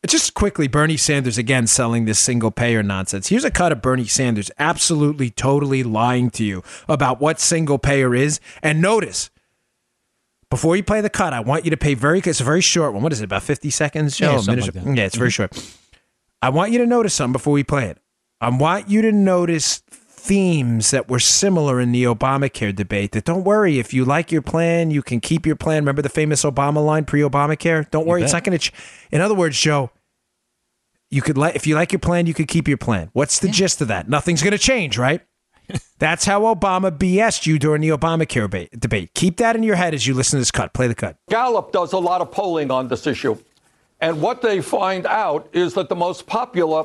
Just 0.06 0.34
quickly, 0.34 0.68
Bernie 0.68 0.96
Sanders 0.96 1.38
again 1.38 1.66
selling 1.66 2.04
this 2.04 2.18
single 2.18 2.50
payer 2.50 2.82
nonsense. 2.82 3.28
Here's 3.28 3.44
a 3.44 3.50
cut 3.50 3.72
of 3.72 3.82
Bernie 3.82 4.06
Sanders 4.06 4.50
absolutely, 4.58 5.30
totally 5.30 5.82
lying 5.82 6.30
to 6.30 6.44
you 6.44 6.62
about 6.88 7.20
what 7.20 7.40
single 7.40 7.78
payer 7.78 8.14
is. 8.14 8.40
And 8.62 8.80
notice, 8.80 9.30
before 10.50 10.76
you 10.76 10.82
play 10.82 11.00
the 11.00 11.10
cut, 11.10 11.32
I 11.32 11.40
want 11.40 11.64
you 11.64 11.70
to 11.70 11.76
pay 11.76 11.94
very, 11.94 12.20
it's 12.20 12.40
a 12.40 12.44
very 12.44 12.60
short 12.60 12.92
one. 12.92 13.02
What 13.02 13.12
is 13.12 13.20
it, 13.20 13.24
about 13.24 13.42
50 13.42 13.70
seconds, 13.70 14.16
Joe? 14.16 14.32
Yeah, 14.32 14.38
like. 14.64 14.74
Yeah, 14.96 15.04
it's 15.04 15.16
very 15.16 15.30
short. 15.30 15.76
I 16.42 16.50
want 16.50 16.72
you 16.72 16.78
to 16.78 16.86
notice 16.86 17.14
something 17.14 17.32
before 17.32 17.52
we 17.52 17.64
play 17.64 17.86
it. 17.86 17.98
I 18.40 18.50
want 18.50 18.88
you 18.88 19.02
to 19.02 19.12
notice 19.12 19.78
themes 20.26 20.90
that 20.90 21.08
were 21.08 21.18
similar 21.20 21.80
in 21.80 21.92
the 21.92 22.04
Obamacare 22.04 22.74
debate. 22.74 23.12
That 23.12 23.24
don't 23.24 23.44
worry, 23.44 23.78
if 23.78 23.94
you 23.94 24.04
like 24.04 24.30
your 24.30 24.42
plan, 24.42 24.90
you 24.90 25.02
can 25.02 25.20
keep 25.20 25.46
your 25.46 25.56
plan. 25.56 25.82
Remember 25.82 26.02
the 26.02 26.08
famous 26.08 26.44
Obama 26.44 26.84
line 26.84 27.04
pre 27.04 27.20
Obamacare? 27.22 27.90
Don't 27.90 28.06
worry, 28.06 28.22
it's 28.22 28.32
not 28.32 28.44
going 28.44 28.58
to. 28.58 28.70
Ch- 28.70 28.72
in 29.10 29.20
other 29.20 29.34
words, 29.34 29.58
Joe, 29.58 29.90
you 31.10 31.22
could 31.22 31.38
let 31.38 31.56
if 31.56 31.66
you 31.66 31.74
like 31.74 31.92
your 31.92 31.98
plan, 31.98 32.26
you 32.26 32.34
could 32.34 32.48
keep 32.48 32.68
your 32.68 32.76
plan. 32.76 33.10
What's 33.12 33.38
the 33.38 33.48
gist 33.48 33.80
of 33.80 33.88
that? 33.88 34.08
Nothing's 34.08 34.42
going 34.42 34.52
to 34.52 34.58
change, 34.58 34.98
right? 34.98 35.20
That's 35.98 36.24
how 36.24 36.42
Obama 36.42 36.96
BS'd 36.96 37.46
you 37.46 37.58
during 37.58 37.80
the 37.80 37.88
Obamacare 37.88 38.48
ba- 38.48 38.68
debate. 38.76 39.14
Keep 39.14 39.38
that 39.38 39.56
in 39.56 39.62
your 39.62 39.76
head 39.76 39.94
as 39.94 40.06
you 40.06 40.14
listen 40.14 40.36
to 40.38 40.40
this 40.40 40.50
cut. 40.50 40.72
Play 40.72 40.86
the 40.86 40.94
cut. 40.94 41.16
Gallup 41.28 41.72
does 41.72 41.92
a 41.92 41.98
lot 41.98 42.20
of 42.20 42.30
polling 42.30 42.70
on 42.70 42.88
this 42.88 43.06
issue. 43.06 43.36
And 44.00 44.20
what 44.20 44.42
they 44.42 44.60
find 44.60 45.06
out 45.06 45.48
is 45.52 45.74
that 45.74 45.88
the 45.88 45.96
most 45.96 46.26
popular 46.26 46.84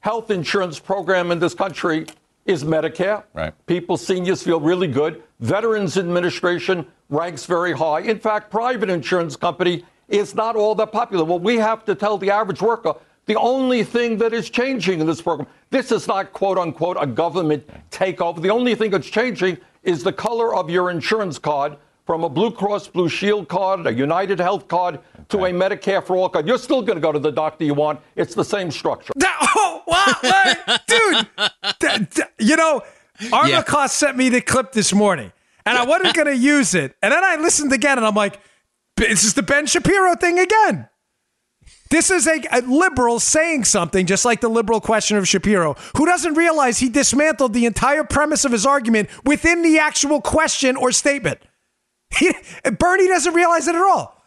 health 0.00 0.30
insurance 0.30 0.78
program 0.78 1.30
in 1.30 1.38
this 1.38 1.54
country 1.54 2.06
is 2.46 2.64
Medicare. 2.64 3.24
Right. 3.34 3.52
People, 3.66 3.96
seniors 3.96 4.42
feel 4.42 4.60
really 4.60 4.86
good. 4.86 5.22
Veterans 5.40 5.98
Administration 5.98 6.86
ranks 7.08 7.44
very 7.44 7.72
high. 7.72 8.00
In 8.00 8.18
fact, 8.18 8.50
private 8.50 8.88
insurance 8.88 9.36
company 9.36 9.84
is 10.08 10.34
not 10.34 10.56
all 10.56 10.74
that 10.76 10.92
popular. 10.92 11.24
Well, 11.24 11.40
we 11.40 11.56
have 11.56 11.84
to 11.84 11.94
tell 11.94 12.18
the 12.18 12.30
average 12.30 12.62
worker 12.62 12.94
the 13.26 13.36
only 13.36 13.82
thing 13.84 14.18
that 14.18 14.32
is 14.32 14.50
changing 14.50 15.00
in 15.00 15.06
this 15.06 15.20
program, 15.20 15.48
this 15.70 15.90
is 15.92 16.06
not 16.06 16.32
quote 16.32 16.58
unquote 16.58 16.96
a 17.00 17.06
government 17.06 17.68
takeover. 17.90 18.40
The 18.40 18.50
only 18.50 18.74
thing 18.74 18.90
that's 18.90 19.08
changing 19.08 19.58
is 19.82 20.02
the 20.02 20.12
color 20.12 20.54
of 20.54 20.70
your 20.70 20.90
insurance 20.90 21.38
card 21.38 21.76
from 22.06 22.22
a 22.22 22.28
Blue 22.28 22.52
Cross 22.52 22.88
Blue 22.88 23.08
Shield 23.08 23.48
card, 23.48 23.84
a 23.86 23.92
United 23.92 24.38
Health 24.38 24.68
card, 24.68 25.00
to 25.28 25.44
a 25.46 25.50
Medicare 25.50 26.04
for 26.04 26.16
All 26.16 26.28
card. 26.28 26.46
You're 26.46 26.56
still 26.58 26.80
going 26.82 26.96
to 26.96 27.00
go 27.00 27.10
to 27.10 27.18
the 27.18 27.32
doctor 27.32 27.64
you 27.64 27.74
want. 27.74 27.98
It's 28.14 28.34
the 28.34 28.44
same 28.44 28.70
structure. 28.70 29.12
That- 29.16 29.36
oh, 29.56 29.82
wow, 29.88 30.14
hey, 30.22 30.76
dude. 30.86 31.26
That- 31.80 32.10
that- 32.12 32.32
you 32.38 32.56
know, 32.56 32.82
Arma 33.32 33.48
Yeah. 33.48 33.86
sent 33.86 34.16
me 34.16 34.28
the 34.28 34.40
clip 34.40 34.70
this 34.70 34.92
morning, 34.92 35.32
and 35.64 35.76
I 35.76 35.84
wasn't 35.84 36.14
going 36.14 36.28
to 36.28 36.36
use 36.36 36.76
it. 36.76 36.94
And 37.02 37.12
then 37.12 37.24
I 37.24 37.36
listened 37.36 37.72
again, 37.72 37.98
and 37.98 38.06
I'm 38.06 38.14
like, 38.14 38.38
this 38.96 39.24
is 39.24 39.34
the 39.34 39.42
Ben 39.42 39.66
Shapiro 39.66 40.14
thing 40.14 40.38
again. 40.38 40.88
This 41.90 42.10
is 42.10 42.26
a, 42.26 42.40
a 42.52 42.60
liberal 42.62 43.20
saying 43.20 43.64
something, 43.64 44.06
just 44.06 44.24
like 44.24 44.40
the 44.40 44.48
liberal 44.48 44.80
question 44.80 45.16
of 45.16 45.28
Shapiro, 45.28 45.74
who 45.96 46.04
doesn't 46.06 46.34
realize 46.34 46.78
he 46.78 46.88
dismantled 46.88 47.52
the 47.52 47.64
entire 47.66 48.04
premise 48.04 48.44
of 48.44 48.52
his 48.52 48.66
argument 48.66 49.08
within 49.24 49.62
the 49.62 49.78
actual 49.78 50.20
question 50.20 50.76
or 50.76 50.92
statement. 50.92 51.40
He, 52.18 52.32
Bernie 52.78 53.08
doesn't 53.08 53.34
realize 53.34 53.66
it 53.66 53.74
at 53.74 53.82
all. 53.82 54.22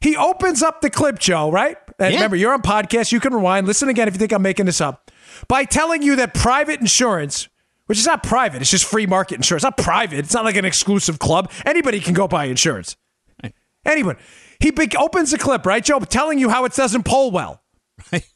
He 0.00 0.16
opens 0.16 0.62
up 0.62 0.80
the 0.80 0.90
clip, 0.90 1.18
Joe, 1.20 1.50
right? 1.50 1.76
And 1.98 2.12
Yeah. 2.12 2.18
remember, 2.18 2.36
you're 2.36 2.52
on 2.52 2.60
podcast. 2.60 3.12
You 3.12 3.20
can 3.20 3.32
rewind. 3.32 3.66
Listen 3.68 3.88
again 3.88 4.08
if 4.08 4.14
you 4.14 4.18
think 4.18 4.32
I'm 4.32 4.42
making 4.42 4.66
this 4.66 4.80
up. 4.80 5.10
By 5.48 5.64
telling 5.64 6.02
you 6.02 6.16
that 6.16 6.34
private 6.34 6.80
insurance, 6.80 7.48
which 7.86 7.98
is 7.98 8.06
not 8.06 8.22
private. 8.24 8.62
It's 8.62 8.70
just 8.70 8.84
free 8.84 9.06
market 9.06 9.36
insurance. 9.36 9.62
It's 9.62 9.76
not 9.76 9.76
private. 9.76 10.18
It's 10.18 10.34
not 10.34 10.44
like 10.44 10.56
an 10.56 10.64
exclusive 10.64 11.18
club. 11.20 11.50
Anybody 11.64 12.00
can 12.00 12.14
go 12.14 12.26
buy 12.26 12.46
insurance. 12.46 12.96
Anyone. 13.86 14.16
He 14.64 14.70
big, 14.70 14.96
opens 14.96 15.30
the 15.30 15.36
clip, 15.36 15.66
right, 15.66 15.84
Joe, 15.84 16.00
telling 16.00 16.38
you 16.38 16.48
how 16.48 16.64
it 16.64 16.72
doesn't 16.72 17.02
poll 17.02 17.30
well. 17.30 17.60
Right. 18.10 18.26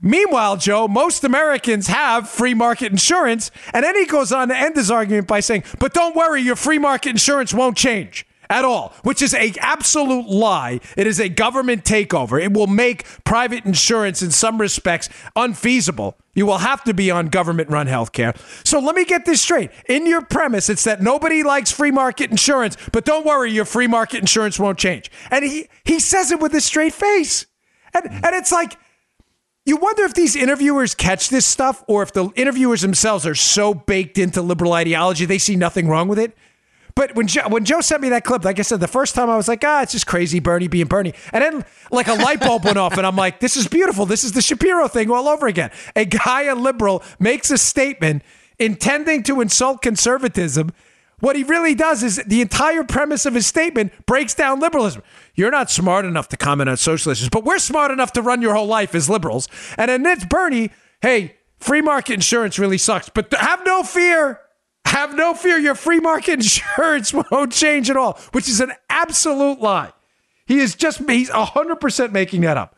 Meanwhile, 0.00 0.56
Joe, 0.56 0.88
most 0.88 1.22
Americans 1.22 1.86
have 1.86 2.28
free 2.28 2.52
market 2.52 2.90
insurance. 2.90 3.52
And 3.72 3.84
then 3.84 3.94
he 3.94 4.04
goes 4.04 4.32
on 4.32 4.48
to 4.48 4.56
end 4.56 4.74
his 4.74 4.90
argument 4.90 5.28
by 5.28 5.38
saying, 5.38 5.62
but 5.78 5.94
don't 5.94 6.16
worry, 6.16 6.42
your 6.42 6.56
free 6.56 6.78
market 6.78 7.10
insurance 7.10 7.54
won't 7.54 7.76
change 7.76 8.26
at 8.52 8.66
all, 8.66 8.92
which 9.02 9.22
is 9.22 9.32
a 9.32 9.54
absolute 9.60 10.28
lie. 10.28 10.78
It 10.94 11.06
is 11.06 11.18
a 11.18 11.30
government 11.30 11.84
takeover. 11.84 12.40
It 12.40 12.52
will 12.52 12.66
make 12.66 13.06
private 13.24 13.64
insurance 13.64 14.20
in 14.20 14.30
some 14.30 14.60
respects 14.60 15.08
unfeasible. 15.34 16.18
You 16.34 16.44
will 16.44 16.58
have 16.58 16.84
to 16.84 16.92
be 16.92 17.10
on 17.10 17.28
government 17.28 17.70
run 17.70 17.86
healthcare. 17.86 18.36
So 18.66 18.78
let 18.78 18.94
me 18.94 19.06
get 19.06 19.24
this 19.24 19.40
straight. 19.40 19.70
In 19.88 20.06
your 20.06 20.20
premise, 20.20 20.68
it's 20.68 20.84
that 20.84 21.00
nobody 21.00 21.42
likes 21.42 21.72
free 21.72 21.90
market 21.90 22.30
insurance, 22.30 22.76
but 22.92 23.06
don't 23.06 23.24
worry, 23.24 23.50
your 23.50 23.64
free 23.64 23.86
market 23.86 24.18
insurance 24.20 24.58
won't 24.58 24.78
change. 24.78 25.10
And 25.30 25.44
he 25.44 25.68
he 25.84 25.98
says 25.98 26.30
it 26.30 26.38
with 26.38 26.54
a 26.54 26.60
straight 26.60 26.92
face. 26.92 27.46
And 27.94 28.06
and 28.06 28.34
it's 28.34 28.52
like 28.52 28.76
you 29.64 29.76
wonder 29.76 30.02
if 30.04 30.12
these 30.12 30.36
interviewers 30.36 30.94
catch 30.94 31.30
this 31.30 31.46
stuff 31.46 31.84
or 31.88 32.02
if 32.02 32.12
the 32.12 32.28
interviewers 32.34 32.82
themselves 32.82 33.24
are 33.26 33.34
so 33.34 33.72
baked 33.72 34.18
into 34.18 34.42
liberal 34.42 34.74
ideology 34.74 35.24
they 35.24 35.38
see 35.38 35.56
nothing 35.56 35.88
wrong 35.88 36.08
with 36.08 36.18
it. 36.18 36.36
But 36.94 37.14
when 37.14 37.26
Joe, 37.26 37.48
when 37.48 37.64
Joe 37.64 37.80
sent 37.80 38.02
me 38.02 38.10
that 38.10 38.24
clip, 38.24 38.44
like 38.44 38.58
I 38.58 38.62
said, 38.62 38.80
the 38.80 38.88
first 38.88 39.14
time 39.14 39.30
I 39.30 39.36
was 39.36 39.48
like, 39.48 39.62
ah, 39.64 39.82
it's 39.82 39.92
just 39.92 40.06
crazy, 40.06 40.40
Bernie 40.40 40.68
being 40.68 40.86
Bernie. 40.86 41.14
And 41.32 41.42
then 41.42 41.64
like 41.90 42.08
a 42.08 42.14
light 42.14 42.40
bulb 42.40 42.64
went 42.64 42.76
off, 42.76 42.96
and 42.98 43.06
I'm 43.06 43.16
like, 43.16 43.40
this 43.40 43.56
is 43.56 43.66
beautiful. 43.66 44.06
This 44.06 44.24
is 44.24 44.32
the 44.32 44.42
Shapiro 44.42 44.88
thing 44.88 45.10
all 45.10 45.28
over 45.28 45.46
again. 45.46 45.70
A 45.96 46.04
guy, 46.04 46.42
a 46.44 46.54
liberal, 46.54 47.02
makes 47.18 47.50
a 47.50 47.58
statement 47.58 48.22
intending 48.58 49.22
to 49.24 49.40
insult 49.40 49.82
conservatism. 49.82 50.72
What 51.20 51.36
he 51.36 51.44
really 51.44 51.76
does 51.76 52.02
is 52.02 52.16
the 52.26 52.40
entire 52.40 52.82
premise 52.82 53.26
of 53.26 53.34
his 53.34 53.46
statement 53.46 53.92
breaks 54.06 54.34
down 54.34 54.58
liberalism. 54.58 55.02
You're 55.36 55.52
not 55.52 55.70
smart 55.70 56.04
enough 56.04 56.28
to 56.30 56.36
comment 56.36 56.68
on 56.68 56.76
social 56.76 57.12
issues, 57.12 57.28
but 57.28 57.44
we're 57.44 57.60
smart 57.60 57.92
enough 57.92 58.12
to 58.14 58.22
run 58.22 58.42
your 58.42 58.54
whole 58.54 58.66
life 58.66 58.94
as 58.94 59.08
liberals. 59.08 59.48
And 59.78 59.88
then 59.88 60.04
it's 60.04 60.24
Bernie, 60.24 60.72
hey, 61.00 61.36
free 61.60 61.80
market 61.80 62.14
insurance 62.14 62.58
really 62.58 62.76
sucks, 62.76 63.08
but 63.08 63.32
have 63.34 63.64
no 63.64 63.84
fear. 63.84 64.40
Have 64.92 65.16
no 65.16 65.32
fear. 65.32 65.56
Your 65.56 65.74
free 65.74 66.00
market 66.00 66.32
insurance 66.40 67.14
won't 67.14 67.50
change 67.50 67.88
at 67.88 67.96
all, 67.96 68.18
which 68.32 68.46
is 68.46 68.60
an 68.60 68.72
absolute 68.90 69.58
lie. 69.58 69.90
He 70.44 70.58
is 70.58 70.74
just, 70.74 70.98
he's 71.08 71.30
100% 71.30 72.12
making 72.12 72.42
that 72.42 72.58
up. 72.58 72.76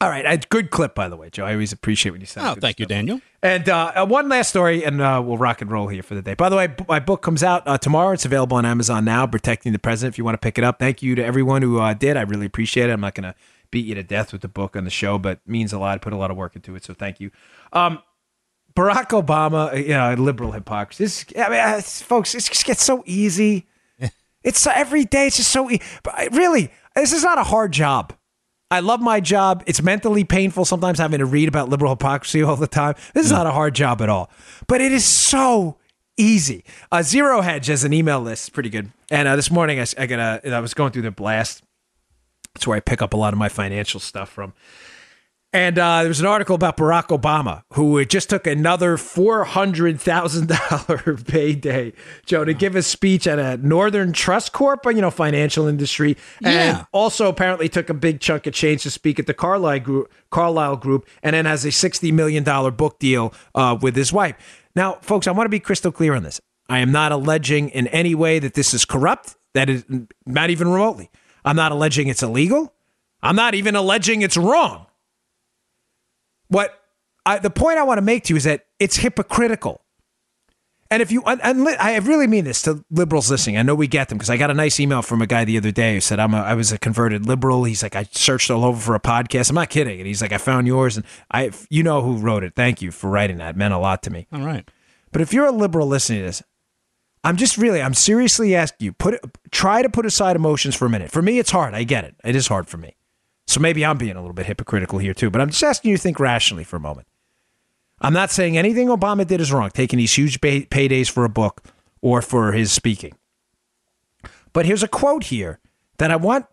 All 0.00 0.10
right. 0.10 0.26
I, 0.26 0.36
good 0.36 0.70
clip, 0.70 0.96
by 0.96 1.08
the 1.08 1.16
way, 1.16 1.30
Joe. 1.30 1.44
I 1.44 1.52
always 1.52 1.72
appreciate 1.72 2.10
when 2.10 2.20
you 2.20 2.26
say. 2.26 2.40
Oh, 2.42 2.56
thank 2.56 2.80
you. 2.80 2.86
Daniel. 2.86 3.20
And 3.40 3.68
uh, 3.68 3.92
uh, 3.94 4.06
one 4.06 4.28
last 4.28 4.48
story, 4.48 4.84
and 4.84 5.00
uh, 5.00 5.22
we'll 5.24 5.38
rock 5.38 5.62
and 5.62 5.70
roll 5.70 5.86
here 5.86 6.02
for 6.02 6.16
the 6.16 6.22
day. 6.22 6.34
By 6.34 6.48
the 6.48 6.56
way, 6.56 6.74
my 6.88 6.98
book 6.98 7.22
comes 7.22 7.44
out 7.44 7.62
uh, 7.66 7.78
tomorrow. 7.78 8.12
It's 8.12 8.24
available 8.24 8.56
on 8.56 8.66
Amazon 8.66 9.04
now, 9.04 9.28
Protecting 9.28 9.72
the 9.72 9.78
President, 9.78 10.12
if 10.14 10.18
you 10.18 10.24
want 10.24 10.34
to 10.34 10.44
pick 10.44 10.58
it 10.58 10.64
up. 10.64 10.80
Thank 10.80 11.02
you 11.02 11.14
to 11.14 11.24
everyone 11.24 11.62
who 11.62 11.78
uh, 11.78 11.94
did. 11.94 12.16
I 12.16 12.22
really 12.22 12.46
appreciate 12.46 12.90
it. 12.90 12.92
I'm 12.92 13.00
not 13.00 13.14
going 13.14 13.32
to 13.32 13.34
beat 13.70 13.86
you 13.86 13.94
to 13.94 14.02
death 14.02 14.32
with 14.32 14.42
the 14.42 14.48
book 14.48 14.74
on 14.74 14.82
the 14.82 14.90
show, 14.90 15.18
but 15.18 15.38
it 15.38 15.48
means 15.48 15.72
a 15.72 15.78
lot. 15.78 15.94
I 15.94 15.98
put 15.98 16.12
a 16.12 16.16
lot 16.16 16.32
of 16.32 16.36
work 16.36 16.56
into 16.56 16.74
it, 16.74 16.84
so 16.84 16.94
thank 16.94 17.20
you. 17.20 17.30
Um, 17.72 18.00
Barack 18.76 19.08
Obama, 19.08 19.72
uh, 19.72 19.76
you 19.76 19.88
know, 19.88 20.14
liberal 20.14 20.52
hypocrisy. 20.52 21.04
This, 21.04 21.24
I 21.36 21.48
mean, 21.48 21.58
uh, 21.60 21.80
folks, 21.80 22.34
it 22.34 22.40
just 22.44 22.64
gets 22.64 22.84
so 22.84 23.02
easy. 23.06 23.66
It's 24.44 24.64
every 24.66 25.04
day. 25.04 25.26
It's 25.26 25.38
just 25.38 25.50
so 25.50 25.68
e- 25.70 25.80
but 26.04 26.14
I- 26.14 26.28
really. 26.30 26.70
This 26.94 27.12
is 27.12 27.24
not 27.24 27.36
a 27.38 27.42
hard 27.42 27.72
job. 27.72 28.12
I 28.70 28.80
love 28.80 29.00
my 29.00 29.18
job. 29.20 29.62
It's 29.66 29.82
mentally 29.82 30.24
painful 30.24 30.64
sometimes 30.64 30.98
having 30.98 31.18
to 31.18 31.26
read 31.26 31.48
about 31.48 31.68
liberal 31.68 31.92
hypocrisy 31.92 32.42
all 32.42 32.56
the 32.56 32.66
time. 32.66 32.94
This 33.12 33.26
is 33.26 33.32
not 33.32 33.46
a 33.46 33.50
hard 33.50 33.74
job 33.74 34.00
at 34.02 34.08
all, 34.08 34.30
but 34.66 34.80
it 34.80 34.92
is 34.92 35.04
so 35.04 35.78
easy. 36.16 36.64
Uh, 36.92 37.02
Zero 37.02 37.40
Hedge 37.42 37.66
has 37.66 37.84
an 37.84 37.92
email 37.92 38.20
list. 38.20 38.52
Pretty 38.52 38.70
good. 38.70 38.90
And 39.10 39.26
uh, 39.28 39.36
this 39.36 39.50
morning 39.50 39.78
I 39.80 40.06
got 40.06 40.18
a, 40.44 40.54
I 40.54 40.60
was 40.60 40.74
going 40.74 40.92
through 40.92 41.02
the 41.02 41.10
blast. 41.10 41.62
That's 42.54 42.66
where 42.66 42.76
I 42.76 42.80
pick 42.80 43.02
up 43.02 43.12
a 43.14 43.16
lot 43.16 43.32
of 43.32 43.38
my 43.38 43.48
financial 43.48 44.00
stuff 44.00 44.30
from. 44.30 44.52
And 45.56 45.78
uh, 45.78 46.00
there 46.02 46.08
was 46.08 46.20
an 46.20 46.26
article 46.26 46.54
about 46.54 46.76
Barack 46.76 47.06
Obama, 47.18 47.62
who 47.72 48.04
just 48.04 48.28
took 48.28 48.46
another 48.46 48.98
four 48.98 49.44
hundred 49.44 49.98
thousand 49.98 50.48
dollar 50.48 51.16
payday, 51.26 51.94
Joe, 52.26 52.44
to 52.44 52.52
give 52.52 52.76
a 52.76 52.82
speech 52.82 53.26
at 53.26 53.38
a 53.38 53.56
Northern 53.66 54.12
Trust 54.12 54.52
Corp, 54.52 54.84
you 54.84 55.00
know, 55.00 55.10
financial 55.10 55.66
industry, 55.66 56.18
and 56.44 56.52
Yeah. 56.76 56.84
also 56.92 57.30
apparently 57.30 57.70
took 57.70 57.88
a 57.88 57.94
big 57.94 58.20
chunk 58.20 58.46
of 58.46 58.52
change 58.52 58.82
to 58.82 58.90
speak 58.90 59.18
at 59.18 59.26
the 59.26 59.32
Carlyle 59.32 59.78
Group, 59.80 60.12
Carlyle 60.30 60.76
Group, 60.76 61.08
and 61.22 61.32
then 61.32 61.46
has 61.46 61.64
a 61.64 61.72
sixty 61.72 62.12
million 62.12 62.44
dollar 62.44 62.70
book 62.70 62.98
deal 62.98 63.32
uh, 63.54 63.78
with 63.80 63.96
his 63.96 64.12
wife. 64.12 64.36
Now, 64.74 64.98
folks, 65.00 65.26
I 65.26 65.30
want 65.30 65.46
to 65.46 65.50
be 65.50 65.58
crystal 65.58 65.90
clear 65.90 66.14
on 66.14 66.22
this. 66.22 66.38
I 66.68 66.80
am 66.80 66.92
not 66.92 67.12
alleging 67.12 67.70
in 67.70 67.86
any 67.86 68.14
way 68.14 68.40
that 68.40 68.52
this 68.52 68.74
is 68.74 68.84
corrupt. 68.84 69.36
That 69.54 69.70
is 69.70 69.86
not 70.26 70.50
even 70.50 70.68
remotely. 70.68 71.08
I'm 71.46 71.56
not 71.56 71.72
alleging 71.72 72.08
it's 72.08 72.22
illegal. 72.22 72.74
I'm 73.22 73.36
not 73.36 73.54
even 73.54 73.74
alleging 73.74 74.20
it's 74.20 74.36
wrong. 74.36 74.82
What 76.48 76.78
I, 77.24 77.38
the 77.38 77.50
point 77.50 77.78
I 77.78 77.82
want 77.82 77.98
to 77.98 78.02
make 78.02 78.24
to 78.24 78.34
you 78.34 78.36
is 78.36 78.44
that 78.44 78.66
it's 78.78 78.96
hypocritical. 78.96 79.82
And 80.88 81.02
if 81.02 81.10
you, 81.10 81.24
and, 81.24 81.40
I 81.42 81.96
really 81.98 82.28
mean 82.28 82.44
this 82.44 82.62
to 82.62 82.84
liberals 82.90 83.28
listening. 83.28 83.58
I 83.58 83.62
know 83.62 83.74
we 83.74 83.88
get 83.88 84.08
them 84.08 84.18
because 84.18 84.30
I 84.30 84.36
got 84.36 84.52
a 84.52 84.54
nice 84.54 84.78
email 84.78 85.02
from 85.02 85.20
a 85.20 85.26
guy 85.26 85.44
the 85.44 85.56
other 85.56 85.72
day 85.72 85.94
who 85.94 86.00
said 86.00 86.20
I'm 86.20 86.32
a, 86.32 86.38
I 86.38 86.54
was 86.54 86.70
a 86.70 86.78
converted 86.78 87.26
liberal. 87.26 87.64
He's 87.64 87.82
like, 87.82 87.96
I 87.96 88.04
searched 88.12 88.52
all 88.52 88.64
over 88.64 88.80
for 88.80 88.94
a 88.94 89.00
podcast. 89.00 89.48
I'm 89.48 89.56
not 89.56 89.68
kidding. 89.68 89.98
And 89.98 90.06
he's 90.06 90.22
like, 90.22 90.32
I 90.32 90.38
found 90.38 90.68
yours, 90.68 90.96
and 90.96 91.04
I, 91.32 91.50
you 91.70 91.82
know 91.82 92.02
who 92.02 92.18
wrote 92.18 92.44
it. 92.44 92.54
Thank 92.54 92.82
you 92.82 92.92
for 92.92 93.10
writing 93.10 93.38
that. 93.38 93.50
It 93.50 93.56
meant 93.56 93.74
a 93.74 93.78
lot 93.78 94.04
to 94.04 94.10
me. 94.10 94.28
All 94.32 94.42
right. 94.42 94.70
But 95.10 95.22
if 95.22 95.32
you're 95.32 95.46
a 95.46 95.52
liberal 95.52 95.88
listening 95.88 96.20
to 96.20 96.26
this, 96.26 96.42
I'm 97.24 97.36
just 97.36 97.58
really, 97.58 97.82
I'm 97.82 97.94
seriously 97.94 98.54
asking 98.54 98.84
you, 98.84 98.92
put 98.92 99.14
it, 99.14 99.24
try 99.50 99.82
to 99.82 99.88
put 99.88 100.06
aside 100.06 100.36
emotions 100.36 100.76
for 100.76 100.86
a 100.86 100.90
minute. 100.90 101.10
For 101.10 101.22
me, 101.22 101.40
it's 101.40 101.50
hard. 101.50 101.74
I 101.74 101.82
get 101.82 102.04
it. 102.04 102.14
It 102.22 102.36
is 102.36 102.46
hard 102.46 102.68
for 102.68 102.76
me. 102.76 102.95
So 103.46 103.60
maybe 103.60 103.84
I'm 103.84 103.98
being 103.98 104.16
a 104.16 104.20
little 104.20 104.34
bit 104.34 104.46
hypocritical 104.46 104.98
here 104.98 105.14
too. 105.14 105.30
But 105.30 105.40
I'm 105.40 105.50
just 105.50 105.62
asking 105.62 105.92
you 105.92 105.96
to 105.96 106.02
think 106.02 106.18
rationally 106.18 106.64
for 106.64 106.76
a 106.76 106.80
moment. 106.80 107.06
I'm 108.00 108.12
not 108.12 108.30
saying 108.30 108.58
anything 108.58 108.88
Obama 108.88 109.26
did 109.26 109.40
is 109.40 109.52
wrong, 109.52 109.70
taking 109.70 109.98
these 109.98 110.14
huge 110.14 110.40
pay- 110.40 110.66
paydays 110.66 111.10
for 111.10 111.24
a 111.24 111.30
book 111.30 111.62
or 112.02 112.20
for 112.20 112.52
his 112.52 112.70
speaking. 112.72 113.14
But 114.52 114.66
here's 114.66 114.82
a 114.82 114.88
quote 114.88 115.24
here 115.24 115.60
that 115.98 116.10
I 116.10 116.16
want 116.16 116.46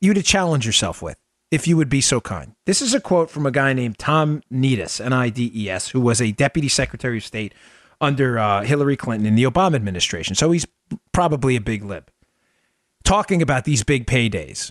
you 0.00 0.14
to 0.14 0.22
challenge 0.22 0.64
yourself 0.66 1.02
with, 1.02 1.16
if 1.50 1.66
you 1.66 1.76
would 1.76 1.88
be 1.88 2.00
so 2.00 2.20
kind. 2.20 2.54
This 2.66 2.80
is 2.80 2.94
a 2.94 3.00
quote 3.00 3.30
from 3.30 3.46
a 3.46 3.50
guy 3.50 3.72
named 3.72 3.98
Tom 3.98 4.42
Nides, 4.52 5.04
N 5.04 5.12
I 5.12 5.30
D 5.30 5.50
E 5.54 5.68
S, 5.68 5.88
who 5.88 6.00
was 6.00 6.20
a 6.20 6.30
deputy 6.30 6.68
secretary 6.68 7.18
of 7.18 7.24
state 7.24 7.54
under 8.00 8.38
uh, 8.38 8.62
Hillary 8.62 8.96
Clinton 8.96 9.26
in 9.26 9.34
the 9.34 9.42
Obama 9.44 9.74
administration. 9.74 10.36
So 10.36 10.52
he's 10.52 10.66
probably 11.10 11.56
a 11.56 11.60
big 11.60 11.82
lib. 11.82 12.10
Talking 13.02 13.42
about 13.42 13.64
these 13.64 13.82
big 13.82 14.06
paydays. 14.06 14.70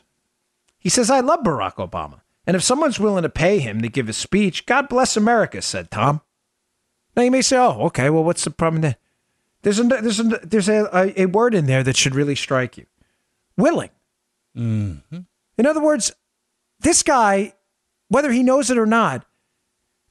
He 0.88 0.89
says, 0.89 1.09
I 1.09 1.19
love 1.19 1.41
Barack 1.41 1.85
Obama. 1.85 2.21
And 2.45 2.55
if 2.55 2.63
someone's 2.63 2.97
willing 2.97 3.23
to 3.23 3.29
pay 3.29 3.59
him 3.59 3.81
to 3.81 3.89
give 3.89 4.07
a 4.07 4.13
speech, 4.13 4.65
God 4.65 4.88
bless 4.88 5.17
America, 5.17 5.61
said 5.61 5.91
Tom. 5.91 6.21
Now 7.13 7.23
you 7.23 7.31
may 7.31 7.41
say, 7.41 7.57
oh, 7.57 7.88
okay, 7.88 8.09
well, 8.09 8.23
what's 8.23 8.45
the 8.45 8.51
problem 8.51 8.81
there? 8.81 8.95
There's 9.63 9.81
a, 9.81 9.83
there's 9.83 10.21
a, 10.21 10.23
there's 10.23 10.69
a, 10.69 10.89
a, 10.93 11.23
a 11.23 11.25
word 11.25 11.53
in 11.55 11.65
there 11.65 11.83
that 11.83 11.97
should 11.97 12.15
really 12.15 12.35
strike 12.35 12.77
you 12.77 12.85
willing. 13.57 13.89
Mm-hmm. 14.57 15.19
In 15.57 15.65
other 15.65 15.81
words, 15.81 16.13
this 16.79 17.03
guy, 17.03 17.51
whether 18.07 18.31
he 18.31 18.41
knows 18.41 18.71
it 18.71 18.77
or 18.77 18.85
not, 18.85 19.25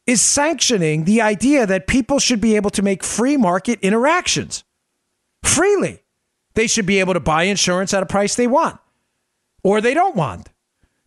is 0.06 0.20
sanctioning 0.20 1.04
the 1.04 1.22
idea 1.22 1.64
that 1.64 1.86
people 1.86 2.18
should 2.18 2.42
be 2.42 2.54
able 2.54 2.68
to 2.68 2.82
make 2.82 3.02
free 3.02 3.38
market 3.38 3.78
interactions 3.80 4.62
freely. 5.42 6.02
They 6.52 6.66
should 6.66 6.84
be 6.84 7.00
able 7.00 7.14
to 7.14 7.20
buy 7.20 7.44
insurance 7.44 7.94
at 7.94 8.02
a 8.02 8.06
price 8.06 8.34
they 8.34 8.46
want 8.46 8.78
or 9.62 9.80
they 9.80 9.94
don't 9.94 10.14
want. 10.14 10.50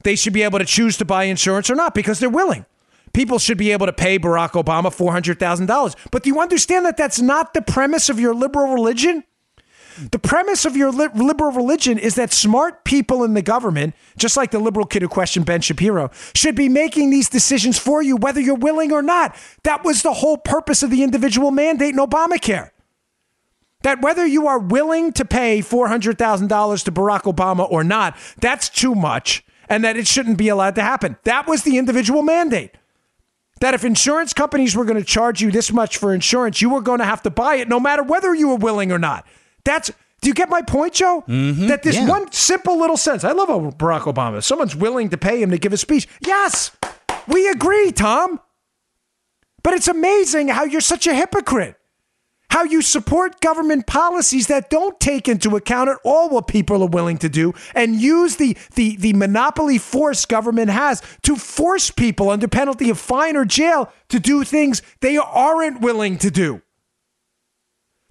They 0.03 0.15
should 0.15 0.33
be 0.33 0.43
able 0.43 0.59
to 0.59 0.65
choose 0.65 0.97
to 0.97 1.05
buy 1.05 1.25
insurance 1.25 1.69
or 1.69 1.75
not 1.75 1.93
because 1.93 2.19
they're 2.19 2.29
willing. 2.29 2.65
People 3.13 3.39
should 3.39 3.57
be 3.57 3.71
able 3.71 3.85
to 3.85 3.93
pay 3.93 4.19
Barack 4.19 4.51
Obama 4.51 4.95
$400,000. 4.95 5.95
But 6.11 6.23
do 6.23 6.29
you 6.29 6.39
understand 6.39 6.85
that 6.85 6.97
that's 6.97 7.19
not 7.19 7.53
the 7.53 7.61
premise 7.61 8.09
of 8.09 8.19
your 8.19 8.35
liberal 8.35 8.73
religion? 8.73 9.23
The 10.11 10.19
premise 10.19 10.65
of 10.65 10.77
your 10.77 10.91
li- 10.91 11.09
liberal 11.13 11.51
religion 11.51 11.97
is 11.97 12.15
that 12.15 12.31
smart 12.31 12.85
people 12.85 13.23
in 13.23 13.33
the 13.33 13.41
government, 13.41 13.95
just 14.17 14.37
like 14.37 14.51
the 14.51 14.59
liberal 14.59 14.85
kid 14.85 15.01
who 15.01 15.09
questioned 15.09 15.45
Ben 15.45 15.61
Shapiro, 15.61 16.09
should 16.33 16.55
be 16.55 16.69
making 16.69 17.09
these 17.09 17.27
decisions 17.27 17.77
for 17.77 18.01
you, 18.01 18.15
whether 18.15 18.39
you're 18.39 18.55
willing 18.55 18.93
or 18.93 19.01
not. 19.01 19.35
That 19.63 19.83
was 19.83 20.01
the 20.01 20.13
whole 20.13 20.37
purpose 20.37 20.83
of 20.83 20.91
the 20.91 21.03
individual 21.03 21.51
mandate 21.51 21.93
in 21.93 21.99
Obamacare. 21.99 22.69
That 23.81 24.01
whether 24.01 24.25
you 24.25 24.47
are 24.47 24.59
willing 24.59 25.11
to 25.13 25.25
pay 25.25 25.59
$400,000 25.59 26.83
to 26.83 26.91
Barack 26.91 27.23
Obama 27.23 27.69
or 27.69 27.83
not, 27.83 28.15
that's 28.39 28.69
too 28.69 28.95
much, 28.95 29.43
and 29.69 29.83
that 29.83 29.97
it 29.97 30.07
shouldn't 30.07 30.37
be 30.37 30.49
allowed 30.49 30.75
to 30.75 30.81
happen. 30.81 31.17
That 31.23 31.47
was 31.47 31.63
the 31.63 31.77
individual 31.77 32.23
mandate. 32.23 32.71
That 33.61 33.73
if 33.73 33.83
insurance 33.83 34.33
companies 34.33 34.75
were 34.75 34.85
going 34.85 34.99
to 34.99 35.05
charge 35.05 35.41
you 35.41 35.51
this 35.51 35.71
much 35.71 35.97
for 35.97 36.13
insurance, 36.13 36.61
you 36.61 36.69
were 36.69 36.81
going 36.81 36.99
to 36.99 37.05
have 37.05 37.21
to 37.23 37.29
buy 37.29 37.55
it 37.55 37.67
no 37.67 37.79
matter 37.79 38.03
whether 38.03 38.33
you 38.33 38.47
were 38.47 38.55
willing 38.55 38.91
or 38.91 38.99
not. 38.99 39.27
That's 39.65 39.91
do 40.21 40.27
you 40.27 40.33
get 40.33 40.49
my 40.49 40.61
point, 40.61 40.93
Joe? 40.93 41.23
Mm-hmm. 41.27 41.67
that 41.67 41.83
this 41.83 41.95
yeah. 41.95 42.07
one 42.07 42.31
simple 42.31 42.77
little 42.77 42.97
sense. 42.97 43.23
I 43.23 43.31
love 43.31 43.47
Barack 43.77 44.01
Obama. 44.01 44.43
Someone's 44.43 44.75
willing 44.75 45.09
to 45.09 45.17
pay 45.17 45.41
him 45.41 45.51
to 45.51 45.57
give 45.57 45.71
a 45.71 45.77
speech, 45.77 46.07
yes, 46.25 46.71
we 47.27 47.47
agree, 47.47 47.91
Tom. 47.91 48.39
But 49.63 49.73
it's 49.73 49.87
amazing 49.87 50.49
how 50.49 50.63
you're 50.63 50.81
such 50.81 51.07
a 51.07 51.13
hypocrite. 51.13 51.78
How 52.49 52.63
you 52.63 52.81
support 52.81 53.41
government 53.41 53.87
policies 53.87 54.47
that 54.47 54.69
don't 54.69 54.99
take 54.99 55.27
into 55.27 55.55
account 55.55 55.89
at 55.89 55.97
all 56.03 56.29
what 56.29 56.47
people 56.47 56.83
are 56.83 56.89
willing 56.89 57.17
to 57.17 57.29
do 57.29 57.53
and 57.75 57.95
use 57.95 58.35
the, 58.37 58.57
the, 58.75 58.95
the 58.97 59.13
monopoly 59.13 59.77
force 59.77 60.25
government 60.25 60.69
has 60.69 61.01
to 61.23 61.35
force 61.35 61.91
people 61.91 62.29
under 62.29 62.47
penalty 62.47 62.89
of 62.89 62.99
fine 62.99 63.35
or 63.35 63.45
jail 63.45 63.91
to 64.09 64.19
do 64.19 64.43
things 64.43 64.81
they 65.01 65.17
aren't 65.17 65.81
willing 65.81 66.17
to 66.17 66.31
do. 66.31 66.61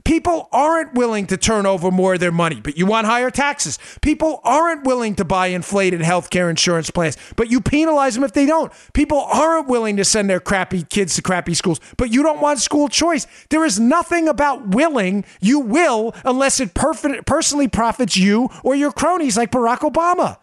People 0.09 0.49
aren't 0.53 0.95
willing 0.95 1.27
to 1.27 1.37
turn 1.37 1.67
over 1.67 1.91
more 1.91 2.15
of 2.15 2.21
their 2.21 2.33
money, 2.33 2.63
but 2.63 2.79
you 2.79 2.87
want 2.87 3.07
higher 3.07 3.31
taxes. 3.31 3.79
People 4.01 4.41
aren't 4.43 4.87
willing 4.87 5.15
to 5.17 5.23
buy 5.23 5.49
inflated 5.49 6.01
healthcare 6.01 6.49
insurance 6.49 6.91
plans, 6.91 7.19
but 7.37 7.51
you 7.51 7.61
penalize 7.61 8.15
them 8.15 8.25
if 8.25 8.33
they 8.33 8.47
don't. 8.47 8.73
People 8.95 9.19
aren't 9.19 9.69
willing 9.69 9.99
to 9.99 10.07
send 10.07 10.31
their 10.31 10.41
crappy 10.41 10.85
kids 10.85 11.15
to 11.17 11.21
crappy 11.21 11.53
schools, 11.53 11.79
but 11.99 12.11
you 12.11 12.23
don't 12.23 12.41
want 12.41 12.59
school 12.59 12.89
choice. 12.89 13.27
There 13.51 13.67
is 13.67 13.79
nothing 13.79 14.29
about 14.29 14.69
willing. 14.69 15.27
You 15.43 15.61
will 15.61 16.15
unless 16.25 16.59
it 16.59 16.73
perf- 16.73 17.27
personally 17.27 17.69
profits 17.69 18.17
you 18.17 18.49
or 18.65 18.75
your 18.75 18.93
cronies 18.93 19.37
like 19.37 19.51
Barack 19.51 19.81
Obama. 19.81 20.39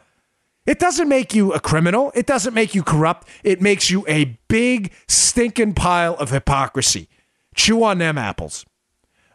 It 0.68 0.78
doesn't 0.78 1.10
make 1.10 1.34
you 1.34 1.54
a 1.54 1.60
criminal. 1.60 2.12
It 2.14 2.28
doesn't 2.28 2.54
make 2.54 2.76
you 2.76 2.84
corrupt. 2.84 3.28
It 3.44 3.64
makes 3.64 3.90
you 3.90 4.06
a 4.08 4.38
big, 4.48 4.94
stinking 5.08 5.74
pile 5.74 6.14
of 6.18 6.30
hypocrisy. 6.30 7.10
Chew 7.56 7.84
on 7.84 7.98
them 7.98 8.20
apples. 8.20 8.64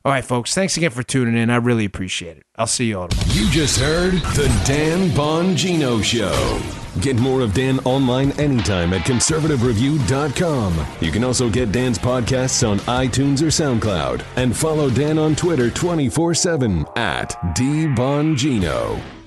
All 0.02 0.12
right, 0.12 0.24
folks. 0.24 0.54
Thanks 0.54 0.78
again 0.78 0.90
for 0.92 1.02
tuning 1.02 1.36
in. 1.36 1.50
I 1.50 1.56
really 1.56 1.84
appreciate 1.84 2.38
it. 2.38 2.44
I'll 2.56 2.66
see 2.66 2.86
you 2.86 3.00
all 3.00 3.08
tomorrow. 3.08 3.28
You 3.32 3.50
just 3.50 3.78
heard 3.78 4.14
the 4.14 4.48
Dan 4.66 5.10
Bongino 5.10 6.02
Show. 6.02 6.60
Get 7.02 7.16
more 7.16 7.42
of 7.42 7.52
Dan 7.52 7.78
online 7.80 8.32
anytime 8.32 8.94
at 8.94 9.02
conservativereview.com. 9.02 10.86
You 11.00 11.12
can 11.12 11.22
also 11.22 11.50
get 11.50 11.70
Dan's 11.70 11.98
podcasts 11.98 12.66
on 12.68 12.78
iTunes 12.80 13.42
or 13.42 13.46
SoundCloud. 13.46 14.24
And 14.36 14.56
follow 14.56 14.88
Dan 14.88 15.18
on 15.18 15.36
Twitter 15.36 15.70
24 15.70 16.34
7 16.34 16.86
at 16.96 17.30
DBongino. 17.56 19.19